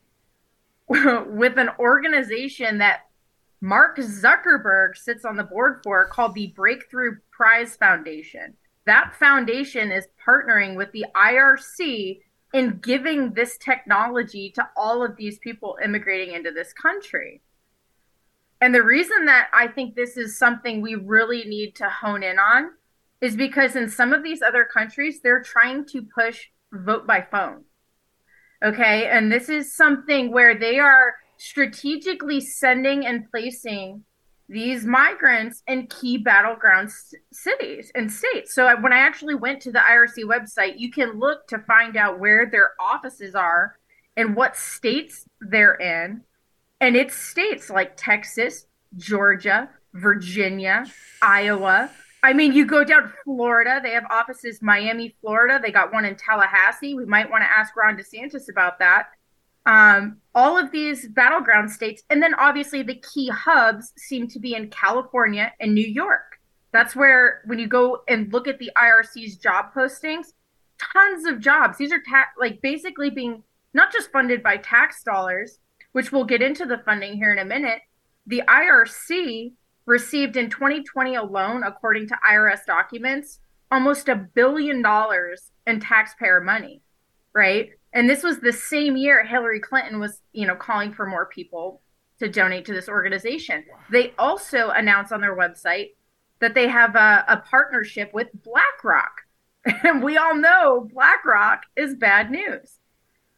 with 0.88 1.56
an 1.56 1.70
organization 1.78 2.78
that 2.78 3.02
Mark 3.60 3.98
Zuckerberg 3.98 4.96
sits 4.96 5.24
on 5.24 5.36
the 5.36 5.44
board 5.44 5.80
for 5.82 6.06
called 6.06 6.34
the 6.34 6.52
Breakthrough 6.56 7.16
Prize 7.30 7.76
Foundation. 7.76 8.54
That 8.86 9.14
foundation 9.14 9.92
is 9.92 10.08
partnering 10.26 10.76
with 10.76 10.92
the 10.92 11.04
IRC 11.14 12.20
in 12.52 12.78
giving 12.78 13.34
this 13.34 13.58
technology 13.58 14.50
to 14.54 14.68
all 14.76 15.04
of 15.04 15.16
these 15.16 15.38
people 15.38 15.78
immigrating 15.84 16.34
into 16.34 16.50
this 16.50 16.72
country. 16.72 17.42
And 18.60 18.74
the 18.74 18.82
reason 18.82 19.26
that 19.26 19.48
I 19.54 19.68
think 19.68 19.94
this 19.94 20.16
is 20.16 20.38
something 20.38 20.80
we 20.80 20.94
really 20.94 21.44
need 21.44 21.76
to 21.76 21.88
hone 21.88 22.22
in 22.22 22.38
on 22.38 22.70
is 23.20 23.36
because 23.36 23.76
in 23.76 23.88
some 23.88 24.12
of 24.12 24.22
these 24.22 24.42
other 24.42 24.64
countries, 24.64 25.20
they're 25.20 25.42
trying 25.42 25.84
to 25.86 26.02
push 26.02 26.46
vote 26.72 27.06
by 27.06 27.26
phone. 27.30 27.64
Okay. 28.64 29.06
And 29.06 29.30
this 29.30 29.48
is 29.48 29.74
something 29.74 30.32
where 30.32 30.58
they 30.58 30.78
are 30.78 31.14
strategically 31.40 32.38
sending 32.38 33.06
and 33.06 33.28
placing 33.30 34.04
these 34.46 34.84
migrants 34.84 35.62
in 35.66 35.86
key 35.86 36.18
battleground 36.18 36.90
cities 37.32 37.90
and 37.94 38.12
states. 38.12 38.54
So 38.54 38.68
when 38.80 38.92
I 38.92 38.98
actually 38.98 39.36
went 39.36 39.62
to 39.62 39.72
the 39.72 39.78
IRC 39.78 40.24
website, 40.24 40.78
you 40.78 40.90
can 40.90 41.18
look 41.18 41.46
to 41.48 41.60
find 41.60 41.96
out 41.96 42.18
where 42.18 42.50
their 42.50 42.72
offices 42.78 43.34
are 43.34 43.78
and 44.16 44.36
what 44.36 44.54
states 44.54 45.24
they're 45.40 45.76
in. 45.76 46.22
And 46.80 46.94
it's 46.94 47.14
states 47.14 47.70
like 47.70 47.96
Texas, 47.96 48.66
Georgia, 48.96 49.70
Virginia, 49.94 50.84
Iowa. 51.22 51.90
I 52.22 52.34
mean, 52.34 52.52
you 52.52 52.66
go 52.66 52.84
down 52.84 53.04
to 53.04 53.12
Florida, 53.24 53.80
they 53.82 53.92
have 53.92 54.04
offices 54.10 54.60
Miami, 54.60 55.16
Florida. 55.22 55.58
They 55.62 55.72
got 55.72 55.92
one 55.92 56.04
in 56.04 56.16
Tallahassee. 56.16 56.94
We 56.94 57.06
might 57.06 57.30
want 57.30 57.44
to 57.44 57.50
ask 57.50 57.74
Ron 57.76 57.96
DeSantis 57.96 58.50
about 58.50 58.78
that 58.80 59.06
um, 59.70 60.16
all 60.34 60.58
of 60.58 60.72
these 60.72 61.08
battleground 61.08 61.70
states. 61.70 62.02
And 62.10 62.20
then 62.20 62.34
obviously 62.34 62.82
the 62.82 63.00
key 63.14 63.28
hubs 63.28 63.92
seem 63.96 64.26
to 64.28 64.40
be 64.40 64.54
in 64.54 64.68
California 64.68 65.52
and 65.60 65.72
New 65.72 65.86
York. 65.86 66.40
That's 66.72 66.96
where, 66.96 67.42
when 67.46 67.60
you 67.60 67.68
go 67.68 68.02
and 68.08 68.32
look 68.32 68.48
at 68.48 68.58
the 68.58 68.72
IRC's 68.76 69.36
job 69.36 69.66
postings, 69.72 70.32
tons 70.92 71.24
of 71.24 71.38
jobs. 71.38 71.78
These 71.78 71.92
are 71.92 72.00
ta- 72.00 72.32
like 72.36 72.60
basically 72.60 73.10
being 73.10 73.44
not 73.72 73.92
just 73.92 74.10
funded 74.10 74.42
by 74.42 74.56
tax 74.56 75.04
dollars, 75.04 75.60
which 75.92 76.10
we'll 76.10 76.24
get 76.24 76.42
into 76.42 76.66
the 76.66 76.82
funding 76.84 77.14
here 77.14 77.32
in 77.32 77.38
a 77.38 77.44
minute. 77.44 77.80
The 78.26 78.42
IRC 78.48 79.52
received 79.86 80.36
in 80.36 80.50
2020 80.50 81.14
alone, 81.14 81.62
according 81.62 82.08
to 82.08 82.18
IRS 82.28 82.64
documents, 82.66 83.38
almost 83.70 84.08
a 84.08 84.16
billion 84.16 84.82
dollars 84.82 85.52
in 85.64 85.78
taxpayer 85.78 86.40
money, 86.40 86.82
right? 87.32 87.70
And 87.92 88.08
this 88.08 88.22
was 88.22 88.38
the 88.38 88.52
same 88.52 88.96
year 88.96 89.24
Hillary 89.24 89.60
Clinton 89.60 89.98
was, 89.98 90.20
you 90.32 90.46
know, 90.46 90.54
calling 90.54 90.92
for 90.92 91.06
more 91.06 91.26
people 91.26 91.82
to 92.20 92.28
donate 92.28 92.64
to 92.66 92.72
this 92.72 92.88
organization. 92.88 93.64
Wow. 93.68 93.78
They 93.90 94.14
also 94.18 94.70
announced 94.70 95.12
on 95.12 95.20
their 95.20 95.36
website 95.36 95.90
that 96.40 96.54
they 96.54 96.68
have 96.68 96.94
a, 96.94 97.24
a 97.28 97.38
partnership 97.38 98.12
with 98.14 98.28
BlackRock. 98.44 99.22
And 99.84 100.02
we 100.02 100.16
all 100.16 100.34
know 100.34 100.88
BlackRock 100.92 101.64
is 101.76 101.94
bad 101.94 102.30
news. 102.30 102.78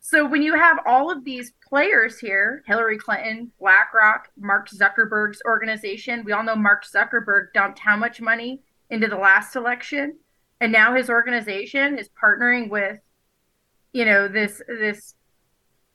So 0.01 0.27
when 0.27 0.43
you 0.43 0.55
have 0.55 0.79
all 0.87 1.11
of 1.11 1.25
these 1.25 1.53
players 1.69 2.19
here, 2.19 2.63
Hillary 2.67 2.99
Clinton, 2.99 3.53
BlackRock, 3.59 4.29
Mark 4.37 4.69
Zuckerberg's 4.69 5.41
organization, 5.47 6.25
we 6.25 6.33
all 6.33 6.43
know 6.43 6.57
Mark 6.57 6.85
Zuckerberg 6.85 7.53
dumped 7.55 7.79
how 7.79 7.97
much 7.97 8.21
money 8.21 8.63
into 8.91 9.09
the 9.09 9.17
last 9.17 9.57
election. 9.57 10.17
And 10.61 10.71
now 10.71 10.95
his 10.95 11.09
organization 11.09 11.99
is 11.99 12.11
partnering 12.21 12.69
with 12.69 12.99
you 13.93 14.05
know 14.05 14.29
this 14.29 14.63
this 14.67 15.15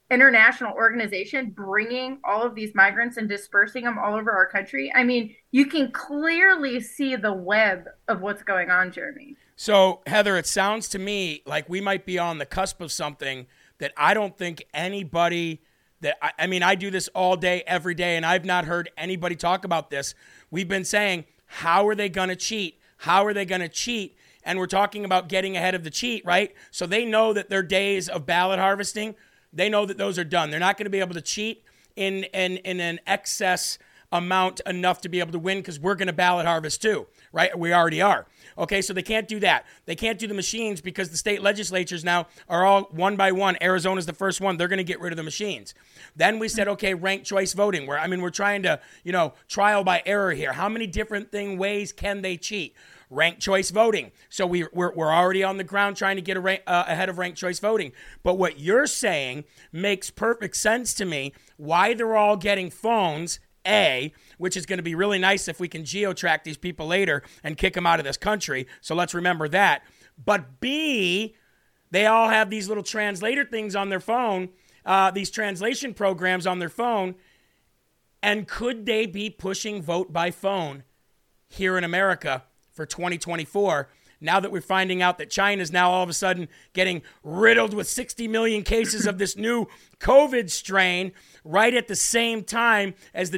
international 0.10 0.74
organization 0.74 1.50
bringing 1.50 2.20
all 2.24 2.42
of 2.42 2.56
these 2.56 2.74
migrants 2.74 3.18
and 3.18 3.28
dispersing 3.28 3.84
them 3.84 3.98
all 3.98 4.16
over 4.16 4.32
our 4.32 4.46
country. 4.46 4.92
I 4.96 5.04
mean, 5.04 5.36
you 5.52 5.66
can 5.66 5.92
clearly 5.92 6.80
see 6.80 7.16
the 7.18 7.34
web 7.34 7.90
of 8.08 8.22
what's 8.22 8.42
going 8.42 8.70
on, 8.70 8.92
Jeremy. 8.92 9.36
So, 9.58 10.02
Heather, 10.08 10.38
it 10.38 10.48
sounds 10.48 10.88
to 10.90 11.00
me 11.00 11.42
like 11.46 11.68
we 11.68 11.82
might 11.82 12.06
be 12.06 12.18
on 12.18 12.38
the 12.38 12.46
cusp 12.46 12.80
of 12.80 12.92
something 12.92 13.48
that 13.80 13.92
I 13.98 14.14
don't 14.14 14.38
think 14.38 14.66
anybody 14.74 15.62
that 16.02 16.18
I, 16.22 16.32
I 16.40 16.48
mean, 16.48 16.64
I 16.64 16.76
do 16.76 16.90
this 16.90 17.10
all 17.10 17.36
day, 17.36 17.64
every 17.68 17.96
day, 17.96 18.16
and 18.16 18.26
I've 18.26 18.46
not 18.46 18.66
heard 18.66 18.90
anybody 18.98 19.36
talk 19.36 19.66
about 19.66 19.90
this. 19.90 20.16
We've 20.52 20.68
been 20.68 20.86
saying, 20.86 21.26
how 21.48 21.88
are 21.88 21.96
they 21.96 22.08
going 22.08 22.30
to 22.30 22.36
cheat? 22.36 22.80
How 22.98 23.26
are 23.26 23.34
they 23.34 23.46
going 23.46 23.62
to 23.62 23.70
cheat? 23.70 24.16
And 24.48 24.58
we're 24.58 24.66
talking 24.66 25.06
about 25.06 25.30
getting 25.30 25.56
ahead 25.56 25.76
of 25.76 25.84
the 25.84 25.92
cheat, 25.92 26.26
right? 26.26 26.56
So 26.72 26.88
they 26.88 27.06
know 27.06 27.34
that 27.34 27.50
their 27.50 27.62
days 27.62 28.10
of 28.10 28.26
ballot 28.26 28.58
harvesting 28.58 29.14
they 29.54 29.70
know 29.70 29.86
that 29.86 29.98
those 29.98 30.20
are 30.20 30.24
done. 30.24 30.50
They're 30.50 30.60
not 30.60 30.78
going 30.78 30.86
to 30.86 30.92
be 30.92 31.00
able 31.00 31.16
to 31.16 31.22
cheat 31.22 31.64
in, 31.96 32.26
in, 32.26 32.58
in 32.58 32.80
an 32.80 33.00
excess 33.08 33.80
amount 34.12 34.62
enough 34.66 35.02
to 35.02 35.10
be 35.10 35.20
able 35.20 35.34
to 35.34 35.40
win 35.40 35.58
because 35.58 35.80
we're 35.80 35.96
going 35.96 36.08
to 36.08 36.14
ballot 36.14 36.46
harvest 36.46 36.82
too, 36.82 37.08
right? 37.34 37.58
We 37.58 37.74
already 37.74 38.02
are. 38.02 38.26
Okay, 38.58 38.82
so 38.82 38.94
they 38.94 39.02
can't 39.04 39.28
do 39.28 39.40
that. 39.42 39.66
They 39.86 39.96
can't 39.96 40.18
do 40.18 40.28
the 40.28 40.34
machines 40.34 40.80
because 40.80 41.10
the 41.10 41.18
state 41.18 41.42
legislatures 41.42 42.06
now 42.06 42.28
are 42.48 42.66
all 42.66 42.84
one 42.84 43.18
by 43.18 43.34
one. 43.34 43.58
Arizona's 43.62 44.06
the 44.06 44.14
first 44.14 44.40
one. 44.40 44.56
They're 44.56 44.70
going 44.70 44.78
to 44.78 44.84
get 44.86 45.02
rid 45.02 45.12
of 45.12 45.18
the 45.18 45.24
machines. 45.24 45.74
Then 46.16 46.40
we 46.40 46.48
said, 46.48 46.70
okay, 46.70 46.94
ranked 46.94 47.26
choice 47.26 47.52
voting, 47.52 47.86
where 47.86 48.00
I 48.00 48.08
mean, 48.08 48.22
we're 48.22 48.30
trying 48.30 48.64
to, 48.64 48.80
you 49.04 49.12
know, 49.12 49.34
trial 49.50 49.84
by 49.84 50.02
error 50.06 50.32
here. 50.32 50.54
How 50.54 50.70
many 50.70 50.88
different 50.88 51.30
thing 51.32 51.58
ways 51.58 51.92
can 51.92 52.22
they 52.22 52.38
cheat? 52.38 52.76
Ranked 53.10 53.42
choice 53.42 53.70
voting. 53.70 54.12
So 54.30 54.46
we, 54.46 54.66
we're, 54.74 54.94
we're 54.94 55.14
already 55.14 55.44
on 55.44 55.58
the 55.58 55.64
ground 55.64 55.98
trying 55.98 56.18
to 56.18 56.22
get 56.22 56.42
rank, 56.42 56.62
uh, 56.68 56.86
ahead 56.88 57.10
of 57.10 57.18
ranked 57.18 57.38
choice 57.38 57.60
voting. 57.60 57.92
But 58.24 58.36
what 58.36 58.60
you're 58.60 58.88
saying 58.88 59.46
makes 59.72 60.10
perfect 60.10 60.56
sense 60.58 60.94
to 60.96 61.06
me 61.06 61.34
why 61.58 61.94
they're 61.94 62.16
all 62.16 62.38
getting 62.38 62.70
phones. 62.70 63.40
A, 63.70 64.14
which 64.38 64.56
is 64.56 64.66
going 64.66 64.78
to 64.78 64.84
be 64.84 64.96
really 64.96 65.20
nice 65.20 65.50
if 65.50 65.60
we 65.60 65.68
can 65.68 65.84
geo-track 65.84 66.46
these 66.46 66.56
people 66.56 66.88
later 66.88 67.22
and 67.44 67.58
kick 67.58 67.74
them 67.74 67.86
out 67.86 68.00
of 68.00 68.06
this 68.06 68.16
country. 68.16 68.66
So 68.80 68.96
let's 68.96 69.14
remember 69.14 69.50
that. 69.50 69.82
But 70.24 70.62
B, 70.62 71.36
they 71.92 72.06
all 72.06 72.30
have 72.30 72.50
these 72.50 72.70
little 72.70 72.84
translator 72.84 73.44
things 73.44 73.76
on 73.76 73.90
their 73.90 74.00
phone, 74.00 74.50
uh, 74.86 75.12
these 75.12 75.30
translation 75.30 75.94
programs 75.94 76.48
on 76.48 76.60
their 76.60 76.70
phone. 76.70 77.16
And 78.24 78.48
could 78.48 78.86
they 78.86 79.06
be 79.06 79.30
pushing 79.30 79.82
vote 79.82 80.14
by 80.14 80.32
phone 80.32 80.84
here 81.50 81.78
in 81.78 81.84
America 81.84 82.44
for 82.78 82.86
2024 82.86 83.90
now 84.20 84.40
that 84.40 84.52
we're 84.52 84.62
finding 84.62 85.02
out 85.02 85.18
that 85.18 85.30
China 85.30 85.62
is 85.62 85.72
now 85.72 85.92
all 85.92 86.04
of 86.04 86.10
a 86.10 86.14
sudden 86.14 86.48
getting 86.74 87.02
riddled 87.24 87.74
with 87.74 87.88
60 87.88 88.28
million 88.28 88.64
cases 88.64 89.06
of 89.06 89.18
this 89.18 89.36
new 89.36 89.68
COVID 90.00 90.50
strain, 90.50 91.12
right 91.44 91.74
at 91.74 91.88
the 91.88 91.96
same 91.96 92.44
time 92.44 92.94
as 93.14 93.32
the 93.32 93.38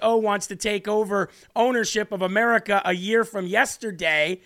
WHO 0.00 0.16
wants 0.18 0.46
to 0.48 0.56
take 0.56 0.86
over 0.86 1.28
ownership 1.56 2.12
of 2.12 2.22
America 2.22 2.82
a 2.84 2.92
year 2.92 3.24
from 3.24 3.46
yesterday. 3.46 4.40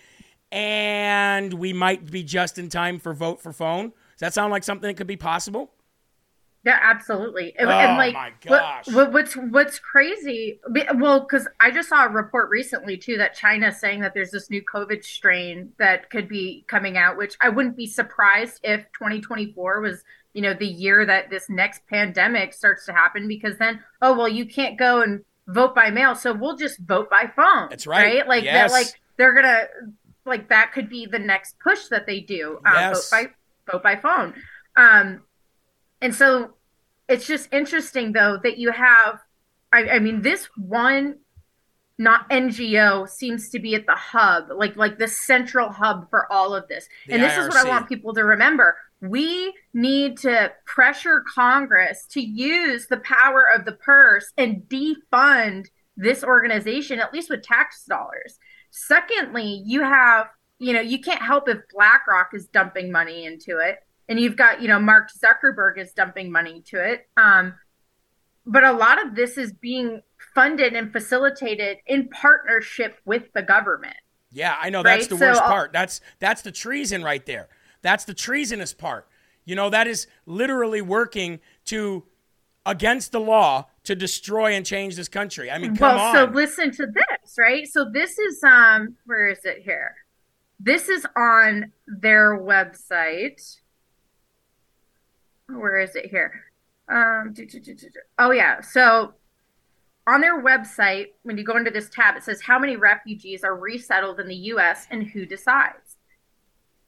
And 0.51 1.53
we 1.55 1.73
might 1.73 2.09
be 2.09 2.23
just 2.23 2.57
in 2.57 2.69
time 2.69 2.99
for 2.99 3.13
vote 3.13 3.41
for 3.41 3.51
phone. 3.51 3.89
Does 3.89 4.19
that 4.19 4.33
sound 4.33 4.51
like 4.51 4.63
something 4.63 4.87
that 4.87 4.95
could 4.95 5.07
be 5.07 5.17
possible? 5.17 5.71
Yeah, 6.67 6.79
absolutely. 6.81 7.55
And, 7.57 7.69
oh 7.69 7.71
and 7.71 7.97
like, 7.97 8.13
my 8.13 8.33
gosh. 8.45 8.89
What, 8.89 9.13
what's 9.13 9.35
what's 9.35 9.79
crazy? 9.79 10.59
Well, 10.95 11.21
because 11.21 11.47
I 11.61 11.71
just 11.71 11.87
saw 11.87 12.05
a 12.05 12.09
report 12.09 12.49
recently 12.49 12.97
too 12.97 13.15
that 13.19 13.33
China's 13.33 13.79
saying 13.79 14.01
that 14.01 14.13
there's 14.13 14.31
this 14.31 14.49
new 14.49 14.61
COVID 14.61 15.01
strain 15.01 15.71
that 15.79 16.09
could 16.09 16.27
be 16.27 16.65
coming 16.67 16.97
out, 16.97 17.15
which 17.15 17.37
I 17.39 17.47
wouldn't 17.47 17.77
be 17.77 17.87
surprised 17.87 18.59
if 18.65 18.81
2024 18.91 19.79
was, 19.79 20.03
you 20.33 20.41
know, 20.41 20.53
the 20.53 20.67
year 20.67 21.05
that 21.05 21.29
this 21.29 21.49
next 21.49 21.87
pandemic 21.87 22.53
starts 22.53 22.85
to 22.87 22.91
happen. 22.91 23.29
Because 23.29 23.57
then, 23.57 23.81
oh 24.01 24.17
well, 24.17 24.27
you 24.27 24.45
can't 24.45 24.77
go 24.77 25.01
and 25.01 25.23
vote 25.47 25.73
by 25.73 25.89
mail, 25.89 26.15
so 26.15 26.33
we'll 26.33 26.57
just 26.57 26.79
vote 26.79 27.09
by 27.09 27.31
phone. 27.33 27.69
That's 27.69 27.87
right. 27.87 28.17
Right? 28.17 28.27
Like 28.27 28.43
yes. 28.43 28.73
that. 28.73 28.77
Like 28.77 28.87
they're 29.15 29.33
gonna 29.33 29.67
like 30.25 30.49
that 30.49 30.73
could 30.73 30.89
be 30.89 31.05
the 31.05 31.19
next 31.19 31.55
push 31.59 31.87
that 31.87 32.05
they 32.05 32.19
do. 32.19 32.59
Um, 32.65 32.73
yes. 32.75 33.09
Vote 33.09 33.15
by 33.15 33.71
vote 33.71 33.83
by 33.83 33.95
phone. 33.95 34.33
Um, 34.75 35.21
and 36.01 36.13
so 36.13 36.51
it's 37.07 37.27
just 37.27 37.51
interesting 37.53 38.13
though 38.13 38.37
that 38.43 38.57
you 38.57 38.71
have 38.71 39.19
I, 39.71 39.89
I, 39.89 39.99
mean 39.99 40.21
this 40.21 40.47
one 40.55 41.17
not 41.97 42.29
ngo 42.29 43.09
seems 43.09 43.49
to 43.49 43.59
be 43.59 43.75
at 43.75 43.85
the 43.85 43.95
hub 43.95 44.49
like 44.55 44.75
like 44.75 44.97
the 44.97 45.07
central 45.07 45.69
hub 45.69 46.09
for 46.09 46.31
all 46.31 46.53
of 46.53 46.67
this. 46.67 46.87
The 47.07 47.13
and 47.13 47.23
this 47.23 47.33
IRC. 47.33 47.39
is 47.39 47.47
what 47.47 47.65
i 47.65 47.69
want 47.69 47.89
people 47.89 48.13
to 48.13 48.23
remember. 48.23 48.77
We 49.01 49.53
need 49.73 50.17
to 50.19 50.51
pressure 50.65 51.23
congress 51.33 52.05
to 52.11 52.21
use 52.21 52.87
the 52.87 52.97
power 52.97 53.45
of 53.53 53.65
the 53.65 53.73
purse 53.73 54.31
and 54.37 54.63
defund 54.67 55.67
this 55.95 56.23
organization 56.23 56.99
at 56.99 57.13
least 57.13 57.29
with 57.29 57.41
tax 57.41 57.83
dollars. 57.85 58.39
Secondly 58.69 59.61
you 59.65 59.81
have 59.81 60.27
you 60.59 60.73
know 60.73 60.81
you 60.81 60.99
can't 60.99 61.21
help 61.21 61.49
if 61.49 61.59
blackrock 61.73 62.29
is 62.33 62.47
dumping 62.47 62.91
money 62.91 63.25
into 63.25 63.57
it 63.59 63.79
and 64.09 64.19
you've 64.19 64.35
got 64.35 64.61
you 64.61 64.67
know 64.67 64.79
mark 64.79 65.09
zuckerberg 65.11 65.77
is 65.77 65.91
dumping 65.93 66.31
money 66.31 66.61
to 66.67 66.83
it. 66.83 67.07
Um, 67.17 67.55
but 68.45 68.63
a 68.63 68.71
lot 68.71 69.05
of 69.05 69.15
this 69.15 69.37
is 69.37 69.51
being 69.51 70.01
funded 70.33 70.73
and 70.73 70.91
facilitated 70.91 71.77
in 71.85 72.07
partnership 72.09 72.97
with 73.05 73.23
the 73.33 73.41
government. 73.41 73.97
Yeah 74.31 74.55
i 74.59 74.69
know. 74.69 74.81
Right? 74.81 74.97
that's 74.97 75.07
the 75.07 75.17
so, 75.17 75.27
worst 75.27 75.41
part. 75.41 75.73
That's 75.73 76.01
that's 76.19 76.41
the 76.41 76.51
treason 76.51 77.03
right 77.03 77.25
there. 77.25 77.49
That's 77.81 78.05
the 78.05 78.13
treasonous 78.13 78.73
part. 78.73 79.07
You 79.45 79.55
know 79.55 79.69
that 79.69 79.87
is 79.87 80.07
literally 80.25 80.81
working 80.81 81.39
to 81.65 82.03
against 82.65 83.13
the 83.13 83.19
law 83.19 83.67
to 83.83 83.95
destroy 83.95 84.53
and 84.53 84.65
change 84.65 84.95
this 84.95 85.07
country. 85.07 85.49
I 85.51 85.57
mean 85.57 85.75
come 85.75 85.95
well 85.95 86.05
on. 86.05 86.15
so 86.15 86.33
listen 86.33 86.71
to 86.71 86.85
this 86.85 87.35
right? 87.37 87.67
So 87.67 87.89
this 87.91 88.17
is 88.17 88.43
um 88.43 88.95
where 89.05 89.27
is 89.27 89.39
it 89.43 89.61
here? 89.63 89.95
This 90.59 90.89
is 90.89 91.05
on 91.15 91.71
their 91.85 92.39
website 92.39 93.57
where 95.49 95.79
is 95.79 95.95
it 95.95 96.07
here? 96.07 96.43
Um, 96.89 97.33
do, 97.33 97.45
do, 97.45 97.59
do, 97.59 97.75
oh 98.17 98.31
yeah. 98.31 98.61
So 98.61 99.13
on 100.05 100.21
their 100.21 100.41
website, 100.41 101.07
when 101.23 101.37
you 101.37 101.43
go 101.43 101.57
into 101.57 101.71
this 101.71 101.89
tab, 101.89 102.15
it 102.15 102.23
says 102.23 102.41
how 102.41 102.57
many 102.57 102.77
refugees 102.77 103.43
are 103.43 103.55
resettled 103.55 104.19
in 104.19 104.27
the 104.27 104.35
U.S. 104.35 104.87
and 104.89 105.03
who 105.03 105.25
decides. 105.25 105.97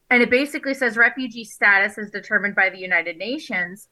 And 0.09 0.23
it 0.23 0.29
basically 0.29 0.73
says 0.73 0.97
refugee 0.97 1.43
status 1.43 1.97
is 1.97 2.09
determined 2.09 2.55
by 2.55 2.69
the 2.69 2.79
United 2.79 3.17
Nations. 3.17 3.89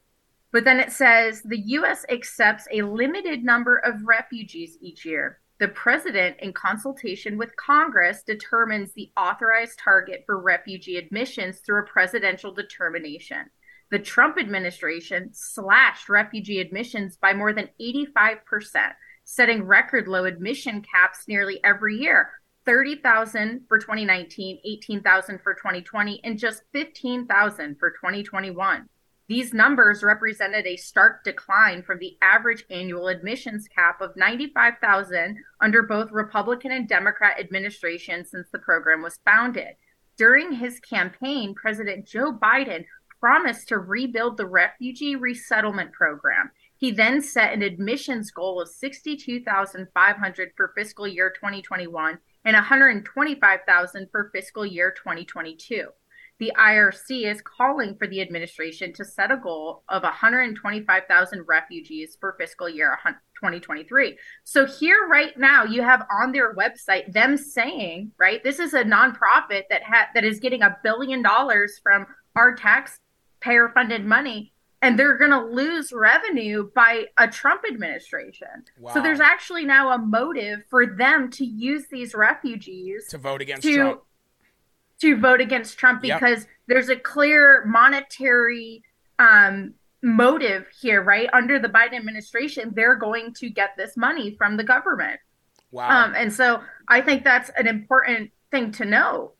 But 0.50 0.64
then 0.64 0.80
it 0.80 0.92
says 0.92 1.42
the 1.42 1.60
U.S. 1.60 2.06
accepts 2.08 2.66
a 2.72 2.82
limited 2.82 3.44
number 3.44 3.76
of 3.76 4.02
refugees 4.06 4.78
each 4.80 5.04
year. 5.04 5.40
The 5.60 5.68
president, 5.68 6.36
in 6.40 6.52
consultation 6.52 7.36
with 7.36 7.54
Congress, 7.56 8.22
determines 8.22 8.92
the 8.92 9.10
authorized 9.16 9.78
target 9.78 10.22
for 10.24 10.40
refugee 10.40 10.96
admissions 10.96 11.58
through 11.58 11.82
a 11.82 11.86
presidential 11.86 12.52
determination 12.52 13.50
the 13.90 13.98
Trump 13.98 14.38
administration 14.38 15.30
slashed 15.32 16.08
refugee 16.08 16.60
admissions 16.60 17.16
by 17.16 17.32
more 17.32 17.52
than 17.52 17.70
85%, 17.80 18.38
setting 19.24 19.62
record 19.64 20.08
low 20.08 20.24
admission 20.24 20.82
caps 20.82 21.24
nearly 21.26 21.60
every 21.64 21.96
year 21.96 22.30
30,000 22.66 23.62
for 23.66 23.78
2019, 23.78 24.58
18,000 24.62 25.40
for 25.40 25.54
2020, 25.54 26.20
and 26.22 26.38
just 26.38 26.64
15,000 26.74 27.78
for 27.78 27.90
2021. 27.92 28.86
These 29.26 29.54
numbers 29.54 30.02
represented 30.02 30.66
a 30.66 30.76
stark 30.76 31.24
decline 31.24 31.82
from 31.82 31.98
the 31.98 32.18
average 32.20 32.64
annual 32.70 33.08
admissions 33.08 33.68
cap 33.68 34.02
of 34.02 34.16
95,000 34.16 35.38
under 35.62 35.82
both 35.82 36.10
Republican 36.10 36.72
and 36.72 36.86
Democrat 36.86 37.40
administrations 37.40 38.30
since 38.30 38.48
the 38.50 38.58
program 38.58 39.02
was 39.02 39.18
founded. 39.24 39.76
During 40.18 40.52
his 40.52 40.80
campaign, 40.80 41.54
President 41.54 42.06
Joe 42.06 42.32
Biden 42.32 42.84
promised 43.20 43.68
to 43.68 43.78
rebuild 43.78 44.36
the 44.36 44.46
refugee 44.46 45.16
resettlement 45.16 45.92
program. 45.92 46.50
He 46.76 46.90
then 46.90 47.20
set 47.20 47.52
an 47.52 47.62
admissions 47.62 48.30
goal 48.30 48.60
of 48.60 48.68
62,500 48.68 50.50
for 50.56 50.72
fiscal 50.76 51.08
year 51.08 51.30
2021 51.30 52.18
and 52.44 52.54
125,000 52.54 54.08
for 54.10 54.30
fiscal 54.32 54.64
year 54.64 54.92
2022. 54.92 55.88
The 56.38 56.52
IRC 56.56 57.28
is 57.28 57.42
calling 57.42 57.96
for 57.96 58.06
the 58.06 58.20
administration 58.20 58.92
to 58.92 59.04
set 59.04 59.32
a 59.32 59.36
goal 59.36 59.82
of 59.88 60.04
125,000 60.04 61.44
refugees 61.48 62.16
for 62.20 62.36
fiscal 62.38 62.68
year 62.68 62.96
2023. 63.34 64.16
So 64.44 64.64
here 64.64 65.08
right 65.10 65.36
now 65.36 65.64
you 65.64 65.82
have 65.82 66.06
on 66.12 66.30
their 66.30 66.54
website 66.54 67.12
them 67.12 67.36
saying, 67.36 68.12
right, 68.18 68.42
this 68.44 68.60
is 68.60 68.72
a 68.72 68.84
nonprofit 68.84 69.64
that 69.68 69.82
ha- 69.82 70.10
that 70.14 70.24
is 70.24 70.38
getting 70.38 70.62
a 70.62 70.76
billion 70.84 71.22
dollars 71.22 71.80
from 71.82 72.06
our 72.36 72.54
tax 72.54 73.00
payer 73.40 73.70
funded 73.74 74.04
money 74.04 74.52
and 74.80 74.98
they're 74.98 75.16
going 75.16 75.30
to 75.30 75.40
lose 75.40 75.92
revenue 75.92 76.70
by 76.74 77.06
a 77.16 77.26
Trump 77.26 77.62
administration. 77.68 78.64
Wow. 78.78 78.94
So 78.94 79.02
there's 79.02 79.20
actually 79.20 79.64
now 79.64 79.90
a 79.90 79.98
motive 79.98 80.60
for 80.70 80.86
them 80.86 81.30
to 81.32 81.44
use 81.44 81.86
these 81.90 82.14
refugees 82.14 83.08
to 83.08 83.18
vote 83.18 83.40
against 83.40 83.62
to, 83.64 83.74
Trump. 83.74 84.02
To 85.00 85.16
vote 85.16 85.40
against 85.40 85.78
Trump 85.78 86.04
Yep. 86.04 86.20
because 86.20 86.46
there's 86.68 86.88
a 86.88 86.96
clear 86.96 87.64
monetary 87.66 88.82
um, 89.18 89.74
motive 90.02 90.66
here, 90.80 91.02
right? 91.02 91.28
Under 91.32 91.58
the 91.58 91.68
Biden 91.68 91.94
administration, 91.94 92.72
they're 92.74 92.96
going 92.96 93.34
to 93.34 93.50
get 93.50 93.70
this 93.76 93.96
money 93.96 94.36
from 94.36 94.56
the 94.56 94.64
government. 94.64 95.18
Wow. 95.72 96.04
Um, 96.04 96.14
and 96.14 96.32
so 96.32 96.62
I 96.86 97.00
think 97.00 97.24
that's 97.24 97.50
an 97.56 97.66
important 97.66 98.30
thing 98.50 98.70
to 98.72 98.84
know. 98.84 99.32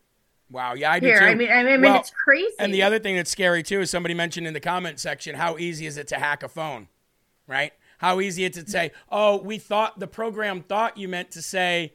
Wow, 0.51 0.73
yeah, 0.73 0.91
I 0.91 0.99
do 0.99 1.07
here. 1.07 1.19
too. 1.19 1.25
I 1.25 1.35
mean, 1.35 1.51
I 1.51 1.63
mean, 1.63 1.81
Well, 1.81 1.99
it's 1.99 2.11
crazy. 2.11 2.55
And 2.57 2.73
the 2.73 2.81
other 2.81 2.99
thing 2.99 3.15
that's 3.15 3.29
scary 3.29 3.61
too 3.61 3.81
is 3.81 3.89
somebody 3.89 4.13
mentioned 4.15 4.47
in 4.47 4.53
the 4.53 4.59
comment 4.59 4.99
section 4.99 5.35
how 5.35 5.57
easy 5.57 5.85
is 5.85 5.97
it 5.97 6.07
to 6.07 6.15
hack 6.15 6.41
a 6.43 6.49
phone, 6.49 6.87
right? 7.47 7.71
How 7.99 8.19
easy 8.19 8.45
it's 8.45 8.57
to 8.57 8.69
say, 8.69 8.91
oh, 9.11 9.37
we 9.41 9.57
thought 9.57 9.99
the 9.99 10.07
program 10.07 10.61
thought 10.61 10.97
you 10.97 11.07
meant 11.07 11.31
to 11.31 11.41
say, 11.41 11.93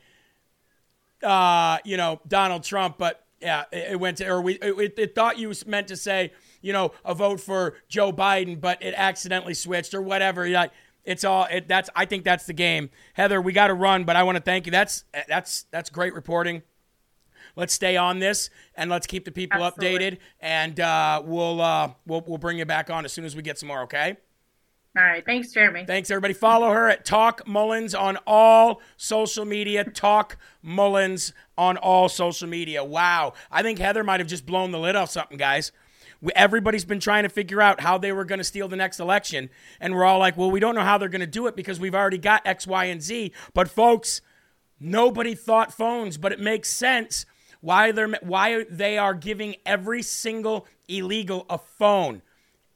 uh, 1.23 1.79
you 1.85 1.97
know, 1.97 2.21
Donald 2.29 2.63
Trump, 2.63 2.97
but 2.99 3.25
yeah, 3.41 3.65
it, 3.73 3.93
it 3.93 4.01
went 4.01 4.19
to, 4.19 4.29
or 4.29 4.41
we, 4.41 4.55
it, 4.55 4.99
it 4.99 5.15
thought 5.15 5.39
you 5.39 5.53
meant 5.67 5.89
to 5.89 5.97
say, 5.97 6.33
you 6.61 6.73
know, 6.73 6.93
a 7.05 7.15
vote 7.15 7.41
for 7.41 7.75
Joe 7.89 8.13
Biden, 8.13 8.61
but 8.61 8.83
it 8.83 8.95
accidentally 8.97 9.55
switched 9.55 9.95
or 9.95 10.03
whatever. 10.03 10.49
Like, 10.49 10.73
it's 11.05 11.25
all 11.25 11.47
it, 11.51 11.69
that's. 11.69 11.91
I 11.95 12.07
think 12.07 12.25
that's 12.25 12.47
the 12.47 12.55
game. 12.55 12.89
Heather, 13.13 13.41
we 13.41 13.53
got 13.53 13.67
to 13.67 13.75
run, 13.75 14.05
but 14.05 14.17
I 14.17 14.23
want 14.23 14.37
to 14.37 14.43
thank 14.43 14.65
you. 14.65 14.73
That's 14.73 15.05
that's 15.29 15.67
that's 15.71 15.91
great 15.91 16.15
reporting 16.15 16.63
let's 17.57 17.73
stay 17.75 17.97
on 17.97 18.19
this 18.19 18.51
and 18.75 18.91
let's 18.91 19.07
keep 19.07 19.25
the 19.25 19.31
people 19.33 19.63
Absolutely. 19.63 19.99
updated 20.13 20.19
and 20.41 20.81
uh, 20.81 21.23
we'll, 21.25 21.61
uh, 21.61 21.91
we'll 22.07 22.23
we'll 22.27 22.39
bring 22.39 22.59
you 22.59 22.65
back 22.65 22.91
on 22.91 23.05
as 23.05 23.13
soon 23.13 23.25
as 23.25 23.35
we 23.37 23.43
get 23.43 23.59
some 23.59 23.69
more 23.69 23.83
okay 23.83 24.17
All 24.97 25.03
right. 25.05 25.25
Thanks, 25.25 25.53
Jeremy. 25.53 25.85
thanks 25.87 26.11
everybody 26.11 26.35
follow 26.35 26.71
her 26.71 26.89
at 26.89 27.05
talk 27.05 27.47
mullins 27.47 27.95
on 27.95 28.17
all 28.27 28.81
social 28.97 29.45
media 29.45 29.85
talk 29.85 30.37
mullins 30.63 31.33
on 31.59 31.77
all 31.77 32.09
social 32.09 32.49
media 32.49 32.83
wow 32.85 33.33
i 33.51 33.63
think 33.63 33.79
heather 33.79 34.03
might 34.05 34.21
have 34.21 34.29
just 34.29 34.47
blown 34.47 34.71
the 34.73 34.79
lid 34.79 34.97
off 34.97 35.11
something 35.11 35.37
guys 35.39 35.73
We- 36.21 36.33
Everybody's 36.35 36.85
been 36.87 37.01
trying 37.01 37.25
to 37.25 37.29
figure 37.29 37.61
out 37.61 37.81
how 37.81 37.99
they 37.99 38.11
were 38.13 38.25
going 38.25 38.39
to 38.39 38.45
steal 38.45 38.67
the 38.67 38.77
next 38.77 38.99
election. 38.99 39.51
And 39.79 39.95
we're 39.95 40.05
all 40.05 40.19
like, 40.19 40.39
well, 40.39 40.51
we 40.51 40.59
don't 40.59 40.75
know 40.75 40.81
how 40.81 40.97
they're 40.97 41.11
going 41.11 41.21
to 41.21 41.27
do 41.27 41.47
it 41.49 41.55
because 41.55 41.79
we've 41.79 41.95
already 41.95 42.17
got 42.17 42.47
X, 42.47 42.67
Y, 42.67 42.85
and 42.87 43.03
Z. 43.03 43.33
But, 43.53 43.69
folks, 43.69 44.23
Nobody 44.81 45.35
thought 45.35 45.73
phones, 45.73 46.17
but 46.19 46.33
it 46.33 46.41
makes 46.41 46.69
sense 46.71 47.27
why 47.65 47.93
they're 47.93 48.11
why 48.21 48.65
they 48.69 48.99
are 48.99 49.15
giving 49.15 49.57
every 49.65 50.03
single 50.03 50.67
illegal 50.87 51.47
a 51.49 51.57
phone. 51.57 52.21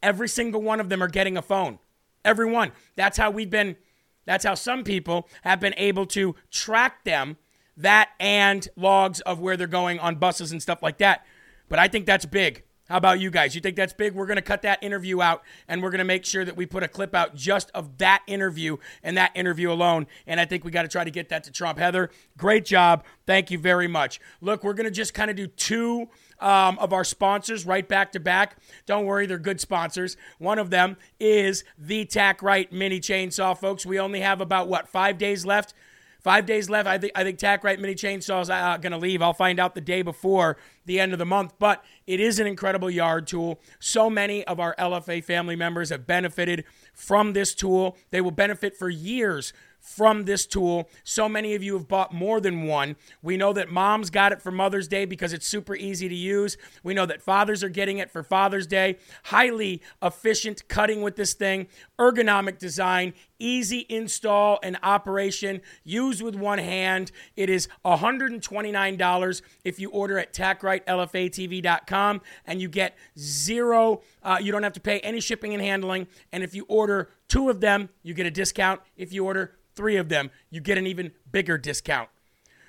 Every 0.02 0.28
single 0.28 0.62
one 0.62 0.80
of 0.80 0.88
them 0.88 1.02
are 1.02 1.08
getting 1.08 1.36
a 1.36 1.42
phone. 1.42 1.78
Everyone. 2.24 2.72
That's 2.96 3.18
how 3.18 3.30
we've 3.30 3.50
been 3.50 3.76
that's 4.24 4.46
how 4.46 4.54
some 4.54 4.84
people 4.84 5.28
have 5.42 5.60
been 5.60 5.74
able 5.76 6.06
to 6.06 6.34
track 6.50 7.04
them 7.04 7.36
that 7.76 8.10
and 8.18 8.66
logs 8.76 9.20
of 9.20 9.40
where 9.40 9.58
they're 9.58 9.66
going 9.66 9.98
on 9.98 10.16
buses 10.16 10.52
and 10.52 10.62
stuff 10.62 10.82
like 10.82 10.98
that. 10.98 11.24
But 11.68 11.78
I 11.78 11.88
think 11.88 12.06
that's 12.06 12.24
big. 12.24 12.64
How 12.88 12.96
about 12.96 13.20
you 13.20 13.30
guys? 13.30 13.54
You 13.54 13.60
think 13.60 13.76
that's 13.76 13.92
big? 13.92 14.14
We're 14.14 14.26
going 14.26 14.36
to 14.36 14.42
cut 14.42 14.62
that 14.62 14.82
interview 14.82 15.20
out 15.20 15.42
and 15.68 15.82
we're 15.82 15.90
going 15.90 15.98
to 15.98 16.04
make 16.04 16.24
sure 16.24 16.44
that 16.44 16.56
we 16.56 16.64
put 16.64 16.82
a 16.82 16.88
clip 16.88 17.14
out 17.14 17.34
just 17.34 17.70
of 17.74 17.98
that 17.98 18.22
interview 18.26 18.78
and 19.02 19.16
that 19.18 19.30
interview 19.34 19.70
alone. 19.70 20.06
And 20.26 20.40
I 20.40 20.46
think 20.46 20.64
we 20.64 20.70
got 20.70 20.82
to 20.82 20.88
try 20.88 21.04
to 21.04 21.10
get 21.10 21.28
that 21.28 21.44
to 21.44 21.52
Trump. 21.52 21.78
Heather, 21.78 22.10
great 22.38 22.64
job. 22.64 23.04
Thank 23.26 23.50
you 23.50 23.58
very 23.58 23.88
much. 23.88 24.20
Look, 24.40 24.64
we're 24.64 24.72
going 24.72 24.86
to 24.86 24.90
just 24.90 25.12
kind 25.12 25.30
of 25.30 25.36
do 25.36 25.46
two 25.48 26.08
um, 26.40 26.78
of 26.78 26.94
our 26.94 27.04
sponsors 27.04 27.66
right 27.66 27.86
back 27.86 28.12
to 28.12 28.20
back. 28.20 28.56
Don't 28.86 29.04
worry, 29.04 29.26
they're 29.26 29.38
good 29.38 29.60
sponsors. 29.60 30.16
One 30.38 30.58
of 30.58 30.70
them 30.70 30.96
is 31.20 31.64
the 31.76 32.06
Tack 32.06 32.42
Right 32.42 32.72
Mini 32.72 33.00
Chainsaw, 33.00 33.58
folks. 33.58 33.84
We 33.84 33.98
only 34.00 34.20
have 34.20 34.40
about, 34.40 34.68
what, 34.68 34.88
five 34.88 35.18
days 35.18 35.44
left? 35.44 35.74
Five 36.18 36.46
days 36.46 36.68
left. 36.68 36.88
I 36.88 36.98
think 36.98 37.12
I 37.14 37.22
think 37.22 37.38
Tack 37.38 37.62
Right 37.62 37.78
Mini 37.78 37.94
Chainsaws 37.94 38.50
uh, 38.50 38.76
going 38.78 38.92
to 38.92 38.98
leave. 38.98 39.22
I'll 39.22 39.32
find 39.32 39.60
out 39.60 39.74
the 39.74 39.80
day 39.80 40.02
before 40.02 40.56
the 40.84 40.98
end 40.98 41.12
of 41.12 41.18
the 41.18 41.26
month. 41.26 41.54
But 41.58 41.84
it 42.06 42.18
is 42.18 42.40
an 42.40 42.46
incredible 42.46 42.90
yard 42.90 43.28
tool. 43.28 43.60
So 43.78 44.10
many 44.10 44.44
of 44.44 44.58
our 44.58 44.74
LFA 44.78 45.22
family 45.22 45.54
members 45.54 45.90
have 45.90 46.06
benefited 46.06 46.64
from 46.92 47.34
this 47.34 47.54
tool. 47.54 47.96
They 48.10 48.20
will 48.20 48.32
benefit 48.32 48.76
for 48.76 48.90
years 48.90 49.52
from 49.88 50.24
this 50.24 50.46
tool. 50.46 50.88
So 51.02 51.28
many 51.28 51.54
of 51.54 51.62
you 51.62 51.72
have 51.74 51.88
bought 51.88 52.12
more 52.12 52.40
than 52.40 52.66
one. 52.66 52.96
We 53.22 53.36
know 53.36 53.52
that 53.54 53.70
moms 53.70 54.10
got 54.10 54.32
it 54.32 54.42
for 54.42 54.50
Mother's 54.50 54.86
Day 54.86 55.06
because 55.06 55.32
it's 55.32 55.46
super 55.46 55.74
easy 55.74 56.08
to 56.08 56.14
use. 56.14 56.56
We 56.82 56.94
know 56.94 57.06
that 57.06 57.22
fathers 57.22 57.64
are 57.64 57.68
getting 57.68 57.98
it 57.98 58.10
for 58.10 58.22
Father's 58.22 58.66
Day. 58.66 58.98
Highly 59.24 59.82
efficient 60.02 60.68
cutting 60.68 61.02
with 61.02 61.16
this 61.16 61.32
thing, 61.32 61.68
ergonomic 61.98 62.58
design, 62.58 63.14
easy 63.38 63.86
install 63.88 64.58
and 64.62 64.78
operation, 64.82 65.62
used 65.84 66.22
with 66.22 66.34
one 66.34 66.58
hand. 66.58 67.10
It 67.36 67.48
is 67.48 67.68
$129 67.84 69.42
if 69.64 69.80
you 69.80 69.90
order 69.90 70.18
at 70.18 70.32
tackritelfatv.com 70.32 72.20
and 72.46 72.60
you 72.60 72.68
get 72.68 72.96
zero, 73.18 74.02
uh, 74.22 74.38
you 74.40 74.52
don't 74.52 74.62
have 74.62 74.72
to 74.74 74.80
pay 74.80 75.00
any 75.00 75.20
shipping 75.20 75.54
and 75.54 75.62
handling. 75.62 76.06
And 76.32 76.42
if 76.42 76.54
you 76.54 76.66
order 76.68 77.10
two 77.28 77.48
of 77.48 77.60
them, 77.60 77.88
you 78.02 78.14
get 78.14 78.26
a 78.26 78.30
discount. 78.30 78.80
If 78.96 79.12
you 79.12 79.24
order 79.24 79.57
three 79.78 79.96
of 79.96 80.10
them, 80.10 80.30
you 80.50 80.60
get 80.60 80.76
an 80.76 80.86
even 80.86 81.12
bigger 81.30 81.56
discount. 81.56 82.10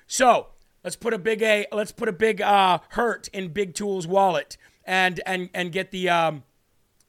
So 0.06 0.46
let's 0.84 0.96
put 0.96 1.12
a 1.12 1.18
big 1.18 1.42
a 1.42 1.66
let's 1.72 1.92
put 1.92 2.08
a 2.08 2.12
big 2.12 2.40
uh, 2.40 2.78
hurt 2.90 3.28
in 3.28 3.48
Big 3.48 3.74
Tool's 3.74 4.06
wallet 4.06 4.56
and 4.84 5.20
and 5.26 5.50
and 5.52 5.72
get 5.72 5.90
the 5.90 6.08
um, 6.08 6.44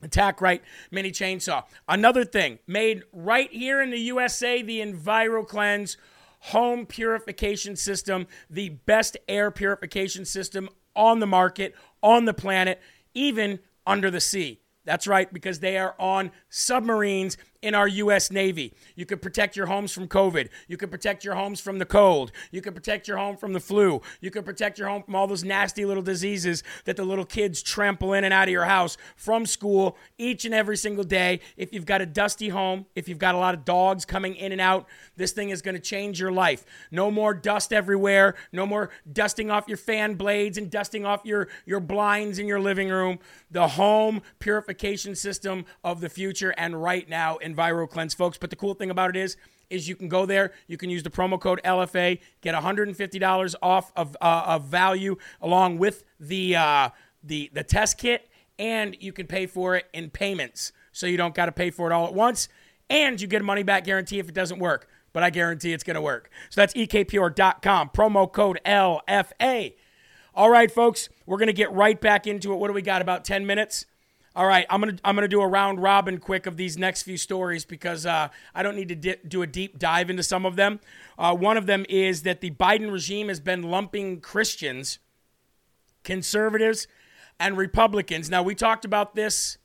Attack 0.02 0.42
Right 0.42 0.64
mini 0.90 1.12
chainsaw. 1.12 1.64
Another 1.88 2.26
thing 2.26 2.58
made 2.66 3.04
right 3.14 3.52
here 3.52 3.80
in 3.80 3.92
the 3.92 4.00
USA, 4.00 4.64
the 4.64 4.80
Enviro 4.82 5.48
Cleanse 5.48 5.98
home 6.46 6.88
purification 6.88 7.76
system, 7.76 8.26
the 8.50 8.70
best 8.70 9.16
air 9.30 9.52
purification 9.52 10.26
system 10.26 10.68
on 10.96 11.20
the 11.20 11.28
market, 11.28 11.76
on 12.02 12.26
the 12.26 12.34
planet, 12.34 12.82
even 13.14 13.60
under 13.86 14.10
the 14.10 14.20
sea. 14.20 14.60
That's 14.84 15.06
right, 15.06 15.32
because 15.32 15.60
they 15.60 15.78
are 15.78 15.96
on 16.00 16.32
submarines 16.52 17.38
in 17.62 17.76
our 17.76 17.88
U.S. 17.88 18.32
Navy. 18.32 18.74
You 18.96 19.06
can 19.06 19.20
protect 19.20 19.56
your 19.56 19.68
homes 19.68 19.92
from 19.92 20.08
COVID. 20.08 20.50
You 20.68 20.78
can 20.78 20.90
protect 20.90 21.24
your 21.24 21.36
homes 21.36 21.62
from 21.62 21.80
the 21.80 21.86
cold. 21.86 22.32
You 22.52 22.62
can 22.62 22.74
protect 22.74 23.08
your 23.08 23.18
home 23.18 23.38
from 23.38 23.54
the 23.54 23.60
flu. 23.60 24.02
You 24.20 24.32
can 24.32 24.44
protect 24.44 24.80
your 24.80 24.88
home 24.88 25.04
from 25.04 25.16
all 25.16 25.28
those 25.28 25.44
nasty 25.44 25.86
little 25.86 26.04
diseases 26.04 26.64
that 26.86 26.98
the 26.98 27.04
little 27.04 27.26
kids 27.26 27.62
trample 27.62 28.14
in 28.14 28.24
and 28.24 28.34
out 28.34 28.48
of 28.48 28.52
your 28.52 28.66
house 28.66 28.98
from 29.16 29.46
school 29.46 29.96
each 30.18 30.44
and 30.44 30.54
every 30.54 30.76
single 30.76 31.04
day. 31.04 31.40
If 31.56 31.74
you've 31.74 31.86
got 31.86 32.02
a 32.02 32.06
dusty 32.06 32.50
home, 32.50 32.88
if 32.96 33.08
you've 33.08 33.20
got 33.20 33.36
a 33.36 33.38
lot 33.38 33.54
of 33.54 33.64
dogs 33.64 34.06
coming 34.06 34.36
in 34.36 34.52
and 34.52 34.62
out, 34.62 34.88
this 35.16 35.32
thing 35.32 35.52
is 35.52 35.62
going 35.62 35.76
to 35.76 35.82
change 35.82 36.20
your 36.20 36.32
life. 36.32 36.66
No 36.90 37.12
more 37.12 37.34
dust 37.34 37.72
everywhere. 37.72 38.36
No 38.52 38.66
more 38.66 38.90
dusting 39.12 39.52
off 39.52 39.68
your 39.68 39.78
fan 39.78 40.16
blades 40.16 40.58
and 40.58 40.70
dusting 40.70 41.06
off 41.06 41.22
your, 41.26 41.48
your 41.66 41.80
blinds 41.80 42.40
in 42.40 42.48
your 42.48 42.60
living 42.60 42.90
room. 42.90 43.20
The 43.52 43.68
home 43.68 44.22
purification 44.40 45.16
system 45.16 45.66
of 45.84 46.02
the 46.02 46.10
future 46.10 46.41
and 46.50 46.82
right 46.82 47.08
now, 47.08 47.38
EnviroCleanse, 47.44 48.16
folks. 48.16 48.38
But 48.38 48.50
the 48.50 48.56
cool 48.56 48.74
thing 48.74 48.90
about 48.90 49.12
it 49.12 49.16
is, 49.16 49.38
is 49.70 49.88
you 49.88 49.96
can 49.96 50.10
go 50.10 50.26
there, 50.26 50.52
you 50.68 50.78
can 50.78 50.90
use 50.90 51.04
the 51.04 51.10
promo 51.10 51.40
code 51.40 51.62
LFA, 51.64 52.20
get 52.42 52.54
$150 52.56 53.56
off 53.62 53.92
of, 53.96 54.18
uh, 54.22 54.44
of 54.48 54.66
value 54.66 55.16
along 55.42 55.78
with 55.78 56.04
the, 56.20 56.56
uh, 56.56 56.90
the, 57.24 57.50
the 57.54 57.64
test 57.64 57.98
kit, 57.98 58.30
and 58.60 58.98
you 59.00 59.14
can 59.14 59.28
pay 59.28 59.46
for 59.46 59.76
it 59.76 59.86
in 59.94 60.10
payments. 60.10 60.72
So 60.92 61.08
you 61.08 61.18
don't 61.18 61.34
got 61.34 61.46
to 61.46 61.52
pay 61.52 61.72
for 61.72 61.90
it 61.90 61.94
all 61.94 62.06
at 62.08 62.14
once, 62.14 62.50
and 62.90 63.20
you 63.22 63.28
get 63.28 63.42
a 63.42 63.46
money 63.46 63.64
back 63.64 63.86
guarantee 63.86 64.20
if 64.20 64.28
it 64.28 64.36
doesn't 64.36 64.60
work. 64.60 64.88
But 65.14 65.24
I 65.24 65.30
guarantee 65.30 65.74
it's 65.74 65.84
going 65.84 65.96
to 65.96 66.02
work. 66.02 66.30
So 66.50 66.62
that's 66.62 66.74
ekpure.com, 66.74 67.90
promo 67.90 68.32
code 68.32 68.60
LFA. 68.66 69.74
All 70.34 70.50
right, 70.50 70.72
folks, 70.72 71.10
we're 71.26 71.38
going 71.38 71.48
to 71.48 71.54
get 71.54 71.72
right 71.74 72.00
back 72.00 72.26
into 72.28 72.54
it. 72.54 72.56
What 72.56 72.68
do 72.68 72.74
we 72.74 72.82
got? 72.82 73.02
About 73.02 73.26
10 73.26 73.46
minutes? 73.46 73.86
All 74.34 74.46
right, 74.46 74.66
I'm 74.70 74.80
gonna 74.80 74.96
I'm 75.04 75.16
gonna 75.16 75.28
do 75.28 75.42
a 75.42 75.48
round 75.48 75.82
robin 75.82 76.18
quick 76.18 76.46
of 76.46 76.56
these 76.56 76.78
next 76.78 77.04
few 77.04 77.18
stories 77.18 77.66
because 77.66 78.06
uh, 78.06 78.30
I 78.56 78.64
don't 78.64 78.78
need 78.78 78.88
to 78.88 78.96
di- 78.96 79.18
do 79.28 79.42
a 79.42 79.48
deep 79.48 79.78
dive 79.78 80.10
into 80.10 80.24
some 80.24 80.46
of 80.46 80.56
them. 80.56 80.80
Uh, 81.18 81.36
one 81.36 81.58
of 81.58 81.66
them 81.66 81.86
is 81.90 82.24
that 82.24 82.40
the 82.40 82.52
Biden 82.52 82.94
regime 82.94 83.28
has 83.28 83.42
been 83.42 83.64
lumping 83.64 84.22
Christians, 84.22 85.00
conservatives, 86.04 86.88
and 87.42 87.58
Republicans. 87.58 88.30
Now 88.30 88.42
we 88.42 88.56
talked 88.56 88.86
about 88.86 89.16
this 89.16 89.58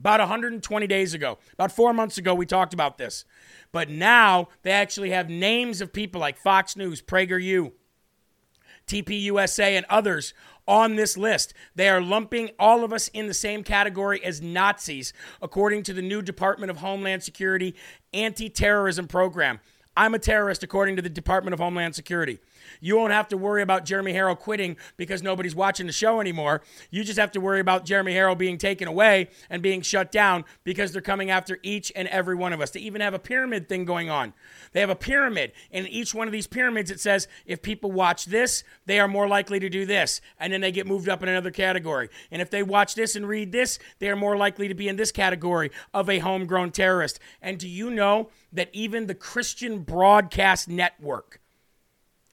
about 0.00 0.18
120 0.18 0.86
days 0.88 1.14
ago, 1.14 1.38
about 1.52 1.70
four 1.70 1.92
months 1.94 2.18
ago. 2.18 2.34
We 2.34 2.44
talked 2.44 2.74
about 2.74 2.98
this, 2.98 3.24
but 3.70 3.88
now 3.88 4.48
they 4.62 4.72
actually 4.72 5.10
have 5.10 5.30
names 5.30 5.80
of 5.80 5.92
people 5.92 6.20
like 6.20 6.38
Fox 6.38 6.76
News, 6.76 7.00
PragerU, 7.00 7.70
TPUSA, 8.88 9.62
and 9.62 9.86
others 9.88 10.34
on 10.66 10.96
this 10.96 11.16
list. 11.16 11.54
They 11.74 11.88
are 11.88 12.00
lumping 12.00 12.50
all 12.58 12.84
of 12.84 12.92
us 12.92 13.08
in 13.08 13.26
the 13.26 13.34
same 13.34 13.62
category 13.62 14.24
as 14.24 14.40
Nazis, 14.40 15.12
according 15.42 15.82
to 15.84 15.92
the 15.92 16.02
new 16.02 16.22
Department 16.22 16.70
of 16.70 16.78
Homeland 16.78 17.22
Security 17.22 17.74
anti 18.12 18.48
terrorism 18.48 19.06
program. 19.06 19.60
I'm 19.96 20.14
a 20.14 20.18
terrorist 20.18 20.62
according 20.62 20.96
to 20.96 21.02
the 21.02 21.08
Department 21.08 21.54
of 21.54 21.60
Homeland 21.60 21.94
Security. 21.94 22.38
You 22.80 22.96
won't 22.96 23.12
have 23.12 23.28
to 23.28 23.36
worry 23.36 23.62
about 23.62 23.84
Jeremy 23.84 24.12
Herrell 24.12 24.36
quitting 24.36 24.76
because 24.96 25.22
nobody's 25.22 25.54
watching 25.54 25.86
the 25.86 25.92
show 25.92 26.20
anymore. 26.20 26.62
You 26.90 27.04
just 27.04 27.18
have 27.18 27.32
to 27.32 27.40
worry 27.40 27.60
about 27.60 27.84
Jeremy 27.84 28.12
Herrell 28.12 28.36
being 28.36 28.58
taken 28.58 28.88
away 28.88 29.28
and 29.50 29.62
being 29.62 29.82
shut 29.82 30.10
down 30.10 30.44
because 30.64 30.92
they're 30.92 31.02
coming 31.02 31.30
after 31.30 31.58
each 31.62 31.92
and 31.94 32.08
every 32.08 32.34
one 32.34 32.52
of 32.52 32.60
us. 32.60 32.70
They 32.70 32.80
even 32.80 33.00
have 33.00 33.14
a 33.14 33.18
pyramid 33.18 33.68
thing 33.68 33.84
going 33.84 34.10
on. 34.10 34.32
They 34.72 34.80
have 34.80 34.90
a 34.90 34.96
pyramid. 34.96 35.52
And 35.70 35.86
in 35.86 35.92
each 35.92 36.14
one 36.14 36.28
of 36.28 36.32
these 36.32 36.46
pyramids, 36.46 36.90
it 36.90 37.00
says 37.00 37.28
if 37.46 37.62
people 37.62 37.92
watch 37.92 38.26
this, 38.26 38.64
they 38.86 39.00
are 39.00 39.08
more 39.08 39.28
likely 39.28 39.60
to 39.60 39.68
do 39.68 39.86
this. 39.86 40.20
And 40.38 40.52
then 40.52 40.60
they 40.60 40.72
get 40.72 40.86
moved 40.86 41.08
up 41.08 41.22
in 41.22 41.28
another 41.28 41.50
category. 41.50 42.08
And 42.30 42.40
if 42.42 42.50
they 42.50 42.62
watch 42.62 42.94
this 42.94 43.16
and 43.16 43.28
read 43.28 43.52
this, 43.52 43.78
they 43.98 44.08
are 44.08 44.16
more 44.16 44.36
likely 44.36 44.68
to 44.68 44.74
be 44.74 44.88
in 44.88 44.96
this 44.96 45.12
category 45.12 45.70
of 45.92 46.08
a 46.08 46.18
homegrown 46.18 46.72
terrorist. 46.72 47.20
And 47.40 47.58
do 47.58 47.68
you 47.68 47.90
know 47.90 48.30
that 48.52 48.70
even 48.72 49.06
the 49.06 49.14
Christian 49.14 49.80
Broadcast 49.80 50.68
Network 50.68 51.40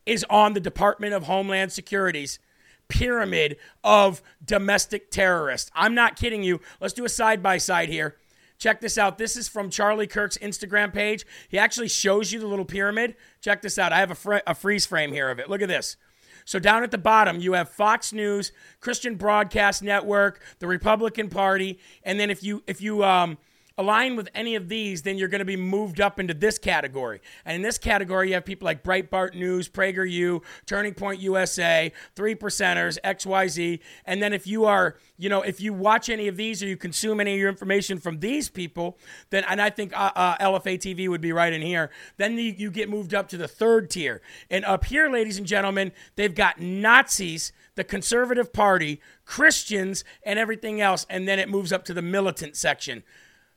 is 0.05 0.25
on 0.29 0.53
the 0.53 0.59
Department 0.59 1.13
of 1.13 1.23
Homeland 1.23 1.71
Security's 1.71 2.39
pyramid 2.87 3.57
of 3.83 4.21
domestic 4.43 5.11
terrorists? 5.11 5.71
I'm 5.73 5.95
not 5.95 6.15
kidding 6.15 6.43
you. 6.43 6.61
Let's 6.79 6.93
do 6.93 7.05
a 7.05 7.09
side 7.09 7.41
by 7.41 7.57
side 7.57 7.89
here. 7.89 8.17
Check 8.57 8.79
this 8.79 8.97
out. 8.97 9.17
This 9.17 9.35
is 9.35 9.47
from 9.47 9.71
Charlie 9.71 10.05
Kirk's 10.05 10.37
Instagram 10.37 10.93
page. 10.93 11.25
He 11.49 11.57
actually 11.57 11.87
shows 11.87 12.31
you 12.31 12.39
the 12.39 12.45
little 12.45 12.65
pyramid. 12.65 13.15
Check 13.41 13.63
this 13.63 13.79
out. 13.79 13.91
I 13.91 13.99
have 13.99 14.11
a, 14.11 14.15
fr- 14.15 14.35
a 14.45 14.53
freeze 14.53 14.85
frame 14.85 15.11
here 15.11 15.31
of 15.31 15.39
it. 15.39 15.49
Look 15.49 15.63
at 15.63 15.67
this. 15.67 15.97
So 16.45 16.59
down 16.59 16.83
at 16.83 16.91
the 16.91 16.97
bottom, 16.97 17.39
you 17.39 17.53
have 17.53 17.69
Fox 17.69 18.13
News, 18.13 18.51
Christian 18.79 19.15
Broadcast 19.15 19.81
Network, 19.81 20.41
the 20.59 20.67
Republican 20.67 21.29
Party, 21.29 21.79
and 22.03 22.19
then 22.19 22.29
if 22.29 22.43
you 22.43 22.63
if 22.67 22.81
you 22.81 23.03
um, 23.03 23.37
align 23.77 24.15
with 24.15 24.29
any 24.35 24.55
of 24.55 24.69
these, 24.69 25.01
then 25.01 25.17
you're 25.17 25.27
going 25.27 25.39
to 25.39 25.45
be 25.45 25.55
moved 25.55 26.01
up 26.01 26.19
into 26.19 26.33
this 26.33 26.57
category. 26.57 27.21
And 27.45 27.55
in 27.55 27.61
this 27.61 27.77
category, 27.77 28.29
you 28.29 28.33
have 28.35 28.45
people 28.45 28.65
like 28.65 28.83
Breitbart 28.83 29.33
News, 29.33 29.69
PragerU, 29.69 30.41
Turning 30.65 30.93
Point 30.93 31.19
USA, 31.21 31.91
Three 32.15 32.35
Percenters, 32.35 32.97
XYZ. 33.03 33.79
And 34.05 34.21
then 34.21 34.33
if 34.33 34.45
you 34.45 34.65
are, 34.65 34.97
you 35.17 35.29
know, 35.29 35.41
if 35.41 35.61
you 35.61 35.73
watch 35.73 36.09
any 36.09 36.27
of 36.27 36.37
these 36.37 36.61
or 36.61 36.67
you 36.67 36.77
consume 36.77 37.19
any 37.19 37.33
of 37.33 37.39
your 37.39 37.49
information 37.49 37.97
from 37.99 38.19
these 38.19 38.49
people, 38.49 38.97
then, 39.29 39.43
and 39.47 39.61
I 39.61 39.69
think 39.69 39.97
uh, 39.97 40.11
uh, 40.15 40.37
LFA 40.37 40.77
TV 40.77 41.07
would 41.07 41.21
be 41.21 41.31
right 41.31 41.53
in 41.53 41.61
here, 41.61 41.91
then 42.17 42.37
you, 42.37 42.53
you 42.57 42.71
get 42.71 42.89
moved 42.89 43.13
up 43.13 43.29
to 43.29 43.37
the 43.37 43.47
third 43.47 43.89
tier. 43.89 44.21
And 44.49 44.65
up 44.65 44.85
here, 44.85 45.09
ladies 45.09 45.37
and 45.37 45.47
gentlemen, 45.47 45.91
they've 46.15 46.35
got 46.35 46.59
Nazis, 46.59 47.53
the 47.75 47.83
Conservative 47.83 48.51
Party, 48.51 49.01
Christians, 49.25 50.03
and 50.23 50.37
everything 50.37 50.81
else. 50.81 51.05
And 51.09 51.27
then 51.27 51.39
it 51.39 51.49
moves 51.49 51.71
up 51.71 51.85
to 51.85 51.93
the 51.93 52.01
militant 52.01 52.55
section. 52.55 53.03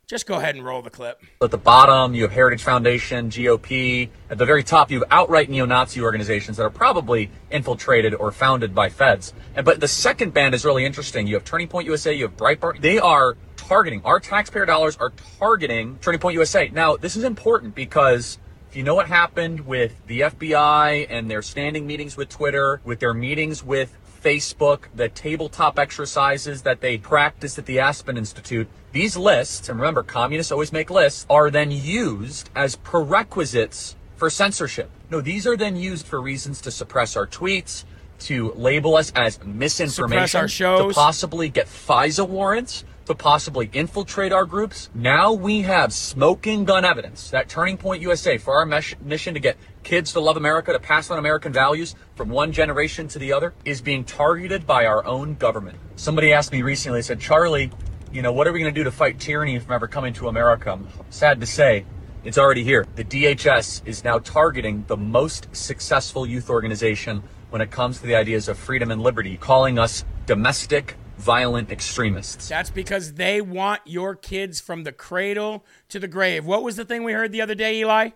Just 0.06 0.26
go 0.26 0.34
ahead 0.34 0.54
and 0.54 0.62
roll 0.62 0.82
the 0.82 0.90
clip. 0.90 1.22
At 1.40 1.50
the 1.50 1.56
bottom, 1.56 2.14
you 2.14 2.22
have 2.22 2.32
Heritage 2.32 2.62
Foundation, 2.62 3.30
GOP. 3.30 4.10
At 4.28 4.36
the 4.36 4.44
very 4.44 4.62
top, 4.62 4.90
you 4.90 5.00
have 5.00 5.08
outright 5.10 5.48
neo-Nazi 5.48 6.02
organizations 6.02 6.58
that 6.58 6.64
are 6.64 6.70
probably 6.70 7.30
infiltrated 7.50 8.12
or 8.14 8.30
founded 8.30 8.74
by 8.74 8.90
feds. 8.90 9.32
And 9.54 9.64
but 9.64 9.80
the 9.80 9.88
second 9.88 10.34
band 10.34 10.54
is 10.54 10.62
really 10.62 10.84
interesting. 10.84 11.26
You 11.26 11.36
have 11.36 11.44
Turning 11.44 11.68
Point 11.68 11.86
USA, 11.86 12.12
you 12.12 12.24
have 12.24 12.36
Breitbart. 12.36 12.82
They 12.82 12.98
are 12.98 13.38
targeting 13.56 14.02
our 14.04 14.20
taxpayer 14.20 14.66
dollars 14.66 14.98
are 14.98 15.10
targeting 15.38 15.96
Turning 16.02 16.20
Point 16.20 16.34
USA. 16.34 16.68
Now, 16.68 16.96
this 16.96 17.16
is 17.16 17.24
important 17.24 17.74
because 17.74 18.38
if 18.68 18.76
you 18.76 18.82
know 18.82 18.94
what 18.94 19.06
happened 19.06 19.60
with 19.60 20.06
the 20.06 20.20
FBI 20.20 21.06
and 21.08 21.30
their 21.30 21.40
standing 21.40 21.86
meetings 21.86 22.14
with 22.14 22.28
Twitter, 22.28 22.82
with 22.84 23.00
their 23.00 23.14
meetings 23.14 23.64
with 23.64 23.96
Facebook, 24.24 24.84
the 24.94 25.10
tabletop 25.10 25.78
exercises 25.78 26.62
that 26.62 26.80
they 26.80 26.96
practice 26.96 27.58
at 27.58 27.66
the 27.66 27.78
Aspen 27.78 28.16
Institute, 28.16 28.66
these 28.92 29.18
lists, 29.18 29.68
and 29.68 29.78
remember, 29.78 30.02
communists 30.02 30.50
always 30.50 30.72
make 30.72 30.88
lists, 30.88 31.26
are 31.28 31.50
then 31.50 31.70
used 31.70 32.48
as 32.56 32.76
prerequisites 32.76 33.96
for 34.16 34.30
censorship. 34.30 34.90
No, 35.10 35.20
these 35.20 35.46
are 35.46 35.56
then 35.56 35.76
used 35.76 36.06
for 36.06 36.22
reasons 36.22 36.62
to 36.62 36.70
suppress 36.70 37.16
our 37.16 37.26
tweets, 37.26 37.84
to 38.20 38.52
label 38.52 38.96
us 38.96 39.12
as 39.14 39.44
misinformation, 39.44 40.40
our 40.40 40.48
shows. 40.48 40.94
to 40.94 40.98
possibly 40.98 41.50
get 41.50 41.66
FISA 41.66 42.26
warrants, 42.26 42.84
to 43.04 43.14
possibly 43.14 43.68
infiltrate 43.74 44.32
our 44.32 44.46
groups. 44.46 44.88
Now 44.94 45.34
we 45.34 45.62
have 45.62 45.92
smoking 45.92 46.64
gun 46.64 46.86
evidence 46.86 47.28
that 47.30 47.50
Turning 47.50 47.76
Point 47.76 48.00
USA, 48.00 48.38
for 48.38 48.54
our 48.54 48.64
mission 48.64 49.34
to 49.34 49.40
get 49.40 49.58
kids 49.84 50.12
to 50.14 50.20
love 50.20 50.36
America, 50.36 50.72
to 50.72 50.80
pass 50.80 51.10
on 51.10 51.18
American 51.18 51.52
values 51.52 51.94
from 52.16 52.28
one 52.30 52.50
generation 52.50 53.06
to 53.08 53.18
the 53.18 53.32
other, 53.32 53.54
is 53.64 53.80
being 53.80 54.02
targeted 54.02 54.66
by 54.66 54.86
our 54.86 55.04
own 55.04 55.34
government. 55.34 55.78
Somebody 55.96 56.32
asked 56.32 56.50
me 56.50 56.62
recently, 56.62 56.98
they 56.98 57.02
said, 57.02 57.20
Charlie, 57.20 57.70
you 58.10 58.22
know, 58.22 58.32
what 58.32 58.46
are 58.46 58.52
we 58.52 58.60
going 58.60 58.72
to 58.72 58.80
do 58.80 58.84
to 58.84 58.90
fight 58.90 59.20
tyranny 59.20 59.58
from 59.58 59.72
ever 59.72 59.86
coming 59.86 60.12
to 60.14 60.28
America? 60.28 60.72
I'm 60.72 60.88
sad 61.10 61.40
to 61.40 61.46
say, 61.46 61.84
it's 62.24 62.38
already 62.38 62.64
here. 62.64 62.86
The 62.96 63.04
DHS 63.04 63.86
is 63.86 64.02
now 64.02 64.18
targeting 64.18 64.84
the 64.86 64.96
most 64.96 65.54
successful 65.54 66.24
youth 66.24 66.48
organization 66.48 67.22
when 67.50 67.60
it 67.60 67.70
comes 67.70 68.00
to 68.00 68.06
the 68.06 68.14
ideas 68.14 68.48
of 68.48 68.58
freedom 68.58 68.90
and 68.90 69.02
liberty, 69.02 69.36
calling 69.36 69.78
us 69.78 70.04
domestic 70.26 70.96
violent 71.18 71.70
extremists. 71.70 72.48
That's 72.48 72.70
because 72.70 73.14
they 73.14 73.40
want 73.40 73.82
your 73.84 74.16
kids 74.16 74.60
from 74.60 74.84
the 74.84 74.92
cradle 74.92 75.64
to 75.90 75.98
the 75.98 76.08
grave. 76.08 76.44
What 76.44 76.62
was 76.62 76.76
the 76.76 76.84
thing 76.84 77.04
we 77.04 77.12
heard 77.12 77.30
the 77.30 77.42
other 77.42 77.54
day, 77.54 77.78
Eli? 77.80 78.10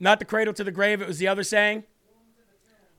Not 0.00 0.18
the 0.18 0.24
cradle 0.24 0.54
to 0.54 0.64
the 0.64 0.72
grave, 0.72 1.00
it 1.02 1.08
was 1.08 1.18
the 1.18 1.28
other 1.28 1.42
saying. 1.42 1.84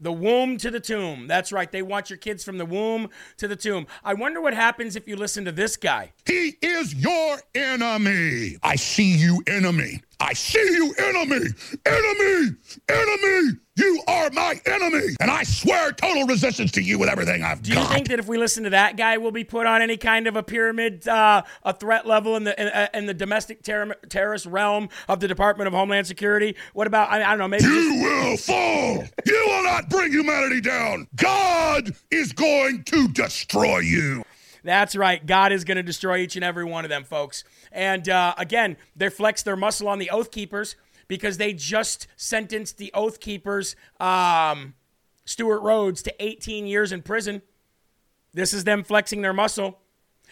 The 0.02 0.12
womb 0.14 0.58
to 0.60 0.72
the 0.72 0.80
tomb. 0.80 1.28
That's 1.28 1.52
right. 1.52 1.70
They 1.70 1.82
want 1.82 2.10
your 2.10 2.18
kids 2.18 2.44
from 2.44 2.58
the 2.58 2.66
womb 2.66 3.10
to 3.38 3.50
the 3.50 3.56
tomb. 3.58 3.86
I 4.04 4.14
wonder 4.14 4.40
what 4.40 4.54
happens 4.54 4.96
if 4.96 5.08
you 5.10 5.18
listen 5.18 5.44
to 5.46 5.52
this 5.52 5.76
guy. 5.76 6.14
He 6.26 6.56
is 6.62 6.96
your 6.96 7.38
enemy. 7.54 8.58
I 8.64 8.78
see 8.78 9.18
you, 9.18 9.44
enemy. 9.46 10.02
I 10.22 10.34
see 10.34 10.60
you, 10.60 10.94
enemy. 10.98 11.48
Enemy. 11.86 12.56
Enemy. 12.90 13.58
You 13.78 14.02
are 14.10 14.30
my 14.32 14.60
enemy. 14.66 15.16
And 15.22 15.32
I 15.32 15.44
swear 15.44 15.94
total 15.94 16.26
resistance 16.26 16.72
to 16.74 16.82
you 16.82 17.00
with 17.00 17.08
everything 17.08 17.42
I've 17.44 17.62
Do 17.62 17.72
you 17.72 17.78
got. 17.78 17.94
think 17.94 18.10
that 18.10 18.20
if 18.20 18.28
we 18.28 18.38
listen 18.38 18.66
to 18.66 18.72
that 18.72 18.98
guy, 18.98 19.16
we'll 19.18 19.32
be 19.32 19.46
put 19.46 19.66
on 19.66 19.82
any 19.82 19.96
kind 19.96 20.28
of 20.28 20.36
a 20.36 20.44
pyramid, 20.44 21.08
uh, 21.08 21.44
a 21.64 21.72
threat 21.72 22.06
level 22.06 22.36
in 22.36 22.44
the 22.44 22.62
in, 22.62 22.68
uh, 22.68 22.88
in 22.94 23.06
the 23.06 23.14
domestic 23.14 23.64
ter- 23.64 23.96
terrorist 24.10 24.46
realm 24.48 24.90
of 25.08 25.22
the 25.22 25.30
Department 25.30 25.70
of 25.70 25.74
Homeland 25.74 26.08
Security? 26.08 26.58
What 26.74 26.88
about 26.88 27.10
I, 27.10 27.24
I 27.24 27.30
don't 27.30 27.40
know, 27.40 27.48
maybe 27.48 27.64
you 27.64 28.02
will 28.04 28.36
fall. 28.36 29.06
You 29.26 29.46
will 29.48 29.64
not 29.64 29.90
bring 29.90 30.12
humanity 30.12 30.60
down. 30.60 31.08
God 31.16 31.92
is 32.12 32.34
going 32.34 32.84
to 32.84 33.08
destroy 33.08 33.80
you. 33.80 34.24
That's 34.64 34.96
right. 34.96 35.26
God 35.26 35.52
is 35.52 35.64
going 35.64 35.78
to 35.78 35.84
destroy 35.84 36.18
each 36.18 36.36
and 36.36 36.44
every 36.44 36.66
one 36.66 36.86
of 36.86 36.90
them, 36.90 37.04
folks. 37.04 37.44
And 37.72 38.08
uh, 38.10 38.34
again, 38.38 38.78
they 38.96 39.10
flex 39.10 39.44
their 39.44 39.56
muscle 39.56 39.88
on 39.88 40.00
the 40.00 40.10
Oath 40.10 40.32
Keepers 40.32 40.76
because 41.08 41.38
they 41.38 41.54
just 41.54 42.08
sentenced 42.16 42.78
the 42.78 42.92
Oath 42.94 43.20
Keepers, 43.20 43.76
um, 44.00 44.76
Stewart 45.26 45.62
Rhodes, 45.62 46.02
to 46.04 46.24
18 46.24 46.68
years 46.68 46.92
in 46.92 47.02
prison. 47.02 47.42
This 48.34 48.54
is 48.54 48.64
them 48.64 48.84
flexing 48.84 49.22
their 49.22 49.34
muscle. 49.34 49.80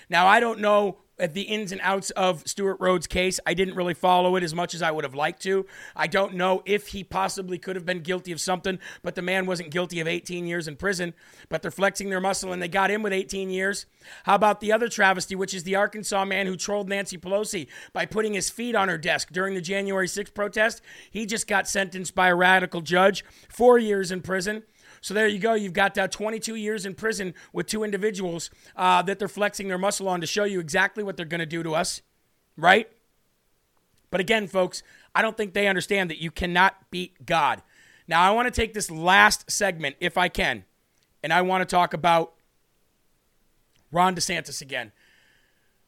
Now, 0.10 0.28
I 0.28 0.40
don't 0.40 0.60
know 0.60 0.98
at 1.20 1.34
the 1.34 1.42
ins 1.44 1.72
and 1.72 1.82
outs 1.82 2.12
of 2.12 2.48
Stewart 2.48 2.78
Rhodes' 2.80 3.08
case. 3.08 3.40
I 3.46 3.54
didn't 3.54 3.76
really 3.76 3.94
follow 3.94 4.36
it 4.36 4.44
as 4.44 4.54
much 4.54 4.74
as 4.74 4.82
I 4.82 4.92
would 4.92 5.04
have 5.04 5.16
liked 5.16 5.42
to. 5.44 5.66
I 5.96 6.08
don't 6.08 6.36
know 6.36 6.62
if 6.66 6.90
he 6.90 7.04
possibly 7.04 7.58
could 7.58 7.76
have 7.76 7.86
been 7.86 8.02
guilty 8.02 8.32
of 8.32 8.40
something, 8.40 8.80
but 9.02 9.16
the 9.16 9.22
man 9.22 9.46
wasn't 9.46 9.72
guilty 9.72 10.00
of 10.00 10.08
18 10.08 10.46
years 10.46 10.68
in 10.68 10.76
prison. 10.76 11.14
But 11.50 11.62
they're 11.62 11.72
flexing 11.72 12.10
their 12.10 12.22
muscle 12.22 12.54
and 12.54 12.62
they 12.62 12.68
got 12.68 12.92
him 12.92 13.02
with 13.02 13.14
18 13.14 13.50
years. 13.50 13.86
How 14.24 14.36
about 14.36 14.60
the 14.60 14.72
other 14.72 14.88
travesty, 14.88 15.36
which 15.36 15.54
is 15.54 15.64
the 15.64 15.76
Arkansas 15.76 16.26
man 16.26 16.46
who 16.46 16.56
trolled 16.56 16.90
Nancy 16.90 17.18
Pelosi 17.18 17.68
by 17.94 18.06
putting 18.06 18.34
his 18.34 18.50
feet 18.50 18.76
on 18.76 18.88
her 18.88 18.98
desk 18.98 19.30
during 19.32 19.56
the 19.56 19.62
January 19.62 20.08
6th 20.08 20.34
protest? 20.34 20.82
He 21.10 21.26
just 21.26 21.48
got 21.48 21.68
sentenced 21.68 22.14
by 22.14 22.28
a 22.28 22.36
radical 22.36 22.82
judge, 22.82 23.26
four 23.50 23.80
years 23.80 24.12
in 24.12 24.22
prison. 24.22 24.64
So 25.08 25.14
there 25.14 25.26
you 25.26 25.40
go. 25.40 25.54
You've 25.54 25.72
got 25.72 25.98
uh, 25.98 26.10
22 26.10 26.56
years 26.56 26.86
in 26.86 26.94
prison 26.94 27.34
with 27.54 27.66
two 27.66 27.86
individuals 27.86 28.50
uh, 28.76 29.02
that 29.04 29.20
they're 29.20 29.30
flexing 29.30 29.70
their 29.70 29.78
muscle 29.78 30.10
on 30.10 30.20
to 30.20 30.28
show 30.28 30.44
you 30.44 30.60
exactly 30.60 31.02
what 31.02 31.16
they're 31.16 31.26
going 31.26 31.40
to 31.40 31.46
do 31.46 31.64
to 31.64 31.76
us, 31.76 32.02
right? 32.58 32.90
But 34.12 34.20
again, 34.20 34.48
folks, 34.48 34.84
I 35.16 35.22
don't 35.22 35.38
think 35.38 35.54
they 35.54 35.68
understand 35.68 36.10
that 36.10 36.22
you 36.22 36.30
cannot 36.30 36.92
beat 36.92 37.26
God. 37.26 37.62
Now, 38.06 38.22
I 38.22 38.32
want 38.32 38.48
to 38.48 38.52
take 38.52 38.74
this 38.74 38.92
last 38.92 39.50
segment, 39.50 39.96
if 40.02 40.18
I 40.18 40.28
can, 40.28 40.66
and 41.24 41.32
I 41.32 41.42
want 41.42 41.62
to 41.62 41.66
talk 41.66 41.94
about 41.94 42.34
Ron 43.94 44.14
DeSantis 44.14 44.62
again. 44.62 44.92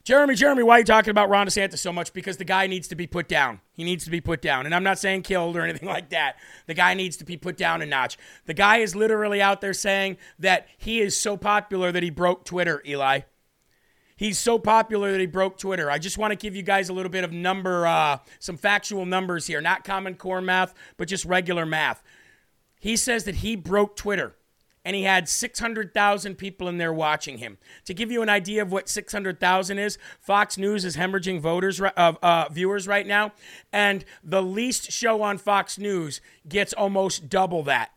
Jeremy, 0.09 0.33
Jeremy, 0.33 0.63
why 0.63 0.77
are 0.77 0.79
you 0.79 0.85
talking 0.85 1.11
about 1.11 1.29
Ron 1.29 1.45
DeSantis 1.45 1.77
so 1.77 1.93
much? 1.93 2.13
Because 2.13 2.37
the 2.37 2.43
guy 2.43 2.65
needs 2.65 2.87
to 2.87 2.95
be 2.95 3.05
put 3.05 3.27
down. 3.27 3.61
He 3.73 3.83
needs 3.83 4.05
to 4.05 4.09
be 4.09 4.19
put 4.19 4.41
down. 4.41 4.65
And 4.65 4.73
I'm 4.73 4.81
not 4.81 4.97
saying 4.97 5.21
killed 5.21 5.55
or 5.55 5.61
anything 5.61 5.87
like 5.87 6.09
that. 6.09 6.37
The 6.65 6.73
guy 6.73 6.95
needs 6.95 7.15
to 7.17 7.25
be 7.25 7.37
put 7.37 7.57
down 7.57 7.83
a 7.83 7.85
notch. 7.85 8.17
The 8.47 8.55
guy 8.55 8.77
is 8.77 8.95
literally 8.95 9.39
out 9.39 9.61
there 9.61 9.71
saying 9.71 10.17
that 10.39 10.67
he 10.79 10.99
is 10.99 11.15
so 11.15 11.37
popular 11.37 11.91
that 11.91 12.01
he 12.01 12.09
broke 12.09 12.43
Twitter, 12.43 12.81
Eli. 12.87 13.19
He's 14.17 14.39
so 14.39 14.57
popular 14.57 15.11
that 15.11 15.19
he 15.19 15.27
broke 15.27 15.59
Twitter. 15.59 15.91
I 15.91 15.99
just 15.99 16.17
want 16.17 16.31
to 16.31 16.35
give 16.35 16.55
you 16.55 16.63
guys 16.63 16.89
a 16.89 16.93
little 16.93 17.11
bit 17.11 17.23
of 17.23 17.31
number, 17.31 17.85
uh, 17.85 18.17
some 18.39 18.57
factual 18.57 19.05
numbers 19.05 19.45
here, 19.45 19.61
not 19.61 19.83
common 19.83 20.15
core 20.15 20.41
math, 20.41 20.73
but 20.97 21.07
just 21.07 21.23
regular 21.23 21.67
math. 21.67 22.01
He 22.79 22.95
says 22.95 23.25
that 23.25 23.35
he 23.35 23.55
broke 23.55 23.95
Twitter 23.95 24.35
and 24.89 24.95
he 24.95 25.03
had 25.03 25.29
600,000 25.29 26.35
people 26.35 26.67
in 26.67 26.79
there 26.79 26.91
watching 26.91 27.37
him. 27.37 27.59
To 27.85 27.93
give 27.93 28.11
you 28.11 28.23
an 28.23 28.29
idea 28.29 28.63
of 28.63 28.71
what 28.71 28.89
600,000 28.89 29.77
is, 29.77 29.99
Fox 30.19 30.57
News 30.57 30.83
is 30.83 30.97
hemorrhaging 30.97 31.41
voters 31.41 31.79
uh, 31.79 31.89
uh, 31.95 32.47
viewers 32.49 32.87
right 32.87 33.05
now, 33.05 33.33
and 33.71 34.03
the 34.23 34.41
least 34.41 34.91
show 34.91 35.21
on 35.21 35.37
Fox 35.37 35.77
News 35.77 36.21
gets 36.47 36.73
almost 36.73 37.29
double 37.29 37.61
that. 37.65 37.91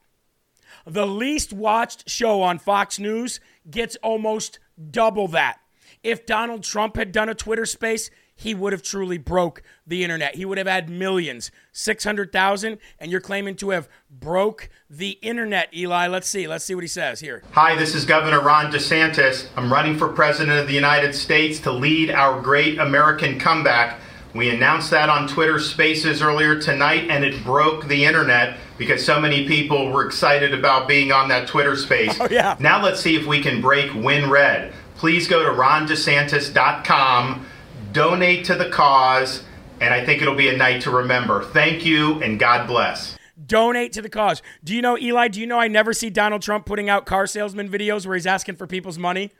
The 0.84 1.06
least 1.06 1.54
watched 1.54 2.10
show 2.10 2.42
on 2.42 2.58
Fox 2.58 2.98
News 2.98 3.40
gets 3.70 3.96
almost 4.02 4.58
double 4.90 5.28
that. 5.28 5.60
If 6.02 6.26
Donald 6.26 6.62
Trump 6.62 6.96
had 6.96 7.10
done 7.10 7.30
a 7.30 7.34
Twitter 7.34 7.64
space, 7.64 8.10
he 8.42 8.54
would 8.54 8.72
have 8.72 8.82
truly 8.82 9.18
broke 9.18 9.62
the 9.86 10.02
internet. 10.02 10.34
He 10.34 10.44
would 10.44 10.58
have 10.58 10.66
had 10.66 10.90
millions, 10.90 11.50
600,000, 11.72 12.78
and 12.98 13.10
you're 13.10 13.20
claiming 13.20 13.54
to 13.56 13.70
have 13.70 13.88
broke 14.10 14.68
the 14.90 15.10
internet, 15.22 15.72
Eli. 15.74 16.08
Let's 16.08 16.28
see. 16.28 16.48
Let's 16.48 16.64
see 16.64 16.74
what 16.74 16.84
he 16.84 16.88
says 16.88 17.20
here. 17.20 17.42
Hi, 17.52 17.76
this 17.76 17.94
is 17.94 18.04
Governor 18.04 18.40
Ron 18.40 18.72
DeSantis. 18.72 19.46
I'm 19.56 19.72
running 19.72 19.96
for 19.96 20.08
President 20.08 20.58
of 20.58 20.66
the 20.66 20.74
United 20.74 21.14
States 21.14 21.60
to 21.60 21.72
lead 21.72 22.10
our 22.10 22.40
great 22.40 22.78
American 22.78 23.38
comeback. 23.38 24.00
We 24.34 24.50
announced 24.50 24.90
that 24.90 25.08
on 25.08 25.28
Twitter 25.28 25.58
Spaces 25.58 26.22
earlier 26.22 26.58
tonight, 26.60 27.10
and 27.10 27.22
it 27.24 27.44
broke 27.44 27.86
the 27.86 28.04
internet 28.04 28.56
because 28.78 29.04
so 29.04 29.20
many 29.20 29.46
people 29.46 29.92
were 29.92 30.04
excited 30.06 30.52
about 30.54 30.88
being 30.88 31.12
on 31.12 31.28
that 31.28 31.46
Twitter 31.46 31.76
space. 31.76 32.16
Oh, 32.18 32.26
yeah. 32.30 32.56
Now 32.58 32.82
let's 32.82 33.00
see 33.00 33.14
if 33.14 33.26
we 33.26 33.40
can 33.42 33.60
break 33.60 33.90
WinRed. 33.90 34.72
Please 34.96 35.28
go 35.28 35.44
to 35.44 35.50
rondesantis.com, 35.50 37.46
donate 37.92 38.44
to 38.46 38.54
the 38.54 38.68
cause, 38.70 39.44
and 39.80 39.92
I 39.92 40.04
think 40.04 40.22
it'll 40.22 40.34
be 40.34 40.48
a 40.48 40.56
night 40.56 40.82
to 40.82 40.90
remember. 40.90 41.44
Thank 41.44 41.84
you, 41.84 42.22
and 42.22 42.38
God 42.38 42.66
bless. 42.66 43.16
Donate 43.44 43.92
to 43.92 44.02
the 44.02 44.08
cause. 44.08 44.42
Do 44.62 44.74
you 44.74 44.82
know, 44.82 44.98
Eli? 44.98 45.28
Do 45.28 45.40
you 45.40 45.46
know 45.46 45.58
I 45.58 45.68
never 45.68 45.92
see 45.92 46.10
Donald 46.10 46.42
Trump 46.42 46.66
putting 46.66 46.88
out 46.88 47.06
car 47.06 47.26
salesman 47.26 47.68
videos 47.68 48.06
where 48.06 48.14
he's 48.14 48.26
asking 48.26 48.56
for 48.56 48.66
people's 48.66 48.98
money? 48.98 49.32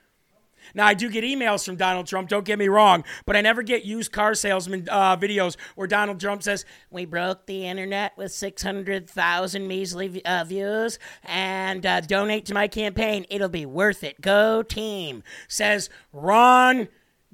Now, 0.73 0.87
I 0.87 0.93
do 0.93 1.09
get 1.09 1.23
emails 1.23 1.65
from 1.65 1.75
Donald 1.75 2.07
Trump, 2.07 2.29
don't 2.29 2.45
get 2.45 2.57
me 2.57 2.67
wrong, 2.67 3.03
but 3.25 3.35
I 3.35 3.41
never 3.41 3.63
get 3.63 3.83
used 3.85 4.11
car 4.11 4.33
salesman 4.33 4.87
uh, 4.89 5.17
videos 5.17 5.57
where 5.75 5.87
Donald 5.87 6.19
Trump 6.19 6.41
says, 6.41 6.65
We 6.89 7.05
broke 7.05 7.45
the 7.45 7.67
internet 7.67 8.17
with 8.17 8.31
600,000 8.31 9.67
measly 9.67 10.23
uh, 10.25 10.45
views 10.45 10.99
and 11.23 11.85
uh, 11.85 12.01
donate 12.01 12.45
to 12.45 12.53
my 12.53 12.67
campaign. 12.67 13.25
It'll 13.29 13.49
be 13.49 13.65
worth 13.65 14.03
it. 14.03 14.21
Go 14.21 14.63
team. 14.63 15.23
Says 15.47 15.89
Ron 16.11 16.87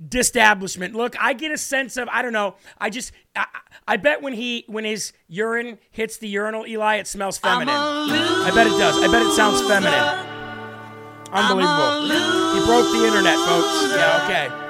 Destablishment. 0.08 0.96
Look, 0.96 1.16
I 1.20 1.34
get 1.34 1.52
a 1.52 1.58
sense 1.58 1.98
of, 1.98 2.08
I 2.10 2.22
don't 2.22 2.32
know, 2.32 2.56
I 2.78 2.90
just, 2.90 3.12
I, 3.36 3.46
I 3.88 3.98
bet 3.98 4.22
when 4.22 4.34
he, 4.34 4.64
when 4.68 4.86
his 4.86 5.12
urine 5.28 5.78
hits 5.92 6.18
the 6.18 6.28
urinal, 6.28 6.66
Eli, 6.66 6.96
it 6.98 7.08
smells 7.08 7.38
feminine. 7.38 7.76
I 7.76 8.52
bet 8.54 8.68
it 8.68 8.72
does. 8.72 8.98
I 8.98 9.12
bet 9.12 9.22
it 9.22 9.34
sounds 9.34 9.62
feminine. 9.62 9.94
Unbelievable. 11.32 12.08
He 12.54 12.66
broke 12.66 12.92
the 12.92 13.06
internet, 13.06 13.36
folks. 13.46 13.94
Yeah, 13.96 14.22
okay. 14.24 14.69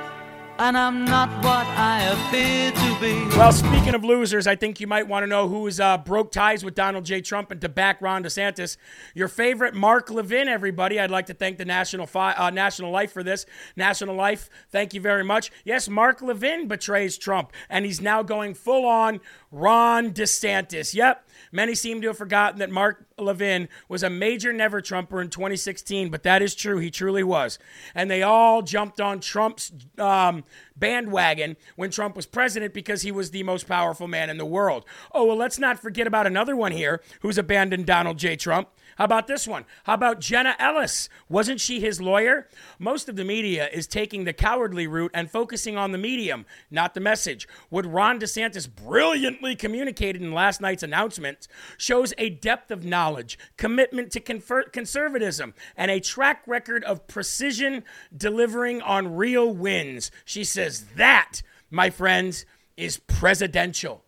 And 0.62 0.78
I'm 0.78 1.06
not 1.06 1.30
what 1.42 1.66
I 1.68 2.04
appear 2.04 2.72
to 2.74 3.00
be. 3.00 3.38
Well, 3.38 3.54
speaking 3.54 3.96
of 3.96 4.04
losers, 4.04 4.46
I 4.46 4.58
think 4.58 4.82
you 4.82 4.88
might 4.88 5.08
want 5.08 5.24
to 5.24 5.28
know 5.28 5.48
who's 5.48 5.80
uh, 5.80 5.98
broke 6.00 6.34
ties 6.34 6.66
with 6.66 6.76
Donald 6.76 7.06
J. 7.06 7.22
Trump 7.22 7.50
and 7.50 7.62
to 7.62 7.70
back 7.70 8.02
Ron 8.02 8.26
DeSantis. 8.26 8.76
Your 9.16 9.30
favorite 9.30 9.74
Mark 9.74 10.10
Levin, 10.10 10.50
everybody. 10.50 11.00
I'd 11.00 11.12
like 11.12 11.28
to 11.28 11.34
thank 11.34 11.60
the 11.60 11.64
National 11.64 12.06
Fi- 12.06 12.34
uh, 12.34 12.50
National 12.50 12.92
Life 12.92 13.14
for 13.14 13.24
this. 13.24 13.46
National 13.78 14.16
Life, 14.16 14.50
thank 14.70 14.94
you 14.94 15.00
very 15.00 15.24
much. 15.24 15.50
Yes, 15.64 15.88
Mark 15.88 16.22
Levin 16.22 16.68
betrays 16.68 17.18
Trump, 17.18 17.54
and 17.70 17.86
he's 17.86 18.02
now 18.02 18.22
going 18.22 18.54
full 18.54 18.86
on 18.86 19.22
Ron 19.54 20.12
DeSantis. 20.12 20.94
Yep. 20.94 21.26
Many 21.52 21.76
seem 21.76 22.02
to 22.02 22.08
have 22.08 22.18
forgotten 22.18 22.60
that 22.60 22.70
Mark 22.70 23.06
Levin 23.18 23.70
was 23.88 24.04
a 24.04 24.10
major 24.10 24.54
never 24.54 24.82
Trumper 24.82 25.22
in 25.22 25.30
2016, 25.30 26.10
but 26.10 26.24
that 26.24 26.42
is 26.42 26.56
true. 26.56 26.78
He 26.78 26.92
truly 26.92 27.24
was. 27.24 27.60
And 27.96 28.10
they 28.10 28.22
all 28.22 28.62
jumped 28.62 29.02
on 29.02 29.20
Trump's 29.20 29.72
um, 29.98 30.44
bandwagon 30.76 31.58
when 31.76 31.90
Trump 31.92 32.16
was 32.16 32.26
president 32.26 32.74
because 32.74 33.02
he 33.02 33.12
was 33.12 33.32
the 33.32 33.44
most 33.44 33.68
powerful 33.68 34.08
man 34.08 34.30
in 34.30 34.38
the 34.38 34.46
world. 34.46 34.86
Oh, 35.12 35.26
well, 35.26 35.38
let's 35.38 35.60
not 35.60 35.80
forget 35.80 36.08
about 36.08 36.28
another 36.28 36.56
one 36.56 36.72
here 36.72 37.02
who's 37.22 37.38
abandoned 37.38 37.86
Donald 37.86 38.18
J. 38.18 38.36
Trump. 38.36 38.70
How 39.00 39.06
about 39.06 39.28
this 39.28 39.48
one? 39.48 39.64
How 39.86 39.94
about 39.94 40.20
Jenna 40.20 40.58
Ellis? 40.60 41.08
Wasn't 41.30 41.62
she 41.62 41.80
his 41.80 42.02
lawyer? 42.02 42.50
Most 42.78 43.08
of 43.08 43.16
the 43.16 43.24
media 43.24 43.70
is 43.72 43.88
taking 43.88 44.26
the 44.26 44.34
cowardly 44.34 44.88
route 44.88 45.12
and 45.14 45.32
focusing 45.32 45.78
on 45.78 45.94
the 45.94 45.98
medium, 45.98 46.46
not 46.70 46.94
the 46.94 47.00
message. 47.00 47.48
What 47.70 47.90
Ron 47.90 48.20
DeSantis 48.20 48.68
brilliantly 48.70 49.56
communicated 49.56 50.22
in 50.22 50.34
last 50.34 50.60
night's 50.60 50.84
announcement 50.84 51.48
shows 51.78 52.14
a 52.18 52.30
depth 52.30 52.72
of 52.72 52.84
knowledge, 52.84 53.40
commitment 53.56 54.12
to 54.12 54.20
confer- 54.20 54.64
conservatism, 54.64 55.54
and 55.78 55.90
a 55.90 56.02
track 56.02 56.44
record 56.46 56.84
of 56.84 57.08
precision 57.08 57.86
delivering 58.16 58.82
on 58.82 59.16
real 59.16 59.50
wins. 59.50 60.12
She 60.26 60.44
says 60.44 60.84
that, 60.98 61.42
my 61.72 61.90
friends, 61.90 62.46
is 62.76 62.98
presidential. 62.98 64.04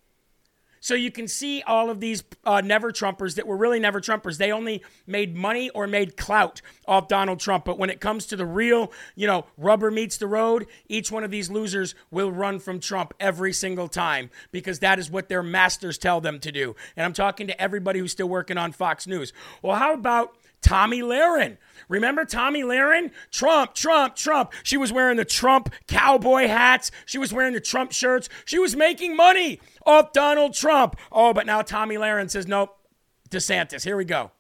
So 0.82 0.96
you 0.96 1.12
can 1.12 1.28
see 1.28 1.62
all 1.62 1.90
of 1.90 2.00
these 2.00 2.24
uh, 2.44 2.60
never 2.60 2.92
Trumpers 2.92 3.36
that 3.36 3.48
were 3.48 3.56
really 3.56 3.80
never 3.80 4.02
Trumpers. 4.02 4.38
They 4.38 4.52
only 4.52 4.84
made 5.06 5.36
money 5.36 5.70
or 5.70 5.88
made 5.88 6.18
clout 6.18 6.62
off 6.88 7.08
Donald 7.08 7.40
Trump. 7.40 7.66
But 7.66 7.78
when 7.78 7.92
it 7.92 8.02
comes 8.02 8.26
to 8.26 8.36
the 8.36 8.48
real, 8.48 8.92
you 9.16 9.28
know, 9.28 9.46
rubber 9.58 9.92
meets 9.92 10.18
the 10.18 10.28
road, 10.28 10.66
each 10.90 11.12
one 11.12 11.24
of 11.24 11.32
these 11.32 11.50
losers 11.52 11.94
will 12.10 12.32
run 12.32 12.60
from 12.60 12.80
Trump 12.80 13.14
every 13.20 13.54
single 13.54 13.88
time 13.88 14.32
because 14.52 14.80
that 14.80 14.98
is 14.98 15.10
what 15.10 15.30
their 15.30 15.44
masters 15.44 16.00
tell 16.00 16.20
them 16.20 16.40
to 16.40 16.52
do. 16.52 16.76
And 16.98 17.06
I'm 17.06 17.14
talking 17.14 17.46
to 17.48 17.62
everybody 17.62 18.00
who's 18.00 18.12
still 18.12 18.30
working 18.30 18.58
on 18.58 18.72
Fox 18.72 19.06
News. 19.06 19.34
Well, 19.62 19.78
how 19.78 19.94
about 19.94 20.36
Tomi 20.62 21.02
Lahren? 21.02 21.58
Remember 21.90 22.24
Tomi 22.24 22.62
Lahren? 22.64 23.12
Trump, 23.32 23.74
Trump, 23.74 24.16
Trump. 24.16 24.54
She 24.64 24.78
was 24.78 24.94
wearing 24.94 25.18
the 25.18 25.26
Trump 25.26 25.74
cowboy 25.88 26.48
hats. 26.48 26.92
She 27.06 27.18
was 27.18 27.34
wearing 27.34 27.54
the 27.54 27.60
Trump 27.60 27.92
shirts. 27.92 28.30
She 28.46 28.60
was 28.60 28.76
making 28.76 29.16
money 29.16 29.60
off 29.86 30.14
Donald 30.14 30.54
Trump. 30.54 30.96
Oh, 31.12 31.34
but 31.34 31.46
now 31.46 31.62
Tomi 31.62 31.96
Lahren 31.96 32.30
says, 32.30 32.48
nope, 32.48 32.78
DeSantis. 33.30 33.84
Here 33.84 33.98
we 33.98 34.06
go. 34.06 34.32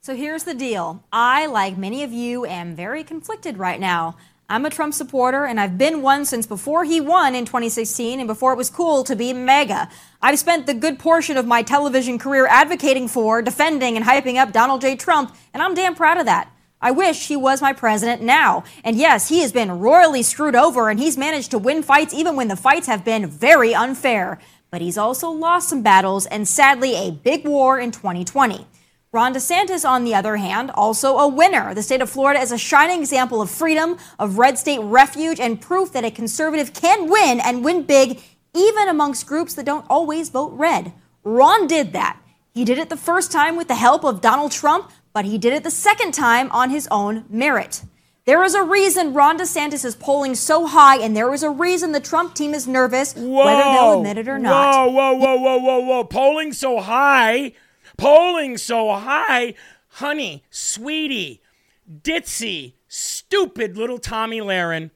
So 0.00 0.14
here's 0.14 0.44
the 0.44 0.54
deal. 0.54 1.04
I, 1.12 1.46
like 1.46 1.76
many 1.76 2.02
of 2.02 2.12
you, 2.12 2.46
am 2.46 2.74
very 2.74 3.04
conflicted 3.04 3.58
right 3.58 3.80
now. 3.80 4.16
I'm 4.50 4.64
a 4.64 4.70
Trump 4.70 4.94
supporter, 4.94 5.44
and 5.44 5.60
I've 5.60 5.76
been 5.76 6.00
one 6.00 6.24
since 6.24 6.46
before 6.46 6.84
he 6.84 7.02
won 7.02 7.34
in 7.34 7.44
2016 7.44 8.18
and 8.18 8.26
before 8.26 8.54
it 8.54 8.56
was 8.56 8.70
cool 8.70 9.04
to 9.04 9.14
be 9.14 9.34
MAGA. 9.34 9.90
I've 10.22 10.38
spent 10.38 10.64
the 10.64 10.72
good 10.72 10.98
portion 10.98 11.36
of 11.36 11.46
my 11.46 11.60
television 11.60 12.18
career 12.18 12.46
advocating 12.46 13.08
for, 13.08 13.42
defending, 13.42 13.94
and 13.94 14.06
hyping 14.06 14.36
up 14.36 14.50
Donald 14.50 14.80
J. 14.80 14.96
Trump, 14.96 15.36
and 15.52 15.62
I'm 15.62 15.74
damn 15.74 15.94
proud 15.94 16.16
of 16.16 16.24
that. 16.24 16.50
I 16.80 16.92
wish 16.92 17.28
he 17.28 17.36
was 17.36 17.60
my 17.60 17.74
president 17.74 18.22
now. 18.22 18.64
And 18.84 18.96
yes, 18.96 19.28
he 19.28 19.40
has 19.40 19.52
been 19.52 19.80
royally 19.80 20.22
screwed 20.22 20.56
over 20.56 20.88
and 20.88 20.98
he's 20.98 21.18
managed 21.18 21.50
to 21.50 21.58
win 21.58 21.82
fights 21.82 22.14
even 22.14 22.34
when 22.34 22.48
the 22.48 22.56
fights 22.56 22.86
have 22.86 23.04
been 23.04 23.26
very 23.26 23.74
unfair. 23.74 24.38
But 24.70 24.80
he's 24.80 24.96
also 24.96 25.28
lost 25.28 25.68
some 25.68 25.82
battles 25.82 26.24
and 26.24 26.46
sadly 26.46 26.94
a 26.94 27.10
big 27.10 27.44
war 27.44 27.80
in 27.80 27.90
2020. 27.90 28.64
Ron 29.10 29.32
DeSantis, 29.32 29.88
on 29.88 30.04
the 30.04 30.14
other 30.14 30.36
hand, 30.36 30.70
also 30.74 31.16
a 31.16 31.26
winner. 31.26 31.72
The 31.72 31.82
state 31.82 32.02
of 32.02 32.10
Florida 32.10 32.40
is 32.40 32.52
a 32.52 32.58
shining 32.58 33.00
example 33.00 33.40
of 33.40 33.50
freedom, 33.50 33.96
of 34.18 34.36
red 34.36 34.58
state 34.58 34.80
refuge, 34.80 35.40
and 35.40 35.58
proof 35.58 35.92
that 35.92 36.04
a 36.04 36.10
conservative 36.10 36.74
can 36.74 37.08
win 37.08 37.40
and 37.40 37.64
win 37.64 37.84
big, 37.84 38.20
even 38.54 38.86
amongst 38.86 39.26
groups 39.26 39.54
that 39.54 39.64
don't 39.64 39.86
always 39.88 40.28
vote 40.28 40.52
red. 40.52 40.92
Ron 41.24 41.66
did 41.66 41.94
that. 41.94 42.20
He 42.52 42.66
did 42.66 42.76
it 42.76 42.90
the 42.90 42.98
first 42.98 43.32
time 43.32 43.56
with 43.56 43.68
the 43.68 43.76
help 43.76 44.04
of 44.04 44.20
Donald 44.20 44.52
Trump, 44.52 44.90
but 45.14 45.24
he 45.24 45.38
did 45.38 45.54
it 45.54 45.62
the 45.62 45.70
second 45.70 46.12
time 46.12 46.50
on 46.50 46.68
his 46.68 46.86
own 46.90 47.24
merit. 47.30 47.82
There 48.26 48.44
is 48.44 48.54
a 48.54 48.62
reason 48.62 49.14
Ron 49.14 49.38
DeSantis 49.38 49.86
is 49.86 49.96
polling 49.96 50.34
so 50.34 50.66
high, 50.66 50.98
and 50.98 51.16
there 51.16 51.32
is 51.32 51.42
a 51.42 51.48
reason 51.48 51.92
the 51.92 52.00
Trump 52.00 52.34
team 52.34 52.52
is 52.52 52.68
nervous, 52.68 53.14
whoa, 53.14 53.46
whether 53.46 53.62
they'll 53.62 53.98
admit 54.00 54.18
it 54.18 54.28
or 54.28 54.38
not. 54.38 54.74
Whoa, 54.74 54.90
whoa, 54.90 55.14
whoa, 55.14 55.36
whoa, 55.36 55.56
whoa, 55.56 55.78
whoa. 55.80 56.04
Polling 56.04 56.52
so 56.52 56.78
high, 56.80 57.52
polling 57.98 58.56
so 58.56 58.94
high. 58.94 59.52
Honey, 59.88 60.44
sweetie, 60.48 61.42
ditzy, 62.02 62.74
stupid 62.88 63.76
little 63.76 63.98
Tomi 63.98 64.40
Lahren. 64.40 64.90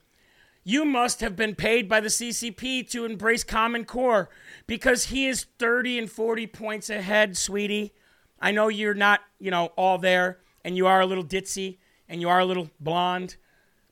You 0.64 0.84
must 0.84 1.20
have 1.20 1.34
been 1.34 1.56
paid 1.56 1.88
by 1.88 2.00
the 2.00 2.08
CCP 2.08 2.88
to 2.90 3.04
embrace 3.04 3.42
Common 3.42 3.84
Core 3.84 4.30
because 4.66 5.06
he 5.06 5.26
is 5.26 5.46
30 5.58 5.98
and 5.98 6.10
40 6.10 6.46
points 6.46 6.88
ahead, 6.88 7.36
sweetie. 7.36 7.92
I 8.40 8.52
know 8.52 8.68
you're 8.68 8.94
not, 8.94 9.20
you 9.40 9.50
know, 9.50 9.66
all 9.76 9.98
there 9.98 10.38
and 10.64 10.76
you 10.76 10.86
are 10.86 11.00
a 11.00 11.06
little 11.06 11.24
ditzy 11.24 11.78
and 12.08 12.20
you 12.20 12.28
are 12.28 12.38
a 12.38 12.44
little 12.44 12.70
blonde, 12.78 13.36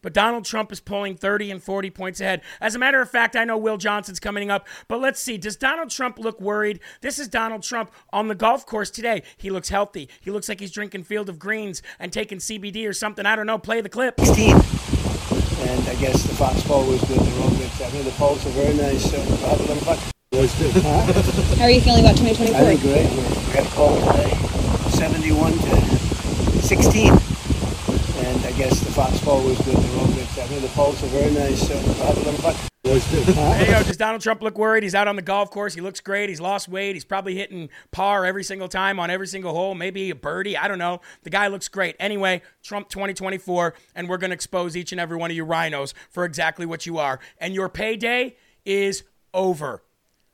but 0.02 0.12
Donald 0.12 0.44
Trump 0.44 0.72
is 0.72 0.80
pulling 0.80 1.16
30 1.16 1.50
and 1.50 1.62
40 1.62 1.90
points 1.90 2.20
ahead. 2.20 2.42
As 2.60 2.74
a 2.74 2.78
matter 2.78 3.00
of 3.00 3.10
fact, 3.10 3.36
I 3.36 3.44
know 3.44 3.56
Will 3.56 3.76
Johnson's 3.76 4.20
coming 4.20 4.50
up, 4.50 4.66
but 4.88 5.00
let's 5.00 5.20
see. 5.20 5.38
Does 5.38 5.56
Donald 5.56 5.90
Trump 5.90 6.18
look 6.18 6.40
worried? 6.40 6.80
This 7.00 7.18
is 7.18 7.28
Donald 7.28 7.62
Trump 7.62 7.90
on 8.12 8.28
the 8.28 8.34
golf 8.34 8.66
course 8.66 8.90
today. 8.90 9.22
He 9.36 9.50
looks 9.50 9.68
healthy. 9.68 10.08
He 10.20 10.30
looks 10.30 10.48
like 10.48 10.60
he's 10.60 10.72
drinking 10.72 11.04
Field 11.04 11.28
of 11.28 11.38
Greens 11.38 11.82
and 11.98 12.12
taking 12.12 12.38
CBD 12.38 12.88
or 12.88 12.92
something. 12.92 13.26
I 13.26 13.36
don't 13.36 13.46
know. 13.46 13.58
Play 13.58 13.80
the 13.80 13.88
clip. 13.88 14.18
16. 14.20 14.50
And 14.52 15.88
I 15.88 15.94
guess 15.96 16.22
the 16.22 16.34
Fox 16.34 16.62
poll 16.62 16.86
was 16.86 17.00
good. 17.04 17.18
The 17.20 17.40
wrong 17.40 17.54
good. 17.56 17.70
I 17.82 17.90
mean, 17.92 18.04
the 18.04 18.10
polls 18.12 18.44
are 18.46 18.50
very 18.50 18.74
nice. 18.74 19.10
So 19.10 19.18
we'll 19.18 19.36
have 19.36 19.60
a 19.60 19.62
little 19.62 19.76
fun. 19.76 19.98
Boys 20.32 20.58
do. 20.58 20.70
How 20.80 21.64
are 21.64 21.70
you 21.70 21.80
feeling 21.80 22.04
about 22.04 22.16
2024? 22.16 22.56
I 22.56 22.64
think 22.64 22.80
great. 22.80 23.10
We 23.46 23.52
got 23.52 23.66
a 23.66 23.74
call 23.74 23.94
today. 24.12 24.30
71 24.90 25.52
to 25.52 26.62
16. 26.62 27.29
And 28.30 28.46
I 28.46 28.52
guess 28.52 28.78
the 28.78 28.90
fastball 28.90 29.44
was 29.44 29.58
good, 29.62 29.74
the 29.74 29.98
road 29.98 30.14
bit. 30.14 30.22
I 30.38 30.46
think 30.46 30.62
the 30.62 30.68
polls 30.68 31.02
are 31.02 31.08
very 31.08 31.32
nice, 31.32 31.66
so 31.66 31.74
we'll 31.74 32.06
have 32.06 32.16
a 32.16 32.20
little 32.20 32.34
fun. 32.34 32.54
Was 32.84 33.04
good. 33.10 33.24
There 33.24 33.60
you 33.60 33.72
go. 33.72 33.82
Does 33.82 33.96
Donald 33.96 34.22
Trump 34.22 34.40
look 34.40 34.56
worried? 34.56 34.84
He's 34.84 34.94
out 34.94 35.08
on 35.08 35.16
the 35.16 35.22
golf 35.22 35.50
course. 35.50 35.74
He 35.74 35.80
looks 35.80 35.98
great. 36.00 36.28
He's 36.28 36.40
lost 36.40 36.68
weight. 36.68 36.94
He's 36.94 37.04
probably 37.04 37.34
hitting 37.34 37.70
par 37.90 38.24
every 38.24 38.44
single 38.44 38.68
time 38.68 39.00
on 39.00 39.10
every 39.10 39.26
single 39.26 39.52
hole. 39.52 39.74
Maybe 39.74 40.10
a 40.10 40.14
birdie. 40.14 40.56
I 40.56 40.68
don't 40.68 40.78
know. 40.78 41.00
The 41.24 41.30
guy 41.30 41.48
looks 41.48 41.66
great. 41.66 41.96
Anyway, 41.98 42.40
Trump 42.62 42.88
2024, 42.88 43.74
and 43.96 44.08
we're 44.08 44.16
going 44.16 44.30
to 44.30 44.34
expose 44.34 44.76
each 44.76 44.92
and 44.92 45.00
every 45.00 45.16
one 45.16 45.32
of 45.32 45.36
you 45.36 45.44
RINOs 45.44 45.92
for 46.08 46.24
exactly 46.24 46.66
what 46.66 46.86
you 46.86 46.98
are. 46.98 47.18
And 47.38 47.52
your 47.52 47.68
payday 47.68 48.36
is 48.64 49.02
over. 49.34 49.82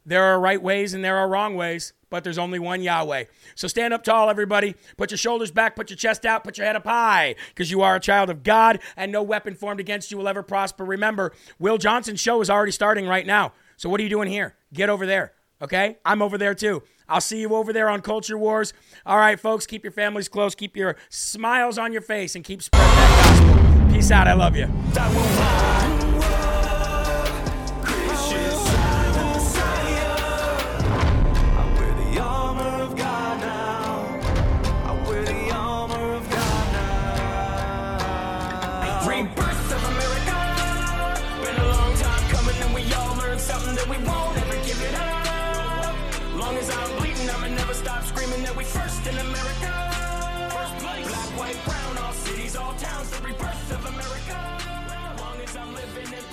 There 0.06 0.22
are 0.22 0.38
right 0.38 0.62
ways 0.62 0.94
and 0.94 1.04
there 1.04 1.16
are 1.16 1.28
wrong 1.28 1.56
ways, 1.56 1.92
but 2.10 2.22
there's 2.22 2.38
only 2.38 2.60
one 2.60 2.80
Yahweh. 2.80 3.24
So 3.56 3.66
stand 3.66 3.92
up 3.92 4.04
tall, 4.04 4.30
everybody. 4.30 4.76
Put 4.96 5.10
your 5.10 5.18
shoulders 5.18 5.50
back, 5.50 5.74
put 5.74 5.90
your 5.90 5.96
chest 5.96 6.24
out, 6.24 6.44
put 6.44 6.56
your 6.56 6.66
head 6.66 6.76
up 6.76 6.84
high, 6.84 7.34
because 7.48 7.72
you 7.72 7.82
are 7.82 7.96
a 7.96 8.00
child 8.00 8.30
of 8.30 8.44
God, 8.44 8.78
and 8.96 9.10
no 9.10 9.24
weapon 9.24 9.56
formed 9.56 9.80
against 9.80 10.12
you 10.12 10.16
will 10.16 10.28
ever 10.28 10.44
prosper. 10.44 10.84
Remember, 10.84 11.32
Will 11.58 11.76
Johnson's 11.76 12.20
show 12.20 12.40
is 12.40 12.48
already 12.48 12.70
starting 12.70 13.08
right 13.08 13.26
now. 13.26 13.52
So 13.76 13.90
what 13.90 13.98
are 14.00 14.04
you 14.04 14.08
doing 14.08 14.28
here? 14.28 14.54
Get 14.72 14.88
over 14.88 15.06
there. 15.06 15.32
Okay? 15.60 15.96
I'm 16.04 16.22
over 16.22 16.38
there 16.38 16.54
too. 16.54 16.84
I'll 17.08 17.20
see 17.20 17.40
you 17.40 17.54
over 17.54 17.72
there 17.72 17.88
on 17.88 18.00
Culture 18.00 18.38
Wars. 18.38 18.72
All 19.04 19.18
right, 19.18 19.38
folks, 19.38 19.66
keep 19.66 19.82
your 19.82 19.92
families 19.92 20.28
close, 20.28 20.54
keep 20.54 20.76
your 20.76 20.96
smiles 21.08 21.78
on 21.78 21.92
your 21.92 22.02
face, 22.02 22.36
and 22.36 22.44
keep 22.44 22.62
spreading 22.62 22.94
that 22.94 23.40
gospel. 23.40 23.92
Peace 23.92 24.10
out. 24.12 24.28
I 24.28 24.34
love 24.34 24.54
you. 24.54 24.66